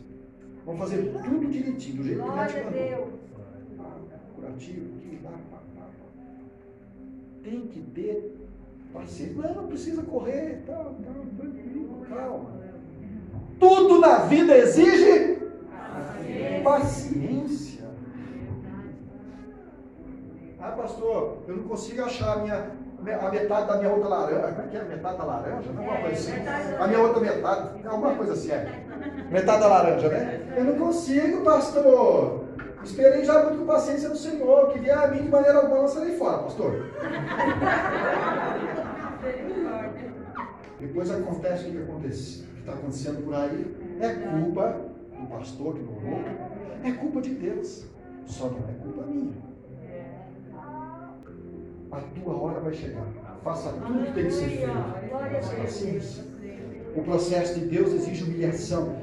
Vamos 0.66 0.82
fazer 0.82 1.14
tudo 1.24 1.50
direitinho, 1.50 1.98
do 1.98 2.04
jeito 2.04 2.22
que 2.22 2.28
o 2.28 2.32
Glória 2.32 2.54
médico 2.54 2.60
a 2.60 2.72
mandou. 2.72 2.88
Deus. 2.88 3.14
Ah, 3.80 4.20
curativo, 4.36 4.90
pá, 5.24 5.30
pá, 5.30 5.58
pá. 5.76 5.86
Tem 7.44 7.68
que 7.68 7.80
ter 7.80 8.38
paciência. 8.92 9.36
Não, 9.42 9.54
não 9.54 9.68
precisa 9.68 10.02
correr, 10.04 10.64
tá, 10.66 10.76
tá, 10.76 11.14
tranquilo, 11.38 12.06
calma. 12.10 12.58
Tudo 13.60 14.00
na 14.00 14.20
vida 14.26 14.58
exige 14.58 15.38
paciência. 16.64 17.88
Ah, 20.60 20.72
pastor, 20.72 21.44
eu 21.48 21.58
não 21.58 21.64
consigo 21.64 22.02
achar 22.02 22.40
a 22.40 22.42
minha 22.42 22.72
a 23.14 23.32
metade 23.32 23.68
da 23.68 23.78
minha 23.78 23.90
outra 23.90 24.10
laranja. 24.10 24.48
Como 24.48 24.62
é 24.62 24.68
que 24.70 24.78
é? 24.78 24.84
Metade 24.84 25.18
da 25.18 25.24
laranja? 25.24 25.72
Não 25.72 25.84
é 25.84 25.88
uma 25.88 26.02
coisa 26.02 26.14
assim. 26.16 26.78
A 26.80 26.88
minha 26.88 27.00
outra 27.00 27.22
metade, 27.22 27.88
alguma 27.88 28.16
coisa 28.16 28.34
assim 28.34 28.52
é. 28.52 28.86
Metade 29.32 29.60
da 29.60 29.68
laranja, 29.68 30.10
né? 30.10 30.42
Eu 30.56 30.64
não 30.64 30.76
consigo, 30.76 31.44
pastor. 31.44 32.46
Esperei 32.84 33.26
já 33.26 33.44
muito 33.44 33.60
com 33.60 33.66
paciência 33.66 34.10
do 34.10 34.18
Senhor, 34.18 34.70
que 34.70 34.80
vier 34.80 34.98
a 34.98 35.08
mim 35.08 35.24
de 35.24 35.30
maneira 35.30 35.58
alguma 35.60 35.88
serei 35.88 36.16
fora, 36.18 36.40
pastor. 36.40 36.86
Depois 40.80 41.12
acontece 41.12 41.68
o 41.68 41.72
que 41.72 41.78
acontece, 41.82 42.44
o 42.44 42.54
que 42.54 42.60
está 42.60 42.74
acontecendo 42.74 43.26
por 43.26 43.34
aí. 43.34 43.76
É 44.00 44.14
culpa 44.14 44.82
do 45.20 45.28
pastor 45.28 45.74
que 45.74 45.82
não 45.82 45.98
orou. 45.98 46.20
É 46.84 46.92
culpa 46.92 47.22
de 47.22 47.32
Deus. 47.32 47.86
Só 48.26 48.46
não 48.46 48.60
é 48.70 48.74
culpa 48.82 49.04
minha. 49.08 49.34
A 51.98 52.02
tua 52.20 52.40
hora 52.40 52.60
vai 52.60 52.74
chegar. 52.76 53.08
Faça 53.44 53.70
tudo 53.70 54.06
que 54.06 54.14
tem 54.14 54.26
que 54.26 54.32
ser 54.32 54.50
feito. 54.50 54.70
O 56.96 57.02
processo 57.02 57.60
de 57.60 57.66
Deus 57.66 57.92
exige 57.92 58.24
humilhação. 58.24 58.98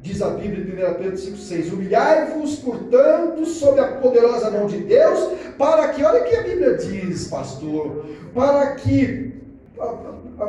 Diz 0.00 0.20
a 0.20 0.30
Bíblia 0.30 0.64
em 0.64 0.92
1 0.92 0.94
Pedro 0.94 1.16
5,6: 1.16 1.72
Humilhai-vos, 1.72 2.56
portanto, 2.56 3.46
sob 3.46 3.78
a 3.78 3.92
poderosa 3.98 4.50
mão 4.50 4.66
de 4.66 4.78
Deus, 4.78 5.38
para 5.56 5.90
que, 5.90 6.02
olha 6.02 6.22
o 6.22 6.24
que 6.24 6.34
a 6.34 6.42
Bíblia 6.42 6.74
diz, 6.74 7.28
pastor, 7.28 8.06
para 8.34 8.74
que, 8.74 9.40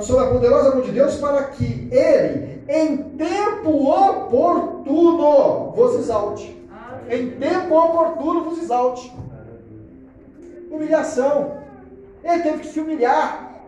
sob 0.02 0.24
a 0.24 0.32
poderosa 0.32 0.74
mão 0.74 0.82
de 0.82 0.92
Deus, 0.94 1.18
para 1.18 1.44
que 1.44 1.90
Ele, 1.92 2.64
em 2.68 2.98
tempo 2.98 3.88
oportuno, 3.88 5.74
vos 5.76 5.94
exalte. 6.00 6.60
Em 7.08 7.30
tempo 7.30 7.76
oportuno 7.76 8.46
vos 8.46 8.64
exalte. 8.64 9.14
Humilhação. 10.74 11.62
Ele 12.24 12.42
teve 12.42 12.60
que 12.60 12.68
se 12.68 12.80
humilhar. 12.80 13.62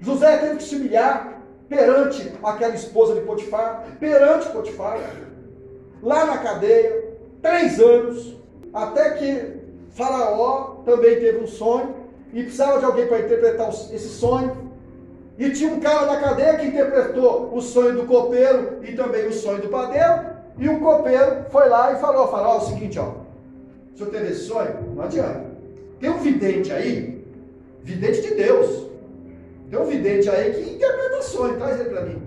José 0.00 0.36
teve 0.36 0.56
que 0.56 0.64
se 0.64 0.76
humilhar 0.76 1.40
perante 1.66 2.30
aquela 2.42 2.74
esposa 2.74 3.14
de 3.14 3.22
Potifar, 3.22 3.86
perante 3.98 4.48
Potifar, 4.50 4.98
lá 6.02 6.26
na 6.26 6.38
cadeia, 6.38 7.16
três 7.40 7.80
anos, 7.80 8.36
até 8.72 9.10
que 9.12 9.56
Faraó 9.90 10.82
também 10.84 11.18
teve 11.18 11.38
um 11.38 11.46
sonho 11.46 11.94
e 12.32 12.42
precisava 12.42 12.80
de 12.80 12.84
alguém 12.84 13.06
para 13.06 13.20
interpretar 13.20 13.70
esse 13.70 14.08
sonho. 14.08 14.66
E 15.38 15.50
tinha 15.50 15.72
um 15.72 15.80
cara 15.80 16.04
na 16.06 16.20
cadeia 16.20 16.58
que 16.58 16.66
interpretou 16.66 17.50
o 17.54 17.60
sonho 17.62 17.94
do 17.94 18.06
copeiro 18.06 18.80
e 18.82 18.92
também 18.94 19.26
o 19.26 19.32
sonho 19.32 19.62
do 19.62 19.68
padeiro. 19.68 20.36
E 20.58 20.68
o 20.68 20.80
copeiro 20.80 21.46
foi 21.50 21.68
lá 21.68 21.92
e 21.92 21.96
falou: 21.96 22.28
Faraó, 22.28 22.54
é 22.54 22.58
o 22.58 22.60
seguinte, 22.60 22.98
ó. 22.98 23.12
O 23.94 23.98
senhor 23.98 24.10
teve 24.10 24.30
esse 24.30 24.44
sonho? 24.46 24.94
Não 24.94 25.04
adianta. 25.04 25.45
Tem 26.00 26.10
um 26.10 26.18
vidente 26.18 26.72
aí, 26.72 27.24
vidente 27.82 28.20
de 28.22 28.34
Deus. 28.34 28.86
Tem 29.70 29.78
um 29.78 29.86
vidente 29.86 30.28
aí 30.28 30.52
que 30.52 30.74
interpreta 30.74 31.22
sonho, 31.22 31.56
traz 31.56 31.80
ele 31.80 31.90
para 31.90 32.02
mim. 32.02 32.22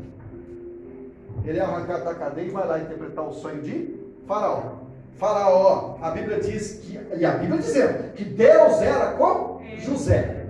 Ele 1.46 1.60
é 1.60 1.62
arrancado 1.62 2.06
da 2.06 2.16
cadeia 2.16 2.48
e 2.48 2.52
vai 2.52 2.68
lá 2.68 2.80
interpretar 2.80 3.28
o 3.28 3.34
sonho 3.34 3.62
de 3.62 3.96
Faraó. 4.28 4.80
Faraó, 5.18 5.98
a 6.02 6.12
Bíblia 6.12 6.40
diz 6.40 6.82
que, 6.82 7.00
e 7.18 7.26
a 7.26 7.32
Bíblia 7.32 7.60
dizendo 7.60 8.14
que 8.14 8.24
Deus 8.24 8.82
era 8.82 9.14
com 9.14 9.62
José. 9.80 10.46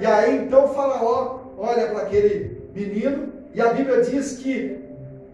E 0.00 0.06
aí 0.06 0.44
então 0.44 0.68
Faraó 0.68 1.40
olha 1.58 1.88
para 1.88 2.02
aquele 2.02 2.70
menino 2.74 3.32
e 3.54 3.60
a 3.60 3.72
Bíblia 3.72 4.02
diz 4.02 4.36
que 4.38 4.85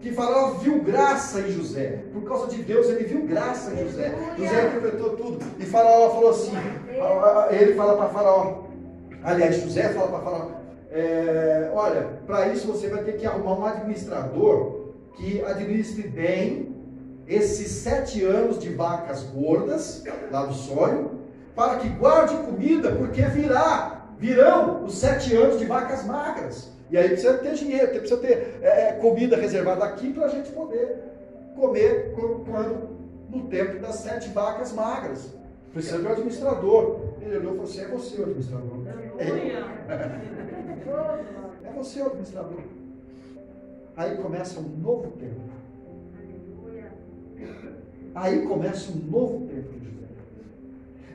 que 0.03 0.11
Faraó 0.11 0.55
viu 0.55 0.83
graça 0.83 1.39
em 1.39 1.51
José. 1.53 2.03
Por 2.11 2.23
causa 2.23 2.47
de 2.47 2.61
Deus, 2.61 2.89
ele 2.89 3.05
viu 3.05 3.25
graça 3.25 3.71
em 3.71 3.77
José. 3.85 4.13
José 4.37 4.67
interpretou 4.67 5.15
tudo. 5.15 5.39
E 5.57 5.65
Faraó 5.65 6.09
falou 6.09 6.31
assim: 6.31 6.51
ele 7.49 7.73
fala 7.73 7.95
para 7.95 8.09
Faraó, 8.09 8.63
aliás, 9.23 9.61
José 9.61 9.93
fala 9.93 10.09
para 10.09 10.19
Faraó: 10.19 10.51
é, 10.91 11.71
olha, 11.73 12.19
para 12.27 12.49
isso 12.49 12.67
você 12.67 12.89
vai 12.89 13.01
ter 13.05 13.13
que 13.13 13.25
arrumar 13.25 13.57
um 13.57 13.65
administrador 13.65 14.91
que 15.15 15.41
administre 15.41 16.05
bem 16.09 16.75
esses 17.25 17.71
sete 17.71 18.25
anos 18.25 18.59
de 18.59 18.73
vacas 18.73 19.23
gordas, 19.23 20.03
lá 20.29 20.45
do 20.45 20.53
sonho, 20.53 21.21
para 21.55 21.77
que 21.77 21.87
guarde 21.87 22.35
comida, 22.39 22.91
porque 22.91 23.21
virá, 23.21 24.07
virão 24.19 24.83
os 24.83 24.97
sete 24.97 25.33
anos 25.33 25.59
de 25.59 25.65
vacas 25.65 26.05
magras. 26.05 26.73
E 26.93 26.97
aí 26.97 27.07
precisa 27.07 27.39
ter 27.39 27.55
dinheiro, 27.55 27.87
precisa 27.87 28.17
ter 28.17 28.59
é, 28.61 28.91
comida 29.01 29.35
reservada 29.35 29.83
aqui 29.83 30.13
para 30.13 30.25
a 30.25 30.29
gente 30.29 30.51
poder 30.51 30.99
comer 31.55 32.13
quando, 32.45 32.87
no 33.31 33.47
tempo 33.47 33.79
das 33.79 33.95
sete 33.95 34.29
vacas 34.29 34.71
magras. 34.73 35.33
Precisa 35.73 35.97
de 35.97 36.05
um 36.05 36.11
administrador. 36.11 36.99
Ele 37.19 37.37
olhou 37.37 37.53
e 37.53 37.55
falou 37.55 37.63
assim: 37.63 37.81
é 37.81 37.87
você 37.87 38.21
o 38.21 38.25
administrador. 38.25 38.79
É, 39.17 39.25
é 41.67 41.71
você 41.75 41.99
o 41.99 42.05
administrador. 42.05 42.59
Aí 43.97 44.15
começa 44.17 44.59
um 44.59 44.69
novo 44.69 45.09
tempo. 45.17 45.41
Aí 48.13 48.45
começa 48.45 48.91
um 48.91 48.97
novo 48.97 49.47
tempo 49.47 49.79
de 49.79 49.85
José. 49.85 50.05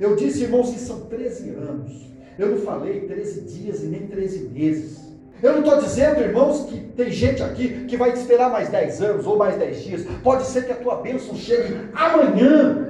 Eu 0.00 0.16
disse, 0.16 0.42
irmãos, 0.42 0.72
que 0.72 0.80
são 0.80 1.02
13 1.02 1.50
anos. 1.50 2.10
Eu 2.36 2.48
não 2.48 2.58
falei 2.62 3.06
13 3.06 3.42
dias 3.42 3.84
e 3.84 3.86
nem 3.86 4.08
13 4.08 4.48
meses. 4.48 5.07
Eu 5.42 5.52
não 5.52 5.60
estou 5.60 5.80
dizendo, 5.80 6.20
irmãos, 6.20 6.66
que 6.68 6.80
tem 6.80 7.10
gente 7.10 7.42
aqui 7.42 7.84
que 7.86 7.96
vai 7.96 8.12
te 8.12 8.18
esperar 8.18 8.50
mais 8.50 8.68
10 8.68 9.02
anos 9.02 9.26
ou 9.26 9.36
mais 9.36 9.56
10 9.56 9.82
dias. 9.82 10.06
Pode 10.22 10.44
ser 10.44 10.66
que 10.66 10.72
a 10.72 10.76
tua 10.76 10.96
bênção 10.96 11.36
chegue 11.36 11.88
amanhã. 11.94 12.88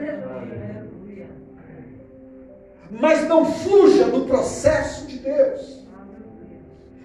Mas 2.90 3.28
não 3.28 3.44
fuja 3.44 4.04
do 4.04 4.24
processo 4.24 5.06
de 5.06 5.18
Deus. 5.18 5.78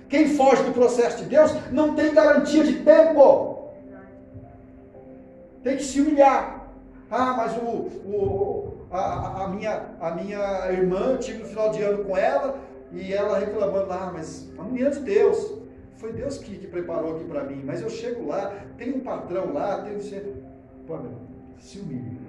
Quem 0.08 0.30
foge 0.30 0.64
do 0.64 0.72
processo 0.72 1.18
de 1.18 1.26
Deus 1.26 1.54
não 1.72 1.94
tem 1.94 2.14
garantia 2.14 2.64
de 2.64 2.76
tempo. 2.76 3.70
Tem 5.62 5.76
que 5.76 5.84
se 5.84 6.00
humilhar. 6.00 6.68
Ah, 7.12 7.34
mas 7.36 7.58
o, 7.58 7.68
o, 8.08 8.74
a, 8.92 9.44
a, 9.44 9.48
minha, 9.50 9.82
a 10.00 10.12
minha 10.12 10.72
irmã, 10.72 11.18
tive 11.18 11.40
no 11.40 11.46
final 11.46 11.70
de 11.70 11.82
ano 11.82 12.06
com 12.06 12.16
ela, 12.16 12.56
e 12.94 13.12
ela 13.12 13.40
reclamando 13.40 13.88
lá, 13.88 14.08
ah, 14.08 14.12
mas 14.14 14.50
a 14.58 14.64
menina 14.64 14.92
de 14.92 15.00
Deus. 15.00 15.62
Foi 15.96 16.12
Deus 16.12 16.38
que, 16.38 16.58
que 16.58 16.68
preparou 16.68 17.16
aqui 17.16 17.24
para 17.26 17.44
mim. 17.46 17.62
Mas 17.64 17.82
eu 17.82 17.90
chego 17.90 18.28
lá, 18.28 18.54
tem 18.78 18.94
um 18.94 19.00
patrão 19.00 19.54
lá, 19.54 19.82
tem 19.84 20.00
ser. 20.00 20.36
Pô, 20.86 20.98
meu, 20.98 21.14
se 21.60 21.80
humilhe. 21.80 22.20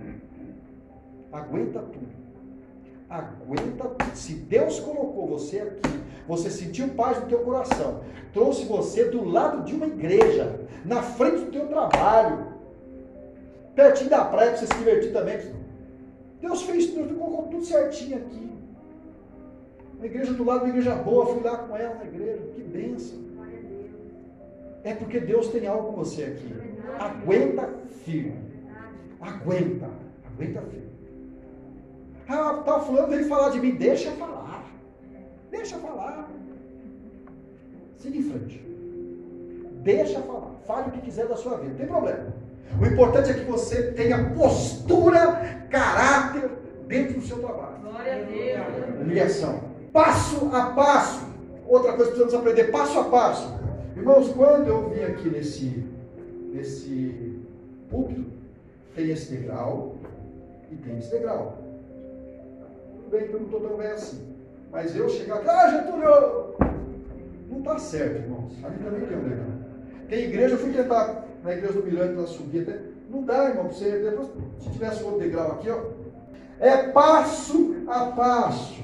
Aguenta 1.32 1.80
tudo. 1.80 2.06
Aguenta 3.10 3.88
tudo. 3.88 4.16
Se 4.16 4.34
Deus 4.34 4.78
colocou 4.78 5.26
você 5.26 5.58
aqui, 5.60 6.00
você 6.28 6.48
sentiu 6.50 6.88
paz 6.90 7.20
no 7.20 7.26
teu 7.26 7.40
coração, 7.40 8.02
trouxe 8.32 8.64
você 8.64 9.04
do 9.06 9.24
lado 9.24 9.64
de 9.64 9.74
uma 9.74 9.86
igreja, 9.86 10.60
na 10.84 11.02
frente 11.02 11.44
do 11.44 11.50
teu 11.50 11.66
trabalho, 11.66 12.46
pertinho 13.74 14.10
da 14.10 14.24
praia 14.24 14.52
para 14.52 14.60
você 14.60 14.66
se 14.66 14.74
divertir 14.74 15.12
também. 15.12 15.38
Deus 16.40 16.62
fez 16.62 16.86
tudo, 16.86 17.14
colocou 17.14 17.48
tudo 17.48 17.64
certinho 17.64 18.18
aqui. 18.18 18.53
Uma 19.96 20.06
igreja 20.06 20.32
do 20.32 20.44
lado, 20.44 20.64
uma 20.64 20.68
igreja 20.68 20.94
boa, 20.94 21.26
fui 21.26 21.42
lá 21.42 21.56
com 21.58 21.76
ela 21.76 21.94
na 21.94 22.04
igreja, 22.04 22.42
que 22.54 22.62
bênção. 22.62 23.24
É 24.84 24.94
porque 24.94 25.18
Deus 25.18 25.48
tem 25.48 25.66
algo 25.66 25.88
com 25.88 26.04
você 26.04 26.24
aqui. 26.24 26.54
Aguenta 26.98 27.70
firme. 28.04 28.36
Aguenta. 29.20 29.88
Aguenta 30.26 30.60
firme. 30.60 30.84
Ah, 32.28 32.62
tá 32.64 32.80
falando 32.80 33.12
ele 33.14 33.24
falar 33.24 33.50
de 33.50 33.60
mim. 33.60 33.74
Deixa 33.76 34.10
falar. 34.12 34.64
Deixa 35.50 35.78
falar. 35.78 36.30
Siga 37.96 38.18
em 38.18 38.22
frente. 38.22 38.58
Deixa 39.82 40.20
falar. 40.20 40.50
Fale 40.66 40.88
o 40.88 40.92
que 40.92 41.00
quiser 41.00 41.26
da 41.28 41.36
sua 41.36 41.56
vida. 41.56 41.70
Não 41.70 41.76
tem 41.76 41.86
problema. 41.86 42.34
O 42.80 42.84
importante 42.86 43.30
é 43.30 43.34
que 43.34 43.44
você 43.44 43.92
tenha 43.92 44.30
postura, 44.30 45.66
caráter 45.70 46.50
dentro 46.86 47.20
do 47.20 47.26
seu 47.26 47.38
trabalho. 47.38 47.78
Glória 47.82 48.14
a 48.14 48.24
Deus. 48.24 49.00
Humilhação. 49.00 49.73
Passo 49.94 50.50
a 50.52 50.72
passo. 50.72 51.24
Outra 51.68 51.92
coisa 51.92 52.10
que 52.10 52.18
precisamos 52.18 52.34
aprender, 52.34 52.72
passo 52.72 52.98
a 52.98 53.04
passo. 53.04 53.48
Irmãos, 53.96 54.28
quando 54.32 54.66
eu 54.66 54.90
vim 54.90 55.04
aqui 55.04 55.30
nesse, 55.30 55.86
nesse 56.52 57.40
púlpito, 57.88 58.24
tem 58.96 59.10
esse 59.10 59.32
degrau 59.32 59.94
e 60.72 60.74
tem 60.74 60.98
esse 60.98 61.12
degrau. 61.12 61.58
Tudo 62.96 63.08
bem 63.08 63.28
que 63.28 63.34
eu 63.34 63.38
não 63.38 63.46
estou 63.46 63.60
tão 63.60 63.76
bem 63.76 63.86
assim. 63.86 64.34
Mas 64.72 64.96
eu 64.96 65.08
chegar 65.08 65.36
aqui, 65.36 65.48
ah, 65.48 65.70
Getúlio! 65.70 66.54
Não 67.48 67.58
está 67.60 67.78
certo, 67.78 68.16
irmãos. 68.16 68.52
Ali 68.64 68.78
também 68.78 69.06
tem 69.06 69.16
um 69.16 69.22
degrau. 69.22 69.46
Tem 70.08 70.24
igreja, 70.24 70.54
eu 70.54 70.58
fui 70.58 70.72
tentar, 70.72 71.24
na 71.44 71.52
igreja 71.52 71.72
do 71.72 71.84
Mirante, 71.84 72.14
na 72.14 72.26
subida, 72.26 72.82
não 73.08 73.22
dá, 73.22 73.48
irmão, 73.48 73.68
você. 73.68 74.00
Depois, 74.00 74.28
se 74.58 74.70
tivesse 74.70 75.04
outro 75.04 75.20
degrau 75.20 75.52
aqui, 75.52 75.70
ó. 75.70 75.78
É 76.58 76.88
passo 76.88 77.76
a 77.86 78.06
passo. 78.06 78.82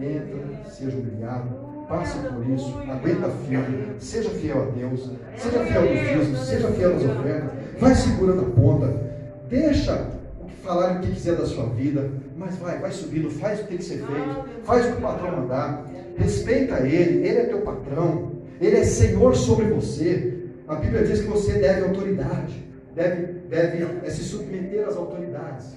Entra, 0.00 0.70
seja 0.70 0.96
humilhado 0.96 1.66
passe 1.88 2.18
por 2.18 2.48
isso, 2.48 2.78
aguenta 2.90 3.28
firme, 3.48 3.94
seja 3.98 4.30
fiel 4.30 4.62
a 4.62 4.66
Deus, 4.66 5.10
seja 5.36 5.64
fiel 5.64 5.82
no 5.82 6.18
dízimo, 6.18 6.36
seja 6.36 6.68
fiel 6.68 6.94
nas 6.94 7.04
ofertas, 7.04 7.50
vai 7.78 7.94
segurando 7.94 8.40
a 8.40 8.50
ponta, 8.50 9.00
deixa 9.48 10.08
o 10.40 10.46
que 10.46 10.56
falar 10.56 10.96
o 10.96 11.00
que 11.00 11.12
quiser 11.12 11.36
da 11.36 11.46
sua 11.46 11.66
vida, 11.66 12.10
mas 12.36 12.56
vai, 12.56 12.78
vai 12.78 12.90
subindo, 12.90 13.30
faz 13.30 13.60
o 13.60 13.62
que 13.62 13.68
tem 13.68 13.78
que 13.78 13.84
ser 13.84 13.98
feito, 13.98 14.44
faz 14.64 14.86
o 14.86 14.92
que 14.92 14.98
o 14.98 15.00
patrão 15.00 15.40
mandar, 15.40 15.86
respeita 16.16 16.80
ele, 16.80 17.26
ele 17.26 17.38
é 17.38 17.44
teu 17.44 17.60
patrão, 17.60 18.32
ele 18.60 18.76
é 18.76 18.84
Senhor 18.84 19.36
sobre 19.36 19.66
você. 19.66 20.32
A 20.66 20.74
Bíblia 20.76 21.04
diz 21.04 21.20
que 21.20 21.28
você 21.28 21.52
deve 21.52 21.86
autoridade, 21.86 22.66
deve, 22.94 23.34
deve 23.48 23.86
é 24.04 24.10
se 24.10 24.24
submeter 24.24 24.88
às 24.88 24.96
autoridades. 24.96 25.76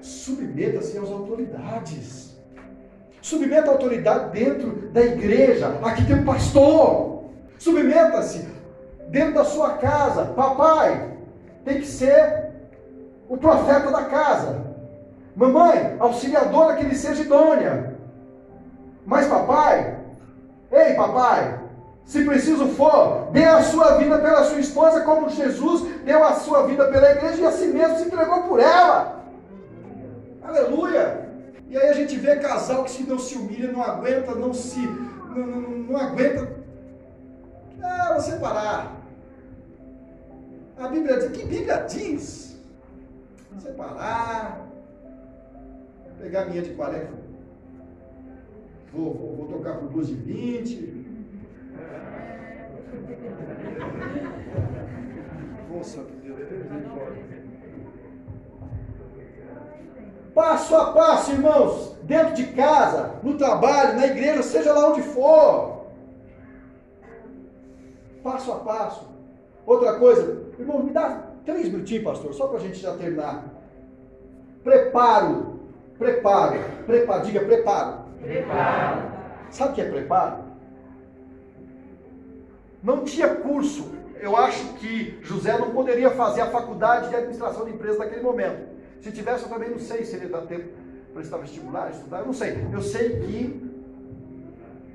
Submeta-se 0.00 0.96
às 0.96 1.10
autoridades. 1.10 2.29
Submeta 3.22 3.68
a 3.68 3.72
autoridade 3.72 4.30
dentro 4.30 4.90
da 4.92 5.02
igreja. 5.02 5.78
Aqui 5.82 6.04
tem 6.06 6.16
um 6.16 6.24
pastor. 6.24 7.24
Submeta-se 7.58 8.48
dentro 9.08 9.34
da 9.34 9.44
sua 9.44 9.74
casa. 9.74 10.26
Papai 10.36 11.10
tem 11.64 11.80
que 11.80 11.86
ser 11.86 12.50
o 13.28 13.36
profeta 13.36 13.90
da 13.90 14.04
casa. 14.04 14.70
Mamãe, 15.36 15.96
auxiliadora 15.98 16.76
que 16.76 16.84
ele 16.84 16.94
seja 16.94 17.22
idônea. 17.22 17.94
Mas 19.06 19.26
papai, 19.26 19.96
ei 20.70 20.94
papai, 20.94 21.60
se 22.04 22.24
preciso 22.24 22.66
for, 22.68 23.28
dê 23.32 23.44
a 23.44 23.62
sua 23.62 23.98
vida 23.98 24.18
pela 24.18 24.44
sua 24.44 24.58
esposa, 24.58 25.02
como 25.02 25.28
Jesus 25.28 25.82
deu 26.04 26.24
a 26.24 26.34
sua 26.34 26.66
vida 26.66 26.86
pela 26.88 27.10
igreja 27.10 27.42
e 27.42 27.46
a 27.46 27.52
si 27.52 27.66
mesmo 27.66 27.98
se 27.98 28.04
entregou 28.04 28.42
por 28.42 28.58
ela. 28.58 29.24
Aleluia! 30.42 31.29
E 31.70 31.76
aí 31.76 31.88
a 31.88 31.92
gente 31.92 32.16
vê 32.16 32.34
casal 32.36 32.82
que 32.82 32.90
se 32.90 33.04
não 33.04 33.16
se 33.16 33.38
humilha, 33.38 33.70
não 33.70 33.80
aguenta, 33.80 34.34
não 34.34 34.52
se. 34.52 34.80
não, 34.80 35.46
não, 35.46 35.60
não 35.78 35.96
aguenta. 35.96 36.52
Ah, 37.80 38.08
vou 38.14 38.20
separar. 38.20 39.00
A 40.76 40.88
Bíblia 40.88 41.18
diz. 41.18 41.30
Que 41.30 41.46
Bíblia 41.46 41.86
diz? 41.88 42.60
Separar. 43.60 44.66
Vou 46.06 46.14
pegar 46.18 46.42
a 46.42 46.46
minha 46.46 46.62
de 46.62 46.70
40. 46.70 47.06
Vou, 48.92 49.14
vou, 49.14 49.36
vou 49.36 49.46
tocar 49.46 49.74
por 49.76 49.90
duas 49.90 50.08
de 50.08 50.14
20. 50.14 51.06
Nossa, 55.72 56.04
Deus. 56.20 57.39
Passo 60.34 60.76
a 60.76 60.92
passo, 60.92 61.32
irmãos, 61.32 61.96
dentro 62.02 62.34
de 62.34 62.46
casa, 62.52 63.14
no 63.22 63.36
trabalho, 63.36 63.96
na 63.96 64.06
igreja, 64.06 64.42
seja 64.42 64.72
lá 64.72 64.90
onde 64.90 65.02
for. 65.02 65.86
Passo 68.22 68.52
a 68.52 68.56
passo. 68.56 69.08
Outra 69.66 69.98
coisa, 69.98 70.46
irmão, 70.58 70.82
me 70.82 70.92
dá 70.92 71.22
três 71.44 71.68
minutinhos, 71.68 72.04
pastor, 72.04 72.34
só 72.34 72.46
para 72.46 72.58
a 72.58 72.60
gente 72.60 72.78
já 72.78 72.96
terminar. 72.96 73.44
Preparo, 74.62 75.60
preparo, 75.98 76.60
preparo, 76.86 77.22
diga 77.24 77.40
preparo. 77.40 78.00
Preparo. 78.20 79.02
Sabe 79.50 79.72
o 79.72 79.74
que 79.74 79.80
é 79.80 79.90
preparo? 79.90 80.44
Não 82.82 83.04
tinha 83.04 83.34
curso. 83.36 83.90
Eu 84.20 84.36
acho 84.36 84.74
que 84.74 85.18
José 85.22 85.56
não 85.58 85.70
poderia 85.70 86.10
fazer 86.10 86.42
a 86.42 86.50
faculdade 86.50 87.08
de 87.08 87.16
administração 87.16 87.64
de 87.64 87.72
empresa 87.72 87.98
naquele 87.98 88.22
momento. 88.22 88.79
Se 89.00 89.10
tivesse, 89.10 89.44
eu 89.44 89.48
também 89.48 89.70
não 89.70 89.78
sei 89.78 90.04
se 90.04 90.16
ele 90.16 90.28
dá 90.28 90.42
tempo 90.42 90.68
para 91.12 91.22
estar 91.22 91.38
vestibular, 91.38 91.90
estudar, 91.90 92.20
eu 92.20 92.26
não 92.26 92.32
sei. 92.32 92.56
Eu 92.72 92.82
sei 92.82 93.20
que 93.20 93.70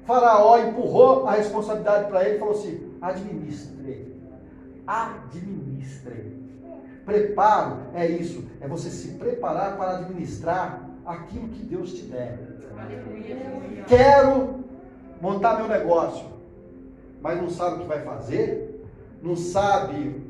Faraó 0.06 0.60
empurrou 0.60 1.28
a 1.28 1.34
responsabilidade 1.34 2.10
para 2.10 2.24
ele 2.26 2.36
e 2.36 2.40
falou 2.40 2.54
assim: 2.54 2.96
administre, 3.02 4.16
administre. 4.86 6.36
Preparo 7.06 7.78
é 7.94 8.08
isso, 8.08 8.44
é 8.60 8.68
você 8.68 8.90
se 8.90 9.10
preparar 9.10 9.78
para 9.78 9.98
administrar 9.98 10.90
aquilo 11.06 11.50
que 11.50 11.64
Deus 11.64 11.94
te 11.94 12.04
der. 12.04 12.40
Quero 13.88 14.64
montar 15.22 15.58
meu 15.58 15.68
negócio, 15.68 16.26
mas 17.22 17.40
não 17.40 17.50
sabe 17.50 17.76
o 17.76 17.80
que 17.82 17.88
vai 17.88 18.02
fazer, 18.04 18.84
não 19.22 19.36
sabe 19.36 20.25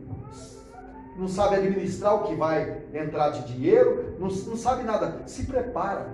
não 1.18 1.28
sabe 1.28 1.56
administrar 1.56 2.16
o 2.16 2.24
que 2.24 2.36
vai 2.36 2.84
entrar 2.94 3.30
de 3.30 3.54
dinheiro, 3.54 4.16
não, 4.20 4.28
não 4.28 4.58
sabe 4.58 4.84
nada. 4.84 5.22
Se 5.26 5.46
prepara. 5.46 6.08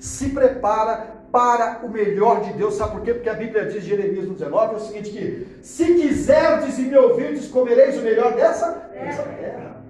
Se 0.00 0.30
prepara 0.30 1.24
para 1.30 1.80
o 1.84 1.90
melhor 1.90 2.42
de 2.42 2.52
Deus. 2.52 2.74
Sabe 2.74 2.92
por 2.92 3.02
quê? 3.02 3.12
Porque 3.12 3.28
a 3.28 3.34
Bíblia 3.34 3.66
diz, 3.66 3.84
Jeremias 3.84 4.28
19, 4.28 4.74
é 4.74 4.76
o 4.76 4.80
seguinte: 4.80 5.10
que 5.10 5.46
se 5.62 5.94
quiserdes 5.94 6.78
e 6.78 6.82
me 6.82 6.96
ouvirdes, 6.96 7.48
comereis 7.48 7.98
o 7.98 8.02
melhor 8.02 8.34
dessa, 8.34 8.70
dessa 8.92 9.22
terra. 9.22 9.84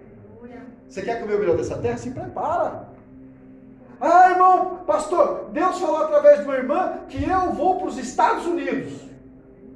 Você 0.88 1.02
quer 1.02 1.20
comer 1.20 1.34
o 1.34 1.38
melhor 1.40 1.56
dessa 1.56 1.76
terra? 1.78 1.96
Se 1.96 2.10
prepara. 2.10 2.88
Ah, 4.00 4.30
irmão, 4.30 4.80
pastor, 4.86 5.50
Deus 5.52 5.78
falou 5.78 5.98
através 5.98 6.40
de 6.40 6.44
uma 6.44 6.56
irmã 6.56 7.00
que 7.08 7.24
eu 7.24 7.52
vou 7.52 7.78
para 7.78 7.88
os 7.88 7.98
Estados 7.98 8.46
Unidos. 8.46 8.92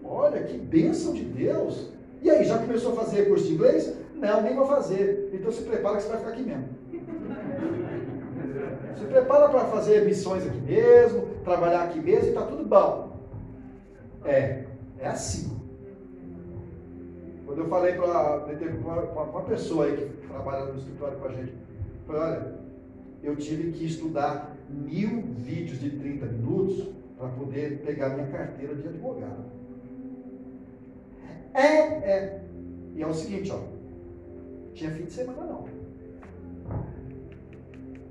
Olha 0.04 0.42
que 0.42 0.56
bênção 0.56 1.12
de 1.12 1.22
Deus. 1.22 1.90
E 2.22 2.30
aí, 2.30 2.44
já 2.44 2.58
começou 2.58 2.92
a 2.92 3.04
fazer 3.04 3.28
curso 3.28 3.46
de 3.46 3.54
inglês? 3.54 3.94
Não, 4.18 4.42
nem 4.42 4.54
vou 4.54 4.66
fazer. 4.66 5.30
Então 5.32 5.50
se 5.50 5.62
prepara 5.62 5.96
que 5.96 6.02
você 6.02 6.08
vai 6.08 6.18
ficar 6.18 6.30
aqui 6.30 6.42
mesmo. 6.42 6.68
Se 8.98 9.04
prepara 9.04 9.48
para 9.48 9.64
fazer 9.66 10.04
missões 10.04 10.46
aqui 10.46 10.58
mesmo, 10.58 11.28
trabalhar 11.44 11.84
aqui 11.84 12.00
mesmo 12.00 12.26
e 12.26 12.28
está 12.28 12.42
tudo 12.42 12.64
bom. 12.64 13.16
É, 14.24 14.64
é 14.98 15.06
assim. 15.06 15.56
Quando 17.46 17.60
eu 17.60 17.68
falei 17.68 17.94
para 17.94 19.22
uma 19.22 19.42
pessoa 19.42 19.86
aí 19.86 19.96
que 19.96 20.26
trabalha 20.26 20.66
no 20.66 20.78
escritório 20.78 21.18
com 21.18 21.28
a 21.28 21.32
gente, 21.32 21.54
falei, 22.06 22.22
olha, 22.22 22.54
eu 23.22 23.36
tive 23.36 23.72
que 23.72 23.86
estudar 23.86 24.56
mil 24.68 25.22
vídeos 25.36 25.80
de 25.80 25.90
30 25.90 26.26
minutos 26.26 26.88
para 27.16 27.28
poder 27.28 27.82
pegar 27.84 28.10
minha 28.10 28.26
carteira 28.26 28.74
de 28.74 28.88
advogado. 28.88 29.44
É, 31.54 31.62
é. 31.62 32.40
E 32.94 33.02
é 33.02 33.06
o 33.06 33.14
seguinte, 33.14 33.50
ó. 33.52 33.77
Tinha 34.78 34.92
fim 34.92 35.06
de 35.06 35.12
semana 35.12 35.42
não. 35.42 35.64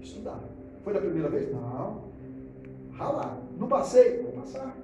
Estudar. 0.01 0.43
Foi 0.83 0.93
da 0.93 0.99
primeira 0.99 1.29
vez? 1.29 1.49
Não. 1.49 2.03
Ralar. 2.91 3.41
Não 3.57 3.69
passei? 3.69 4.21
Vou 4.21 4.33
passar. 4.33 4.75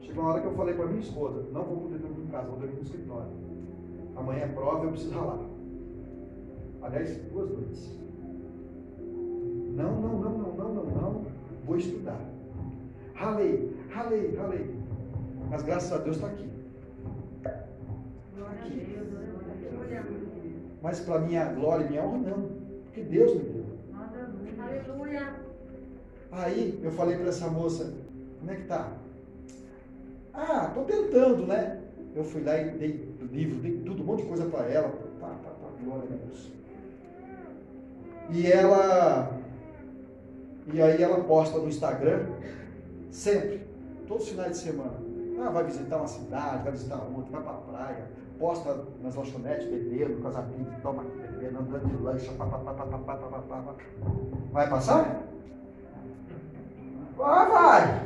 Chegou 0.00 0.24
uma 0.24 0.32
hora 0.32 0.40
que 0.40 0.48
eu 0.48 0.54
falei 0.54 0.74
para 0.74 0.86
minha 0.86 0.98
esposa, 0.98 1.46
não 1.52 1.62
vou 1.62 1.82
poder 1.82 1.98
dormir 1.98 2.24
em 2.24 2.26
casa, 2.26 2.48
vou 2.48 2.58
dormir 2.58 2.74
no 2.74 2.82
escritório. 2.82 3.30
Amanhã 4.16 4.40
é 4.40 4.48
prova, 4.48 4.86
eu 4.86 4.90
preciso 4.90 5.14
ralar. 5.14 5.38
Aliás, 6.82 7.16
duas 7.32 7.50
noites. 7.50 7.96
Não, 8.98 10.00
não, 10.00 10.18
não, 10.18 10.38
não, 10.38 10.52
não, 10.52 10.74
não, 10.74 10.84
não. 10.84 11.26
Vou 11.64 11.76
estudar. 11.76 12.20
Ralei, 13.14 13.72
ralei, 13.90 14.34
ralei. 14.34 14.74
Mas 15.48 15.62
graças 15.62 15.92
a 15.92 15.98
Deus 15.98 16.16
está 16.16 16.26
aqui. 16.26 16.50
Aqui. 17.44 18.94
Mas 20.82 21.00
para 21.00 21.20
minha 21.20 21.46
glória 21.52 21.84
e 21.84 21.88
minha 21.88 22.04
honra, 22.04 22.30
não. 22.30 22.48
Porque 22.84 23.02
Deus 23.02 23.34
me 23.34 23.40
deu. 23.40 23.64
Aleluia. 24.58 25.34
Aí 26.30 26.80
eu 26.82 26.90
falei 26.92 27.16
para 27.16 27.28
essa 27.28 27.48
moça, 27.48 27.94
como 28.38 28.50
é 28.50 28.56
que 28.56 28.64
tá? 28.64 28.92
Ah, 30.32 30.70
tô 30.74 30.82
tentando, 30.82 31.46
né? 31.46 31.80
Eu 32.14 32.24
fui 32.24 32.42
lá 32.42 32.60
e 32.60 32.70
dei 32.70 33.14
livro, 33.30 33.60
dei 33.60 33.78
tudo, 33.78 34.02
um 34.02 34.06
monte 34.06 34.22
de 34.22 34.28
coisa 34.28 34.44
para 34.46 34.68
ela. 34.68 34.88
Tá, 35.20 35.28
tá, 35.28 35.50
tá, 35.50 35.68
glória 35.82 36.04
a 36.04 36.26
Deus. 36.26 36.52
E 38.30 38.50
ela. 38.50 39.40
E 40.72 40.80
aí 40.80 41.02
ela 41.02 41.22
posta 41.24 41.58
no 41.58 41.68
Instagram, 41.68 42.26
sempre, 43.10 43.66
todos 44.08 44.24
os 44.24 44.30
finais 44.30 44.52
de 44.52 44.58
semana. 44.58 44.94
Ah, 45.40 45.50
vai 45.50 45.64
visitar 45.64 45.98
uma 45.98 46.06
cidade, 46.06 46.62
vai 46.62 46.72
visitar 46.72 46.96
outra, 46.96 47.30
vai 47.30 47.42
para 47.42 47.52
a 47.52 47.56
praia, 47.56 48.08
posta 48.38 48.76
nas 49.02 49.14
lanchonetes, 49.14 49.66
bebendo, 49.66 50.20
com 50.20 50.28
as 50.28 50.36
amigas, 50.36 50.74
toma, 50.82 51.04
bebendo, 51.04 51.60
andando 51.60 51.86
de 51.86 52.02
lancha, 52.02 52.32
pá, 52.32 52.46
pá, 52.46 52.58
pá, 52.58 52.72
pá, 52.72 52.86
pá, 52.86 52.98
pá, 52.98 53.14
pá, 53.16 53.38
pá, 53.38 53.56
pá. 53.56 53.74
Vai 54.52 54.68
passar? 54.68 55.22
Vai, 57.16 57.48
vai. 57.48 58.00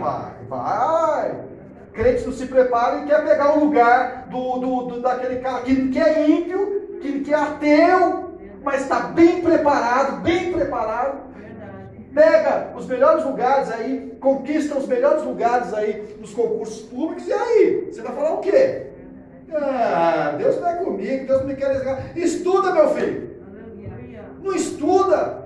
vai, 0.00 0.32
vai. 0.48 1.44
Crente 1.92 2.26
não 2.26 2.32
se 2.32 2.46
prepara 2.46 2.98
e 2.98 3.06
quer 3.06 3.24
pegar 3.24 3.56
o 3.56 3.64
lugar 3.64 4.26
do, 4.28 4.58
do, 4.58 4.86
do, 4.86 5.00
daquele 5.00 5.36
cara 5.36 5.62
que, 5.62 5.90
que 5.90 5.98
é 6.00 6.28
ímpio, 6.28 6.98
que, 7.00 7.20
que 7.20 7.32
é 7.32 7.36
ateu, 7.36 8.32
mas 8.64 8.82
está 8.82 8.98
bem 8.98 9.40
preparado, 9.40 10.22
bem 10.22 10.52
preparado. 10.52 11.20
Pega 12.12 12.72
os 12.76 12.86
melhores 12.86 13.24
lugares 13.24 13.70
aí, 13.70 14.16
conquista 14.20 14.76
os 14.76 14.88
melhores 14.88 15.22
lugares 15.22 15.72
aí 15.72 16.16
nos 16.20 16.34
concursos 16.34 16.82
públicos, 16.82 17.28
e 17.28 17.32
aí? 17.32 17.88
Você 17.92 18.02
vai 18.02 18.12
falar 18.12 18.34
o 18.34 18.40
quê? 18.40 18.91
Ah, 19.54 20.34
Deus 20.38 20.60
não 20.60 20.68
é 20.68 20.76
comigo, 20.76 21.26
Deus 21.26 21.40
não 21.40 21.48
me 21.48 21.56
quer 21.56 21.70
desligar. 21.70 22.16
Estuda, 22.16 22.72
meu 22.72 22.94
filho. 22.94 23.32
Não 24.42 24.52
estuda. 24.54 25.42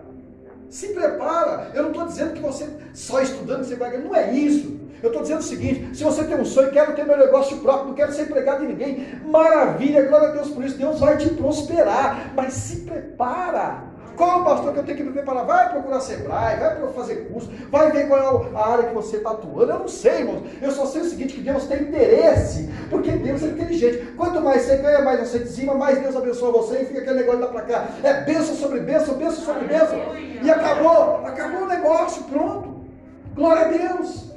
Se 0.68 0.88
prepara. 0.88 1.70
Eu 1.74 1.84
não 1.84 1.90
estou 1.90 2.06
dizendo 2.06 2.34
que 2.34 2.40
você 2.40 2.68
só 2.92 3.20
estudando 3.20 3.64
você 3.64 3.76
vai 3.76 3.90
ganhar. 3.90 4.04
Não 4.04 4.14
é 4.14 4.32
isso. 4.32 4.76
Eu 5.02 5.08
estou 5.08 5.22
dizendo 5.22 5.40
o 5.40 5.44
seguinte: 5.44 5.96
se 5.96 6.04
você 6.04 6.24
tem 6.24 6.40
um 6.40 6.44
sonho, 6.44 6.70
quero 6.70 6.94
ter 6.94 7.04
meu 7.04 7.16
negócio 7.16 7.58
próprio, 7.58 7.88
não 7.88 7.94
quero 7.94 8.12
ser 8.12 8.22
empregado 8.22 8.60
de 8.60 8.68
ninguém, 8.68 9.06
maravilha, 9.24 10.06
glória 10.06 10.28
a 10.28 10.32
Deus 10.32 10.50
por 10.50 10.64
isso. 10.64 10.78
Deus 10.78 11.00
vai 11.00 11.16
te 11.16 11.28
prosperar. 11.30 12.32
Mas 12.34 12.54
se 12.54 12.80
prepara. 12.80 13.84
Qual 14.16 14.40
o 14.40 14.44
pastor 14.44 14.72
que 14.72 14.78
eu 14.78 14.84
tenho 14.84 14.96
que 14.96 15.04
me 15.04 15.12
preparar? 15.12 15.44
Vai 15.44 15.70
procurar 15.70 16.00
Sebrae, 16.00 16.58
vai 16.58 16.92
fazer 16.92 17.28
curso, 17.28 17.50
vai 17.70 17.92
ver 17.92 18.08
qual 18.08 18.48
é 18.54 18.58
a 18.58 18.72
área 18.72 18.88
que 18.88 18.94
você 18.94 19.18
está 19.18 19.30
atuando. 19.30 19.70
Eu 19.70 19.78
não 19.80 19.88
sei, 19.88 20.20
irmãos. 20.20 20.42
Eu 20.60 20.70
só 20.72 20.86
sei 20.86 21.02
o 21.02 21.04
seguinte: 21.04 21.34
que 21.34 21.42
Deus 21.42 21.66
tem 21.66 21.82
interesse, 21.82 22.70
porque 22.88 23.10
Deus 23.12 23.42
é 23.42 23.46
inteligente. 23.48 24.14
Quanto 24.16 24.40
mais 24.40 24.62
você 24.62 24.76
ganha, 24.78 25.02
mais 25.02 25.20
você 25.20 25.40
dizima, 25.40 25.74
mais 25.74 26.00
Deus 26.00 26.16
abençoa 26.16 26.50
você 26.52 26.82
e 26.82 26.86
fica 26.86 27.00
aquele 27.00 27.18
negócio 27.18 27.40
lá 27.40 27.48
para 27.48 27.62
cá. 27.62 27.88
É 28.02 28.22
bênção 28.22 28.54
sobre 28.54 28.80
bênção, 28.80 29.14
bênção 29.14 29.44
sobre 29.44 29.66
bênção. 29.66 29.98
E 30.42 30.50
acabou, 30.50 31.26
acabou 31.26 31.62
o 31.64 31.68
negócio, 31.68 32.24
pronto. 32.24 32.86
Glória 33.34 33.66
a 33.66 33.68
Deus. 33.68 34.32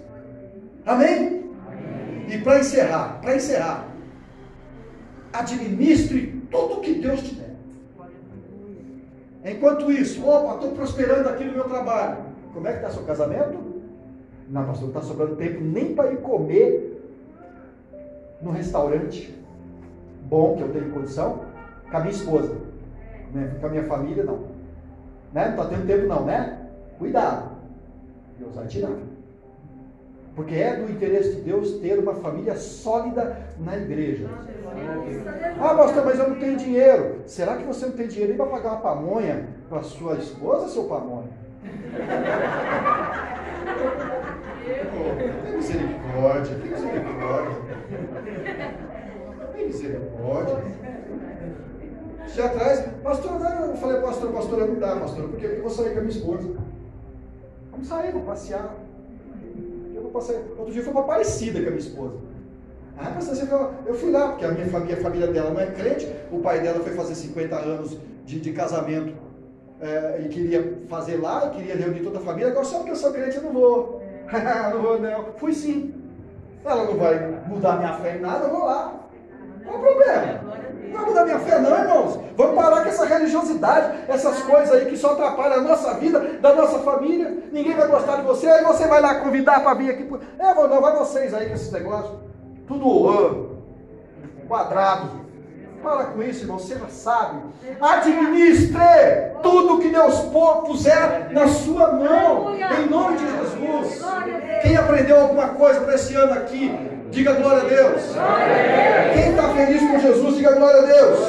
Amém? 0.86 1.46
Amém. 1.68 2.26
E 2.28 2.38
para 2.40 2.60
encerrar, 2.60 3.20
para 3.22 3.36
encerrar, 3.36 3.88
administre 5.32 6.44
tudo 6.52 6.82
que 6.82 6.96
Deus 6.96 7.22
te 7.22 7.36
der. 7.36 7.49
Enquanto 9.44 9.92
isso, 9.92 10.26
opa, 10.28 10.56
estou 10.56 10.72
prosperando 10.72 11.30
aqui 11.30 11.46
no 11.46 11.54
meu 11.54 11.64
trabalho. 11.64 12.18
Como 12.54 12.68
é 12.68 12.72
que 12.72 12.78
está 12.78 12.90
seu 12.90 13.04
casamento? 13.04 13.58
Não, 14.50 14.66
pastor, 14.66 14.90
não 14.90 15.00
está 15.00 15.02
sobrando 15.02 15.36
tempo 15.36 15.62
nem 15.62 15.94
para 15.94 16.12
ir 16.12 16.18
comer 16.18 17.02
no 18.42 18.52
restaurante 18.52 19.34
bom, 20.30 20.56
que 20.56 20.64
eu 20.64 20.72
tenho 20.72 20.92
condição, 20.92 21.46
com 21.90 21.98
a 21.98 22.00
minha 22.02 22.12
esposa. 22.12 22.56
Né? 23.34 23.56
Com 23.60 23.68
a 23.68 23.70
minha 23.70 23.84
família, 23.84 24.24
não. 24.24 24.38
Né? 25.34 25.46
Não 25.46 25.52
está 25.52 25.66
tendo 25.66 25.88
tempo 25.88 26.08
não, 26.08 26.26
né? 26.26 26.68
Cuidado. 26.98 27.52
Deus 28.38 28.56
vai 28.56 28.68
tirar. 28.68 28.92
Porque 30.40 30.56
é 30.56 30.74
do 30.74 30.90
interesse 30.90 31.36
de 31.36 31.42
Deus 31.42 31.80
ter 31.80 32.00
uma 32.00 32.16
família 32.16 32.56
sólida 32.56 33.38
na 33.60 33.76
igreja. 33.76 34.26
Ah, 35.60 35.76
pastor, 35.76 36.06
mas 36.06 36.18
eu 36.18 36.30
não 36.30 36.40
tenho 36.40 36.56
dinheiro. 36.56 37.24
Será 37.26 37.58
que 37.58 37.66
você 37.66 37.88
não 37.88 37.92
tem 37.92 38.08
dinheiro 38.08 38.30
nem 38.30 38.38
para 38.38 38.46
pagar 38.46 38.72
uma 38.72 38.80
pamonha 38.80 39.50
para 39.68 39.84
sua 39.84 40.16
esposa, 40.16 40.70
seu 40.70 40.86
pamonha? 40.86 41.28
tem 45.44 45.58
misericórdia, 45.58 46.56
tem 46.56 46.72
misericórdia. 46.72 47.58
Tem 49.52 49.68
misericórdia. 49.68 50.58
Já 52.28 52.46
atrás, 52.46 52.86
pastor, 53.04 53.32
eu 53.42 53.76
falei, 53.76 54.00
pastor, 54.00 54.32
pastor, 54.32 54.68
não 54.70 54.76
dá, 54.76 54.96
pastor, 54.96 55.28
porque 55.28 55.46
eu 55.46 55.62
vou 55.62 55.70
sair 55.70 55.92
com 55.92 56.00
a 56.00 56.02
minha 56.04 56.16
esposa. 56.16 56.56
Vamos 57.72 57.88
sair, 57.90 58.14
vamos 58.14 58.26
passear 58.26 58.74
eu 60.10 60.14
passei, 60.14 60.36
outro 60.58 60.74
dia 60.74 60.84
foi 60.84 60.92
uma 60.92 61.04
parecida 61.04 61.60
com 61.62 61.68
a 61.68 61.70
minha 61.70 61.80
esposa. 61.80 62.16
Ah, 62.98 63.12
pastor, 63.12 63.36
você 63.36 63.46
viu? 63.46 63.70
Eu 63.86 63.94
fui 63.94 64.12
lá, 64.12 64.30
porque 64.30 64.46
a 64.46 64.52
minha 64.52 64.68
família, 64.68 64.98
a 64.98 65.02
família 65.02 65.28
dela 65.28 65.52
não 65.52 65.62
é 65.62 65.68
crente, 65.68 66.12
o 66.32 66.40
pai 66.40 66.60
dela 66.60 66.80
foi 66.82 66.94
fazer 66.94 67.16
50 67.16 67.56
anos 67.56 67.98
de, 68.26 68.40
de 68.40 68.52
casamento 68.52 69.14
é, 69.80 70.22
e 70.26 70.28
queria 70.28 70.78
fazer 70.90 71.18
lá, 71.18 71.50
queria 71.52 71.76
reunir 71.76 72.02
toda 72.02 72.20
a 72.20 72.22
família, 72.22 72.50
agora 72.50 72.66
só 72.66 72.78
porque 72.80 72.92
eu 72.92 72.96
sou 72.96 73.14
crente 73.14 73.38
eu 73.38 73.44
não 73.44 73.54
vou. 73.54 74.04
não 74.74 74.82
vou 74.82 75.00
não. 75.00 75.26
Fui 75.38 75.54
sim. 75.54 75.94
Ela 76.66 76.84
não 76.84 76.98
vai 76.98 77.42
mudar 77.48 77.78
minha 77.78 77.94
fé 77.94 78.18
em 78.18 78.20
nada, 78.20 78.46
eu 78.46 78.52
vou 78.52 78.66
lá. 78.66 79.00
Qual 79.64 79.78
o 79.78 79.80
problema? 79.80 80.42
Não 80.90 80.98
vai 80.98 81.06
mudar 81.06 81.26
minha 81.26 81.40
fé, 81.40 81.60
não, 81.60 81.78
irmãos. 81.78 82.20
Vamos 82.36 82.56
parar 82.56 82.82
com 82.82 82.90
essa 82.90 83.06
religiosidade, 83.06 84.00
essas 84.08 84.42
coisas 84.42 84.72
aí 84.72 84.86
que 84.86 84.98
só 84.98 85.14
atrapalham 85.14 85.60
a 85.60 85.62
nossa 85.62 85.94
vida, 85.96 86.20
da 86.42 86.54
nossa 86.56 86.80
família. 86.80 87.44
Ninguém 87.52 87.76
vai 87.76 87.88
gostar 87.88 88.18
de 88.18 88.24
você, 88.24 88.48
aí 88.48 88.64
você 88.64 88.88
vai 88.88 89.02
lá 89.02 89.16
convidar 89.16 89.62
para 89.62 89.74
vir 89.76 89.92
aqui. 89.92 90.10
É, 90.40 90.54
não, 90.54 90.82
vai 90.82 90.96
vocês 90.98 91.34
aí 91.34 91.48
com 91.48 91.56
esses 91.56 91.72
negócios. 91.72 92.18
Tudo 92.68 93.58
quadrado. 94.48 95.30
Para 95.82 96.06
com 96.06 96.22
isso, 96.22 96.44
irmão, 96.44 96.60
seja 96.60 96.90
sábio. 96.90 97.54
Administre 97.80 98.82
tudo 99.42 99.80
que 99.80 99.88
Deus 99.88 100.20
puser 100.66 101.32
na 101.32 101.48
sua 101.48 101.94
mão, 101.94 102.54
em 102.54 102.90
nome 102.90 103.18
de 103.18 103.26
Jesus. 103.26 104.06
Quem 104.62 104.76
aprendeu 104.76 105.22
alguma 105.22 105.50
coisa 105.50 105.80
para 105.80 105.96
esse 105.96 106.14
ano 106.16 106.34
aqui, 106.34 106.70
Diga 107.12 107.34
glória 107.34 107.64
a 107.64 107.66
Deus. 107.66 108.02
Quem 109.14 109.30
está 109.32 109.50
feliz 109.50 109.82
com 109.82 110.00
Jesus, 110.00 110.36
diga 110.36 110.54
glória 110.54 110.80
a 110.80 110.86
Deus. 110.86 111.20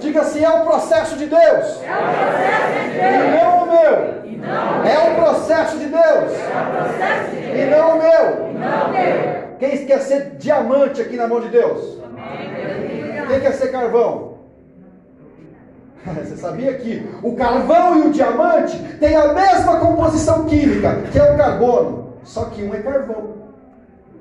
Diga 0.00 0.20
assim: 0.22 0.44
é 0.44 0.48
o 0.48 0.64
processo 0.64 1.16
de 1.16 1.26
Deus. 1.26 1.82
É 1.82 1.92
o 1.92 2.10
processo 2.14 2.80
de 2.82 2.90
Deus. 2.90 3.14
E 3.14 3.36
não 3.36 3.62
o 3.62 3.66
meu. 3.66 4.16
É 4.90 5.10
o 5.10 5.14
processo 5.14 5.78
de 5.78 5.86
Deus. 5.86 6.32
E 7.54 7.64
não 7.70 7.90
o 7.90 8.02
meu. 8.02 9.56
Quem 9.58 9.86
quer 9.86 10.00
ser 10.00 10.36
diamante 10.38 11.02
aqui 11.02 11.16
na 11.16 11.28
mão 11.28 11.40
de 11.40 11.48
Deus? 11.48 11.98
Quem 13.28 13.40
quer 13.40 13.52
ser 13.52 13.68
carvão? 13.68 14.36
Você 16.06 16.36
sabia 16.36 16.72
que 16.74 17.06
o 17.22 17.34
carvão 17.34 17.98
e 17.98 18.06
o 18.06 18.10
diamante 18.10 18.78
têm 19.00 19.16
a 19.16 19.34
mesma 19.34 19.80
composição 19.80 20.44
química, 20.44 21.02
que 21.10 21.18
é 21.18 21.32
o 21.32 21.36
carbono, 21.36 22.14
só 22.22 22.44
que 22.44 22.62
um 22.62 22.72
é 22.72 22.78
carvão 22.78 23.45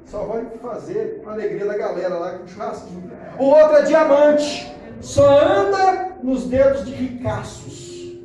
só 0.05 0.23
vai 0.25 0.45
fazer 0.61 1.21
a 1.25 1.31
alegria 1.31 1.65
da 1.65 1.77
galera 1.77 2.15
lá 2.15 2.31
com 2.33 2.47
churrasquinho. 2.47 3.11
O 3.39 3.45
outro 3.45 3.77
é 3.77 3.81
diamante, 3.83 4.75
só 5.01 5.39
anda 5.39 6.15
nos 6.21 6.45
dedos 6.45 6.85
de 6.85 6.91
ricaços. 6.93 8.17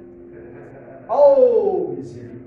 Oh, 1.08 1.94
misericórdia. 1.96 2.40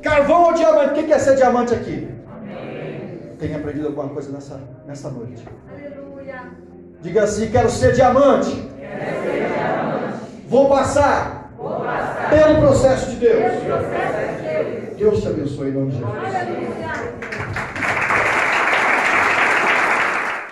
Carvão 0.00 0.44
ou 0.44 0.52
diamante? 0.54 0.94
Quem 0.94 1.06
quer 1.06 1.18
ser 1.18 1.36
diamante 1.36 1.74
aqui? 1.74 2.08
Amém. 2.34 3.36
Tem 3.38 3.54
aprendido 3.54 3.88
alguma 3.88 4.08
coisa 4.08 4.32
nessa, 4.32 4.60
nessa 4.86 5.10
noite? 5.10 5.44
Aleluia. 5.70 6.52
Diga 7.02 7.24
assim: 7.24 7.50
quero 7.50 7.68
ser 7.68 7.92
diamante. 7.92 8.50
Quero 8.78 9.22
ser 9.22 9.48
diamante. 9.48 10.20
Vou 10.46 10.68
passar. 10.70 11.52
Vou 11.58 11.80
passar. 11.80 12.30
Pelo 12.30 12.60
processo 12.60 13.10
de 13.10 13.16
Deus. 13.16 13.42
Pelo 13.42 13.78
processo 13.78 14.36
de 14.36 14.42
Deus. 14.42 14.96
Deus 14.96 15.20
te 15.20 15.28
abençoe 15.28 15.68
em 15.68 15.72
nome 15.72 15.90
de 15.90 15.98
Jesus. 15.98 16.14
Aleluia. 16.14 16.79